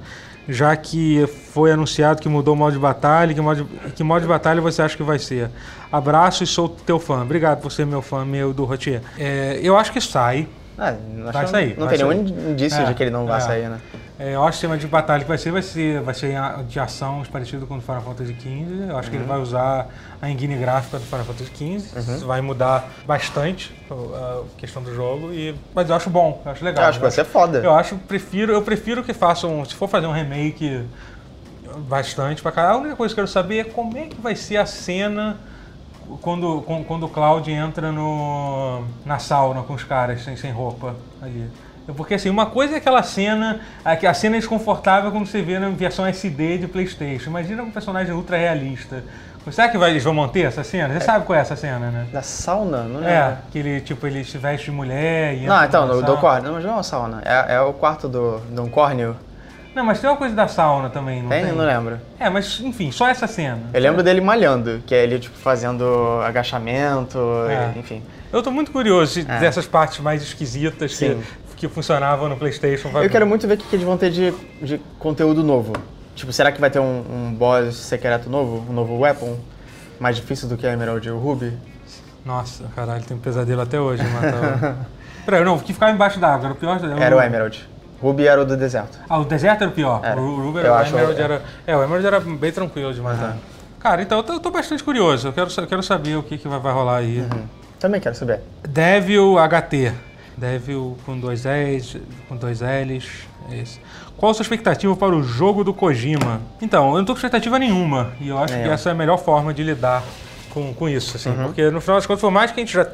Já 0.51 0.75
que 0.75 1.27
foi 1.53 1.71
anunciado 1.71 2.21
que 2.21 2.27
mudou 2.27 2.55
o 2.55 2.57
modo 2.57 2.73
de 2.73 2.79
batalha, 2.79 3.33
que 3.33 3.39
modo 3.39 3.63
de, 3.63 3.91
que 3.91 4.03
modo 4.03 4.23
de 4.23 4.27
batalha 4.27 4.59
você 4.59 4.81
acha 4.81 4.97
que 4.97 5.03
vai 5.03 5.19
ser? 5.19 5.49
Abraço 5.91 6.43
e 6.43 6.47
sou 6.47 6.67
teu 6.67 6.99
fã. 6.99 7.21
Obrigado 7.21 7.61
por 7.61 7.71
ser 7.71 7.85
meu 7.85 8.01
fã, 8.01 8.25
meu 8.25 8.51
do 8.51 8.65
Rotier. 8.65 9.01
É, 9.17 9.59
eu 9.61 9.77
acho 9.77 9.93
que 9.93 10.01
sai. 10.01 10.47
Ah, 10.79 10.95
Vai 11.33 11.47
sair, 11.47 11.75
Não 11.77 11.85
vai 11.87 11.97
tem 11.97 12.05
nenhum 12.07 12.27
sair. 12.27 12.51
indício 12.51 12.81
É, 12.81 12.85
de 12.85 12.93
que 12.93 13.03
ele 13.03 13.09
não 13.11 13.25
vai 13.25 13.37
é. 13.37 13.41
sair, 13.41 13.69
né? 13.69 13.79
É, 14.17 14.35
eu 14.35 14.41
acho 14.43 14.47
que 14.47 14.49
o 14.49 14.53
sistema 14.69 14.77
de 14.77 14.87
batalha 14.87 15.21
que 15.23 15.27
vai 15.27 15.37
ser 15.37 15.51
vai 15.51 15.61
ser, 15.61 16.01
vai 16.01 16.13
ser 16.13 16.33
de 16.67 16.79
ação 16.79 17.23
parecido 17.31 17.65
com 17.65 17.75
o 17.75 17.77
do 17.77 17.83
Final 17.83 18.01
Fantasy 18.01 18.33
XV. 18.33 18.89
Eu 18.89 18.97
acho 18.97 19.09
que 19.09 19.15
ele 19.15 19.23
Uhum. 19.23 19.29
vai 19.29 19.39
usar 19.39 19.87
a 20.21 20.29
engine 20.29 20.57
gráfica 20.57 20.97
do 20.99 21.05
Final 21.05 21.23
Fantasy 21.25 21.51
XV. 21.55 21.99
Isso 22.15 22.25
vai 22.25 22.41
mudar 22.41 22.89
bastante 23.05 23.73
a, 23.89 23.93
a 23.93 24.41
questão 24.57 24.81
do 24.83 24.93
jogo. 24.93 25.31
E, 25.33 25.55
mas 25.73 25.89
eu 25.89 25.95
acho 25.95 26.09
bom, 26.09 26.41
eu 26.45 26.51
acho 26.51 26.63
legal. 26.65 26.83
Eu 26.83 26.89
acho 26.89 26.97
que 26.99 27.03
vai 27.03 27.11
ser 27.11 27.23
foda. 27.25 27.59
Eu 27.59 27.73
acho, 27.73 27.95
prefiro, 27.95 28.51
eu 28.53 28.61
prefiro 28.61 29.03
que 29.03 29.13
façam, 29.13 29.63
se 29.65 29.73
for 29.75 29.87
fazer 29.87 30.07
um 30.07 30.11
remake 30.13 30.83
bastante 31.87 32.41
pra 32.41 32.51
caralho, 32.51 32.75
a 32.77 32.79
única 32.81 32.95
coisa 32.95 33.13
que 33.13 33.19
eu 33.19 33.23
quero 33.25 33.31
saber 33.31 33.59
é 33.59 33.63
como 33.63 33.97
é 33.97 34.07
que 34.07 34.19
vai 34.19 34.35
ser 34.35 34.57
a 34.57 34.65
cena 34.65 35.37
quando, 36.21 36.61
quando, 36.87 37.05
o 37.05 37.09
Cloud 37.09 37.49
entra 37.51 37.91
no, 37.91 38.83
na 39.05 39.19
sauna 39.19 39.61
com 39.63 39.73
os 39.73 39.83
caras 39.83 40.23
sem, 40.23 40.35
sem 40.35 40.51
roupa 40.51 40.95
ali. 41.21 41.49
Porque 41.95 42.13
assim, 42.13 42.29
uma 42.29 42.45
coisa 42.45 42.75
é 42.75 42.77
aquela 42.77 43.01
cena, 43.01 43.61
a, 43.83 43.93
a 43.93 44.13
cena 44.13 44.35
é 44.35 44.39
desconfortável 44.39 45.11
quando 45.11 45.25
você 45.25 45.41
vê 45.41 45.57
na 45.57 45.69
versão 45.69 46.05
SD 46.05 46.59
de 46.59 46.67
Playstation. 46.67 47.29
Imagina 47.29 47.63
um 47.63 47.71
personagem 47.71 48.13
ultra 48.13 48.37
realista. 48.37 49.03
Será 49.51 49.67
que 49.67 49.77
vai, 49.77 49.89
eles 49.89 50.03
vão 50.03 50.13
manter 50.13 50.41
essa 50.41 50.63
cena? 50.63 50.93
Você 50.93 51.05
sabe 51.05 51.25
qual 51.25 51.37
é 51.37 51.41
essa 51.41 51.55
cena, 51.55 51.89
né? 51.89 52.07
Da 52.13 52.21
sauna? 52.21 52.83
Não 52.83 53.03
É, 53.03 53.29
lembro. 53.29 53.37
que 53.51 53.57
ele, 53.57 53.81
tipo, 53.81 54.05
ele 54.05 54.23
se 54.23 54.37
veste 54.37 54.65
de 54.65 54.71
mulher 54.71 55.33
e 55.33 55.47
Não, 55.47 55.63
então, 55.63 55.87
do, 55.87 56.03
do 56.03 56.17
quarto. 56.17 56.43
Não, 56.43 56.53
mas 56.53 56.63
não 56.63 56.71
é 56.71 56.73
uma 56.75 56.83
sauna. 56.83 57.21
É, 57.25 57.55
é 57.55 57.61
o 57.61 57.73
quarto 57.73 58.07
do, 58.07 58.39
do 58.39 58.69
Cornel. 58.69 59.15
Não, 59.75 59.83
mas 59.85 59.99
tem 59.99 60.09
uma 60.09 60.17
coisa 60.17 60.35
da 60.35 60.47
sauna 60.47 60.89
também, 60.89 61.21
não 61.21 61.29
Tem? 61.29 61.45
tem? 61.45 61.53
Não 61.55 61.65
lembro. 61.65 61.99
É, 62.19 62.29
mas 62.29 62.59
enfim, 62.59 62.91
só 62.91 63.07
essa 63.07 63.27
cena. 63.27 63.59
Eu 63.73 63.79
lembro 63.79 64.01
dele 64.03 64.19
malhando, 64.19 64.81
que 64.85 64.93
é 64.95 65.03
ele, 65.03 65.19
tipo, 65.19 65.37
fazendo 65.37 65.85
agachamento, 66.23 67.19
É. 67.49 67.73
e- 67.75 67.79
enfim. 67.79 68.03
Eu 68.33 68.41
tô 68.41 68.51
muito 68.51 68.71
curioso 68.71 69.21
de- 69.23 69.29
É. 69.31 69.39
dessas 69.39 69.65
partes 69.67 69.99
mais 69.99 70.21
esquisitas 70.21 70.91
que, 70.91 70.97
Sim. 70.97 71.23
que 71.55 71.67
funcionavam 71.67 72.27
no 72.29 72.35
PlayStation. 72.35 72.89
Eu 72.89 73.09
quero 73.09 73.25
muito 73.27 73.47
ver 73.47 73.55
o 73.55 73.57
que 73.57 73.75
eles 73.75 73.85
vão 73.85 73.97
ter 73.97 74.09
de, 74.09 74.31
de 74.61 74.79
conteúdo 74.97 75.43
novo. 75.43 75.73
Tipo, 76.15 76.33
será 76.33 76.51
que 76.51 76.59
vai 76.59 76.69
ter 76.69 76.79
um, 76.79 77.03
um 77.09 77.33
boss 77.33 77.75
secreto 77.75 78.29
novo? 78.29 78.65
Um 78.69 78.73
novo 78.73 78.97
weapon? 78.99 79.37
Mais 79.99 80.15
difícil 80.15 80.49
do 80.49 80.57
que 80.57 80.65
a 80.67 80.73
Emerald 80.73 81.07
e 81.07 81.11
o 81.11 81.17
Ruby? 81.19 81.53
Nossa, 82.25 82.65
caralho, 82.75 83.03
tem 83.05 83.15
um 83.15 83.19
pesadelo 83.19 83.61
até 83.61 83.79
hoje 83.79 84.03
matar 84.03 84.83
o... 84.83 84.99
Peraí, 85.25 85.43
não, 85.43 85.57
que 85.59 85.73
ficava 85.73 85.91
embaixo 85.91 86.19
d'água 86.19 86.45
era 86.45 86.53
o 86.53 86.55
pior. 86.57 86.79
Era 86.99 87.15
o 87.15 87.21
Emerald. 87.21 87.69
Ruby 88.01 88.27
era 88.27 88.41
o 88.41 88.45
do 88.45 88.55
deserto. 88.55 88.97
Ah, 89.09 89.19
o 89.19 89.25
deserto 89.25 89.61
era 89.61 89.69
o 89.69 89.73
pior. 89.73 89.99
Era. 90.03 90.19
O 90.19 90.35
Ruby 90.41 90.59
era, 90.59 90.71
o 90.71 90.75
acho- 90.75 90.93
Emerald 90.95 91.19
é. 91.19 91.23
era. 91.23 91.41
É, 91.67 91.75
o 91.75 91.83
Emerald 91.83 92.05
era 92.07 92.19
bem 92.19 92.51
tranquilo 92.51 92.93
de 92.93 93.01
matar. 93.01 93.23
Aham. 93.29 93.37
Cara, 93.79 94.01
então 94.01 94.17
eu 94.17 94.23
tô, 94.23 94.33
eu 94.33 94.39
tô 94.39 94.51
bastante 94.51 94.83
curioso. 94.83 95.27
Eu 95.29 95.33
quero, 95.33 95.49
eu 95.57 95.67
quero 95.67 95.83
saber 95.83 96.15
o 96.17 96.23
que, 96.23 96.37
que 96.37 96.47
vai, 96.47 96.59
vai 96.59 96.73
rolar 96.73 96.97
aí. 96.97 97.25
Também 97.79 98.01
quero 98.01 98.15
saber. 98.15 98.41
Devil 98.67 99.35
HT. 99.37 99.93
Devil 100.37 100.97
com 101.05 101.17
dois 101.19 101.43
L's, 101.45 101.97
com 102.27 102.35
dois 102.35 102.59
L's. 102.61 103.07
É 103.51 103.57
esse. 103.57 103.79
Qual 104.17 104.31
a 104.31 104.33
sua 104.33 104.43
expectativa 104.43 104.95
para 104.95 105.15
o 105.15 105.23
jogo 105.23 105.63
do 105.63 105.73
Kojima? 105.73 106.41
Então, 106.61 106.91
eu 106.91 106.97
não 106.97 107.05
tô 107.05 107.13
com 107.13 107.17
expectativa 107.19 107.57
nenhuma. 107.57 108.11
E 108.19 108.27
eu 108.29 108.37
acho 108.37 108.53
Nem 108.53 108.63
que 108.63 108.69
essa 108.69 108.89
é 108.89 108.91
a 108.91 108.95
melhor 108.95 109.17
forma 109.17 109.53
de 109.53 109.63
lidar 109.63 110.03
com, 110.49 110.73
com 110.73 110.89
isso, 110.89 111.15
assim. 111.15 111.29
Uhum. 111.29 111.45
Porque 111.45 111.69
no 111.69 111.79
final 111.79 111.97
das 111.97 112.05
contas, 112.05 112.21
por 112.21 112.31
mais 112.31 112.51
que 112.51 112.59
a 112.59 112.63
gente 112.63 112.73
já. 112.73 112.87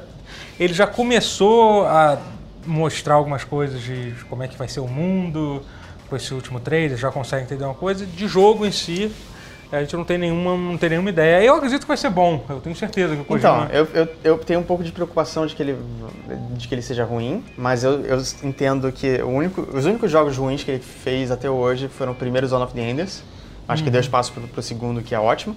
Ele 0.59 0.73
já 0.73 0.87
começou 0.87 1.85
a 1.87 2.17
mostrar 2.65 3.15
algumas 3.15 3.43
coisas 3.43 3.81
de 3.81 4.13
como 4.29 4.43
é 4.43 4.47
que 4.47 4.57
vai 4.57 4.67
ser 4.67 4.79
o 4.79 4.87
mundo 4.87 5.61
com 6.09 6.15
esse 6.15 6.33
último 6.33 6.59
trailer, 6.59 6.97
já 6.97 7.11
consegue 7.11 7.43
entender 7.43 7.63
uma 7.65 7.73
coisa. 7.73 8.05
De 8.05 8.27
jogo 8.27 8.65
em 8.65 8.71
si, 8.71 9.11
a 9.71 9.79
gente 9.81 9.95
não 9.95 10.03
tem 10.03 10.17
nenhuma, 10.17 10.55
não 10.55 10.77
tem 10.77 10.89
nenhuma 10.91 11.09
ideia. 11.09 11.43
Eu 11.43 11.55
acredito 11.55 11.81
que 11.81 11.87
vai 11.87 11.97
ser 11.97 12.09
bom. 12.11 12.43
Eu 12.47 12.59
tenho 12.61 12.75
certeza 12.75 13.15
que 13.15 13.21
o 13.21 13.25
Kojima. 13.25 13.67
Então, 13.69 13.75
eu, 13.75 13.87
eu, 13.93 14.07
eu 14.23 14.37
tenho 14.37 14.59
um 14.59 14.63
pouco 14.63 14.83
de 14.83 14.91
preocupação 14.91 15.45
de 15.47 15.55
que 15.55 15.63
ele, 15.63 15.77
de 16.51 16.67
que 16.67 16.75
ele 16.75 16.81
seja 16.83 17.03
ruim, 17.03 17.43
mas 17.57 17.83
eu, 17.83 18.01
eu 18.05 18.21
entendo 18.43 18.91
que 18.91 19.21
o 19.23 19.29
único, 19.29 19.61
os 19.75 19.85
únicos 19.85 20.11
jogos 20.11 20.37
ruins 20.37 20.63
que 20.63 20.71
ele 20.71 20.79
fez 20.83 21.31
até 21.31 21.49
hoje 21.49 21.87
foram 21.87 22.11
o 22.11 22.15
primeiro 22.15 22.45
Zone 22.47 22.63
of 22.63 22.73
the 22.73 22.81
Enders, 22.87 23.23
acho 23.67 23.81
Uhum. 23.81 23.85
que 23.85 23.91
deu 23.91 24.01
espaço 24.01 24.31
pro, 24.31 24.47
pro 24.47 24.61
segundo, 24.61 25.01
que 25.01 25.15
é 25.15 25.19
ótimo, 25.19 25.55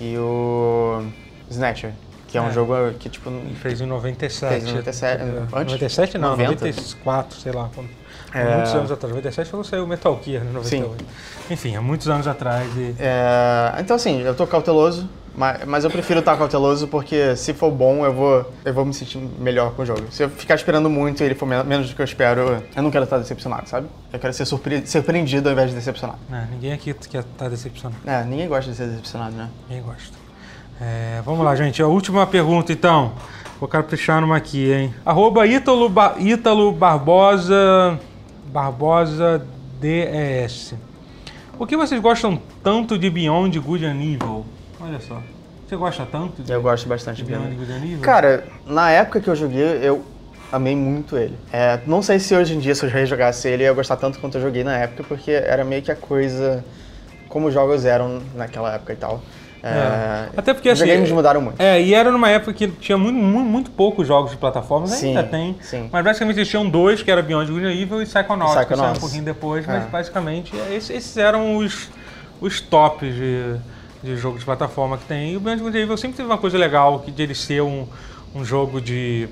e 0.00 0.16
o 0.16 1.02
Snatcher, 1.50 1.92
que 2.36 2.38
é 2.38 2.42
um 2.42 2.48
É. 2.50 2.52
jogo 2.52 2.74
que, 2.98 3.08
tipo, 3.08 3.30
Ele 3.30 3.54
fez 3.54 3.80
em 3.80 3.86
97. 3.86 4.50
Fez 4.52 4.64
em 4.64 4.66
97, 4.68 5.22
É, 5.22 5.24
antes? 5.24 5.72
97 5.72 6.18
não, 6.18 6.30
90. 6.30 6.50
94, 6.50 7.40
sei 7.40 7.52
lá. 7.52 7.70
Quando, 7.74 7.88
É. 8.34 8.54
Muitos 8.56 8.74
anos 8.74 8.90
atrás. 8.92 9.10
97 9.14 9.48
foi 9.50 9.58
quando 9.60 9.66
saiu 9.66 9.84
o 9.84 9.86
Metal 9.86 10.20
Gear, 10.22 10.44
né? 10.44 10.50
98. 10.52 11.04
Enfim, 11.50 11.74
há 11.76 11.80
muitos 11.80 12.08
anos 12.08 12.26
atrás. 12.26 12.68
E... 12.76 12.94
É, 12.98 13.74
então, 13.80 13.96
assim, 13.96 14.20
eu 14.20 14.34
tô 14.34 14.46
cauteloso, 14.46 15.08
mas, 15.34 15.64
mas 15.64 15.84
eu 15.84 15.90
prefiro 15.90 16.18
estar 16.20 16.36
cauteloso 16.36 16.86
porque 16.88 17.34
se 17.36 17.54
for 17.54 17.70
bom, 17.70 18.04
eu 18.04 18.12
vou, 18.12 18.52
eu 18.64 18.74
vou 18.74 18.84
me 18.84 18.92
sentir 18.92 19.16
melhor 19.38 19.72
com 19.74 19.82
o 19.82 19.86
jogo. 19.86 20.02
Se 20.10 20.22
eu 20.24 20.28
ficar 20.28 20.54
esperando 20.56 20.90
muito 20.90 21.22
e 21.22 21.24
ele 21.24 21.34
for 21.34 21.46
men- 21.46 21.62
menos 21.64 21.88
do 21.88 21.94
que 21.96 22.02
eu 22.02 22.04
espero, 22.04 22.62
eu 22.76 22.82
não 22.82 22.90
quero 22.90 23.04
estar 23.04 23.16
decepcionado, 23.18 23.68
sabe? 23.68 23.86
Eu 24.12 24.18
quero 24.18 24.32
ser 24.34 24.44
surpre- 24.44 24.86
surpreendido 24.86 25.48
ao 25.48 25.52
invés 25.54 25.70
de 25.70 25.76
decepcionado. 25.76 26.18
né, 26.28 26.46
ninguém 26.50 26.72
aqui 26.74 26.92
quer 26.92 27.20
estar 27.20 27.48
decepcionado. 27.48 28.00
É, 28.06 28.22
ninguém 28.24 28.48
gosta 28.48 28.70
de 28.70 28.76
ser 28.76 28.86
decepcionado, 28.88 29.34
né? 29.34 29.48
Ninguém 29.68 29.84
gosta. 29.84 30.25
É, 30.80 31.20
vamos 31.24 31.44
lá, 31.44 31.54
gente. 31.56 31.82
A 31.82 31.86
última 31.86 32.26
pergunta, 32.26 32.72
então. 32.72 33.12
Vou 33.58 33.68
caprichar 33.68 34.20
numa 34.20 34.36
aqui, 34.36 34.70
hein? 34.70 34.94
Arroba 35.04 35.46
Ítalo, 35.46 35.88
Ba- 35.88 36.16
Ítalo 36.18 36.70
Barbosa... 36.72 37.98
Barbosa 38.52 39.46
DES. 39.80 40.74
Por 41.56 41.66
que 41.66 41.76
vocês 41.76 42.00
gostam 42.00 42.40
tanto 42.62 42.98
de 42.98 43.08
Beyond 43.10 43.58
Good 43.58 43.84
and 43.86 43.96
Evil? 44.02 44.44
Olha 44.80 45.00
só. 45.00 45.22
Você 45.66 45.76
gosta 45.76 46.06
tanto 46.06 46.42
de 46.42 46.52
Eu 46.52 46.62
gosto 46.62 46.88
bastante 46.88 47.22
de 47.22 47.24
Beyond 47.24 47.48
Beyond. 47.54 47.64
Good 47.66 47.72
and 47.72 47.84
Evil? 47.84 48.00
Cara, 48.00 48.44
na 48.66 48.90
época 48.90 49.20
que 49.20 49.28
eu 49.28 49.34
joguei, 49.36 49.62
eu 49.82 50.04
amei 50.52 50.76
muito 50.76 51.16
ele. 51.16 51.36
É, 51.52 51.80
não 51.86 52.02
sei 52.02 52.18
se 52.18 52.34
hoje 52.34 52.54
em 52.54 52.58
dia, 52.58 52.74
se 52.74 52.84
eu 52.84 52.90
rejogasse 52.90 53.48
ele, 53.48 53.62
eu 53.64 53.68
ia 53.68 53.72
gostar 53.72 53.96
tanto 53.96 54.18
quanto 54.20 54.36
eu 54.38 54.42
joguei 54.42 54.62
na 54.62 54.76
época, 54.76 55.02
porque 55.08 55.30
era 55.30 55.64
meio 55.64 55.82
que 55.82 55.90
a 55.90 55.96
coisa 55.96 56.64
como 57.28 57.48
os 57.48 57.54
jogos 57.54 57.84
eram 57.84 58.22
naquela 58.34 58.74
época 58.74 58.92
e 58.92 58.96
tal. 58.96 59.20
É, 59.66 60.28
É. 60.34 60.38
Até 60.38 60.54
porque, 60.54 60.70
os 60.70 60.80
assim, 60.80 60.90
games 60.90 61.10
mudaram 61.10 61.40
muito. 61.40 61.60
É, 61.60 61.80
e 61.80 61.94
era 61.94 62.10
numa 62.10 62.28
época 62.30 62.52
que 62.52 62.68
tinha 62.68 62.96
muito, 62.96 63.16
muito, 63.16 63.46
muito 63.48 63.70
poucos 63.70 64.06
jogos 64.06 64.30
de 64.30 64.36
plataformas, 64.36 64.90
Sim, 64.90 65.08
ainda 65.08 65.22
tem. 65.24 65.56
sim. 65.60 65.88
Mas 65.92 66.04
basicamente 66.04 66.36
eles 66.38 66.48
tinham 66.48 66.68
dois, 66.68 67.02
que 67.02 67.10
era 67.10 67.22
Beyond 67.22 67.50
Good 67.50 67.66
Evil 67.66 68.02
e 68.02 68.06
Psychonauts, 68.06 68.64
que 68.66 68.76
saiu 68.76 68.92
um 68.92 68.98
pouquinho 69.00 69.24
depois, 69.24 69.66
mas 69.66 69.84
É. 69.84 69.86
basicamente 69.88 70.54
esses, 70.70 70.90
esses 70.90 71.16
eram 71.16 71.56
os, 71.56 71.88
os 72.40 72.60
tops 72.60 73.14
de, 73.14 73.56
de 74.02 74.16
jogo 74.16 74.38
de 74.38 74.44
plataforma 74.44 74.96
que 74.98 75.04
tem. 75.04 75.32
E 75.32 75.36
o 75.36 75.40
Beyond 75.40 75.62
Good 75.62 75.78
Evil 75.78 75.96
sempre 75.96 76.16
teve 76.16 76.28
uma 76.28 76.38
coisa 76.38 76.56
legal, 76.58 77.00
que 77.00 77.10
de 77.10 77.22
ele 77.22 77.34
ser 77.34 77.62
um, 77.62 77.86
um 78.34 78.44
jogo 78.44 78.80
de 78.80 79.28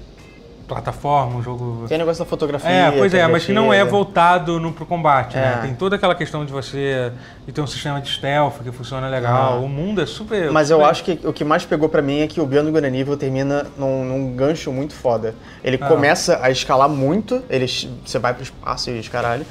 plataforma, 0.67 1.37
um 1.37 1.43
jogo... 1.43 1.87
Tem 1.89 1.99
negócio 1.99 2.25
da 2.25 2.29
fotografia. 2.29 2.69
É, 2.71 2.91
pois 2.91 3.13
é, 3.15 3.27
mas 3.27 3.45
que 3.45 3.53
não 3.53 3.73
é 3.73 3.85
voltado 3.85 4.59
no, 4.59 4.73
pro 4.73 4.87
combate, 4.87 5.37
né? 5.37 5.57
É. 5.59 5.67
Tem 5.67 5.75
toda 5.75 5.97
aquela 5.97 6.15
questão 6.15 6.45
de 6.45 6.53
você 6.53 7.13
de 7.47 7.53
ter 7.53 7.61
um 7.61 7.67
sistema 7.67 8.01
de 8.01 8.09
stealth 8.11 8.63
que 8.63 8.73
funciona 8.73 9.09
legal. 9.09 9.55
Ah. 9.55 9.57
O 9.57 9.69
mundo 9.69 10.01
é 10.01 10.07
super. 10.07 10.51
Mas 10.51 10.71
eu 10.71 10.79
super- 10.79 10.91
acho 10.91 11.05
que 11.05 11.21
o 11.25 11.33
que 11.33 11.45
mais 11.45 11.65
pegou 11.65 11.89
pra 11.89 12.01
mim 12.03 12.21
é 12.21 12.27
que 12.27 12.41
o 12.41 12.47
Beyond 12.47 12.71
Good 12.71 13.17
termina 13.19 13.67
num, 13.77 14.05
num 14.05 14.35
gancho 14.35 14.73
muito 14.73 14.95
foda. 14.95 15.35
Ele 15.63 15.79
Ah. 15.81 15.87
começa 15.87 16.39
a 16.43 16.51
escalar 16.51 16.89
muito, 16.89 17.43
ele, 17.49 17.67
você 18.05 18.19
vai 18.19 18.33
pro 18.35 18.43
espaço 18.43 18.91
e 18.91 18.99
os 18.99 19.09
caralho, 19.09 19.45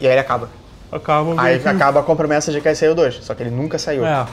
e 0.00 0.06
aí 0.06 0.12
ele 0.12 0.20
acaba. 0.20 0.48
Acaba 0.90 1.34
Aí 1.40 1.60
acaba 1.66 2.02
com 2.02 2.12
a 2.12 2.16
promessa 2.16 2.50
de 2.50 2.60
que 2.60 2.74
sair 2.74 2.88
o 2.88 2.94
2, 2.94 3.16
só 3.22 3.34
que 3.34 3.42
ele 3.42 3.50
nunca 3.50 3.78
saiu. 3.78 4.06
É. 4.06 4.26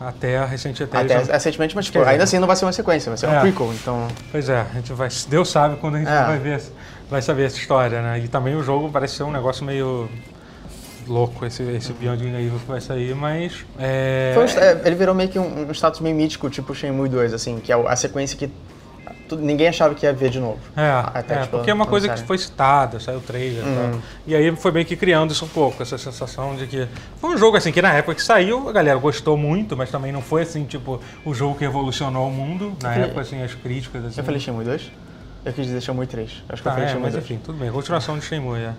Até 0.00 0.42
recente 0.46 0.82
até. 0.82 0.96
Até 0.96 1.18
não- 1.18 1.24
recentemente, 1.32 1.76
mas 1.76 1.84
tipo, 1.84 1.98
dizer, 1.98 2.10
ainda 2.10 2.24
assim 2.24 2.38
não 2.38 2.46
vai 2.46 2.56
ser 2.56 2.64
uma 2.64 2.72
sequência, 2.72 3.10
vai 3.10 3.18
ser 3.18 3.26
um 3.26 3.34
É. 3.34 3.40
prequel, 3.40 3.70
então... 3.74 4.08
Pois 4.32 4.48
é, 4.48 4.60
a 4.60 4.74
gente 4.74 4.92
vai. 4.94 5.08
Deus 5.28 5.50
sabe 5.50 5.76
quando 5.76 5.96
a 5.96 5.98
gente 5.98 6.08
É. 6.08 6.24
vai 6.24 6.38
ver, 6.38 6.62
vai 7.10 7.20
saber 7.20 7.44
essa 7.44 7.58
história, 7.58 8.00
né? 8.00 8.18
E 8.18 8.26
também 8.26 8.54
o 8.56 8.62
jogo 8.62 8.88
parece 8.90 9.16
ser 9.16 9.24
um 9.24 9.30
negócio 9.30 9.62
meio 9.62 10.08
louco, 11.06 11.44
esse, 11.44 11.62
esse 11.64 11.92
Beyond 11.92 12.22
Good 12.24 12.34
Evil 12.36 12.58
que 12.60 12.66
vai 12.66 12.80
sair, 12.80 13.14
mas. 13.14 13.64
É, 13.78 14.34
um 14.38 14.42
é, 14.58 14.80
ele 14.86 14.94
virou 14.94 15.14
meio 15.14 15.28
que 15.28 15.38
um, 15.38 15.68
um 15.68 15.70
status 15.72 16.00
meio 16.00 16.16
mítico, 16.16 16.48
tipo 16.48 16.74
Shenmue 16.74 17.08
2, 17.08 17.34
assim, 17.34 17.58
que 17.60 17.70
é 17.70 17.74
a 17.76 17.96
sequência 17.96 18.38
que 18.38 18.50
ninguém 19.36 19.68
achava 19.68 19.94
que 19.94 20.04
ia 20.06 20.12
ver 20.12 20.30
de 20.30 20.38
novo. 20.40 20.58
É, 20.76 20.90
Até, 21.18 21.34
é, 21.34 21.38
tipo, 21.42 21.56
porque 21.56 21.70
é 21.70 21.74
uma 21.74 21.86
coisa 21.86 22.08
que 22.08 22.22
foi 22.22 22.38
citada, 22.38 22.98
saiu 23.00 23.18
o 23.18 23.20
trailer 23.22 23.62
tal. 23.62 24.00
E 24.26 24.34
aí 24.34 24.54
foi 24.56 24.70
meio 24.72 24.86
que 24.86 24.96
criando 24.96 25.32
isso 25.32 25.44
um 25.44 25.48
pouco, 25.48 25.82
essa 25.82 25.96
sensação 25.98 26.56
de 26.56 26.66
que. 26.66 26.86
Foi 27.20 27.30
um 27.34 27.36
jogo 27.38 27.56
assim 27.56 27.72
que 27.72 27.82
na 27.82 27.92
época 27.92 28.14
que 28.14 28.22
saiu, 28.22 28.68
a 28.68 28.72
galera 28.72 28.98
gostou 28.98 29.36
muito, 29.36 29.76
mas 29.76 29.90
também 29.90 30.12
não 30.12 30.22
foi 30.22 30.42
assim, 30.42 30.64
tipo, 30.64 31.00
o 31.24 31.34
jogo 31.34 31.54
que 31.56 31.64
revolucionou 31.64 32.28
o 32.28 32.32
mundo. 32.32 32.72
Na 32.82 32.90
falei- 32.90 33.04
época, 33.04 33.20
assim, 33.22 33.42
as 33.42 33.54
críticas. 33.54 34.04
Assim, 34.04 34.20
Eu 34.20 34.24
falei 34.24 34.40
Shenmue 34.40 34.64
2? 34.64 34.90
Eu 35.42 35.54
quis 35.54 35.64
dizer 35.64 35.80
Shenmue 35.80 36.06
3. 36.06 36.30
Acho 36.50 36.60
que 36.60 36.68
eu 36.68 36.72
Ah, 36.72 36.74
falei 36.74 36.88
é, 36.88 36.92
Shenmue 36.92 37.02
mas 37.04 37.12
2. 37.14 37.24
enfim, 37.24 37.40
tudo 37.42 37.58
bem. 37.58 37.70
Continuação 37.70 38.18
de 38.18 38.24
Shenmue, 38.26 38.58
é. 38.58 38.72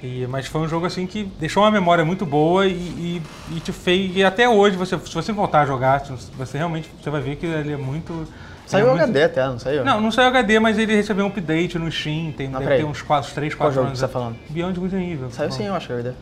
E, 0.00 0.26
mas 0.28 0.46
foi 0.46 0.60
um 0.60 0.68
jogo 0.68 0.86
assim 0.86 1.06
que 1.08 1.24
deixou 1.40 1.62
uma 1.64 1.70
memória 1.72 2.04
muito 2.04 2.24
boa 2.24 2.66
e, 2.66 2.70
e, 2.72 3.22
e 3.56 3.60
te 3.60 3.72
fez. 3.72 4.14
E 4.14 4.22
até 4.22 4.48
hoje, 4.48 4.76
você, 4.76 4.96
se 4.98 5.12
você 5.14 5.32
voltar 5.32 5.62
a 5.62 5.66
jogar, 5.66 6.04
você 6.38 6.56
realmente 6.58 6.88
você 7.02 7.10
vai 7.10 7.20
ver 7.20 7.34
que 7.36 7.46
ele 7.46 7.72
é 7.72 7.76
muito. 7.76 8.28
Saiu 8.66 8.86
é 8.86 8.90
muito- 8.90 9.02
HD 9.02 9.22
até, 9.24 9.44
não 9.46 9.58
saiu? 9.58 9.84
Não, 9.84 10.00
não 10.00 10.10
saiu 10.10 10.28
HD, 10.28 10.58
mas 10.58 10.78
ele 10.78 10.94
recebeu 10.96 11.24
um 11.24 11.28
update 11.28 11.78
no 11.78 11.90
Steam, 11.92 12.32
tem, 12.32 12.48
Não, 12.48 12.60
deve 12.60 12.76
ter 12.78 12.84
uns 12.84 13.02
4, 13.02 13.30
3, 13.34 13.54
Qual 13.54 13.68
4 13.68 13.74
jogo 13.74 13.86
anos. 13.88 13.98
que 14.00 14.06
você 14.06 14.12
tá 14.12 14.18
falando? 14.18 14.36
Beyond 14.48 14.80
Good 14.80 14.96
and 14.96 15.02
Evil. 15.02 15.30
Saiu 15.30 15.50
sim, 15.52 15.66
eu 15.66 15.74
acho 15.74 15.86
que 15.86 15.92
é 15.92 15.96
HD. 15.96 16.12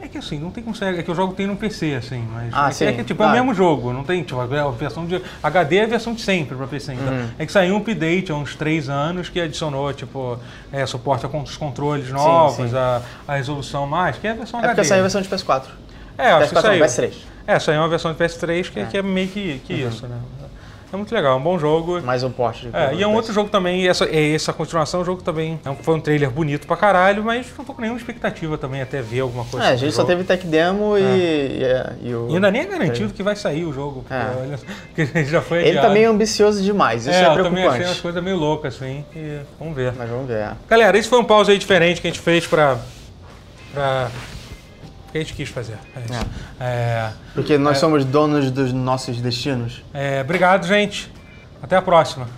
É 0.00 0.06
que 0.06 0.16
assim, 0.18 0.38
não 0.38 0.50
tem 0.52 0.62
como 0.62 0.76
sair. 0.76 0.96
É 0.96 1.02
que 1.02 1.10
o 1.10 1.14
jogo 1.14 1.34
tem 1.34 1.44
no 1.46 1.56
PC, 1.56 1.94
assim, 1.96 2.24
mas. 2.32 2.50
Ah, 2.52 2.68
é, 2.68 2.72
que, 2.72 2.84
é 2.84 2.90
sim. 2.92 2.96
que, 2.98 3.04
tipo, 3.04 3.20
é 3.22 3.26
Ah. 3.26 3.30
o 3.30 3.32
mesmo 3.32 3.52
jogo, 3.52 3.92
não 3.92 4.04
tem. 4.04 4.22
Tipo, 4.22 4.38
a 4.40 4.70
versão 4.70 5.04
de. 5.06 5.20
HD 5.42 5.76
é 5.78 5.84
a 5.84 5.86
versão 5.88 6.14
de 6.14 6.20
sempre 6.20 6.56
pra 6.56 6.68
PC. 6.68 6.92
Então, 6.94 7.12
Uhum. 7.12 7.28
É 7.36 7.44
que 7.44 7.50
saiu 7.50 7.74
um 7.74 7.78
update 7.78 8.30
há 8.30 8.34
uns 8.36 8.54
3 8.54 8.88
anos 8.88 9.28
que 9.28 9.40
adicionou, 9.40 9.92
tipo, 9.92 10.38
é, 10.72 10.86
suporte 10.86 11.26
a 11.26 11.28
os 11.28 11.56
controles 11.56 12.10
novos, 12.10 12.70
sim. 12.70 12.76
A, 12.76 13.02
a 13.26 13.34
resolução 13.36 13.88
mais, 13.88 14.16
que 14.16 14.26
é 14.28 14.30
a 14.30 14.34
versão 14.34 14.60
É 14.60 14.62
HD. 14.62 14.74
porque 14.76 14.88
saiu 14.88 15.00
a 15.00 15.02
versão 15.02 15.20
de 15.20 15.28
PS4. 15.28 15.66
É, 16.16 16.30
acho 16.30 16.48
que 16.50 16.54
PS4 16.54 16.62
saiu. 16.62 16.78
não, 16.78 16.86
PS3. 16.86 17.14
É, 17.46 17.58
saiu 17.58 17.80
uma 17.80 17.88
versão 17.88 18.12
de 18.12 18.18
PS3 18.18 18.68
que 18.70 18.78
é, 18.78 18.82
É. 18.82 18.86
que 18.86 18.96
é 18.98 19.02
meio 19.02 19.28
que, 19.28 19.58
que 19.66 19.72
isso, 19.74 20.06
né? 20.06 20.16
É 20.90 20.96
muito 20.96 21.14
legal, 21.14 21.34
é 21.34 21.36
um 21.36 21.42
bom 21.42 21.58
jogo. 21.58 22.00
Mais 22.00 22.22
um 22.24 22.30
porte. 22.30 22.66
de- 22.68 22.74
É, 22.74 22.94
e 22.94 23.02
é 23.02 23.06
um 23.06 23.12
outro 23.14 23.30
jogo 23.30 23.50
também, 23.50 23.86
essa, 23.86 24.06
é 24.06 24.34
essa 24.34 24.54
continuação, 24.54 25.02
o 25.02 25.04
jogo 25.04 25.22
também 25.22 25.60
é 25.62 25.68
um- 25.68 25.76
foi 25.76 25.94
um 25.94 26.00
trailer 26.00 26.30
bonito 26.30 26.66
pra 26.66 26.78
caralho, 26.78 27.22
mas 27.22 27.46
não 27.58 27.62
tô 27.64 27.74
com 27.74 27.82
nenhuma 27.82 27.98
expectativa 28.00 28.56
também 28.56 28.80
até 28.80 29.02
ver 29.02 29.20
alguma 29.20 29.44
coisa. 29.44 29.66
É, 29.66 29.70
a 29.72 29.76
gente 29.76 29.92
só 29.92 29.98
jogo. 30.00 30.08
teve 30.08 30.24
tech 30.24 30.46
demo 30.46 30.96
e, 30.96 31.02
e, 31.02 31.62
é, 31.62 31.92
e 32.02 32.14
o... 32.14 32.28
E 32.30 32.34
ainda 32.36 32.50
nem 32.50 32.62
é 32.62 32.64
garantido 32.64 33.12
que 33.12 33.22
vai 33.22 33.36
sair 33.36 33.66
o 33.66 33.72
jogo, 33.72 34.00
porque, 34.00 34.14
É. 34.14 34.32
olha, 34.40 35.24
já 35.26 35.42
foi 35.42 35.58
Ele 35.58 35.72
tá 35.74 35.78
adiado. 35.80 35.92
meio 35.94 36.10
ambicioso 36.10 36.62
demais, 36.62 37.02
isso 37.06 37.10
é, 37.14 37.22
é, 37.22 37.26
eu 37.38 37.42
também 37.44 37.46
achei 37.48 37.58
umas 37.64 37.74
preocupante. 37.74 38.02
coisas 38.02 38.24
meio 38.24 38.36
loucas, 38.36 38.74
assim, 38.76 39.04
e 39.14 39.40
vamos 39.58 39.76
ver. 39.76 39.92
Mas 39.94 40.08
vamos 40.08 40.26
ver. 40.26 40.38
é. 40.38 40.52
Galera, 40.70 40.96
esse 40.96 41.08
foi 41.08 41.18
um 41.18 41.24
pause 41.24 41.50
aí 41.52 41.58
diferente 41.58 42.00
que 42.00 42.06
a 42.06 42.10
gente 42.10 42.20
fez 42.20 42.46
pra... 42.46 42.78
pra... 43.74 44.08
que 45.12 45.18
a 45.18 45.20
gente 45.20 45.34
quis 45.34 45.48
fazer. 45.48 45.78
É 45.96 46.00
isso. 46.00 46.26
É, 46.60 47.10
Porque 47.34 47.56
nós 47.58 47.76
É. 47.76 47.80
somos 47.80 48.04
donos 48.04 48.50
dos 48.50 48.72
nossos 48.72 49.20
destinos. 49.20 49.82
é, 49.94 50.20
obrigado, 50.20 50.66
gente. 50.66 51.10
Até 51.62 51.76
a 51.76 51.82
próxima. 51.82 52.28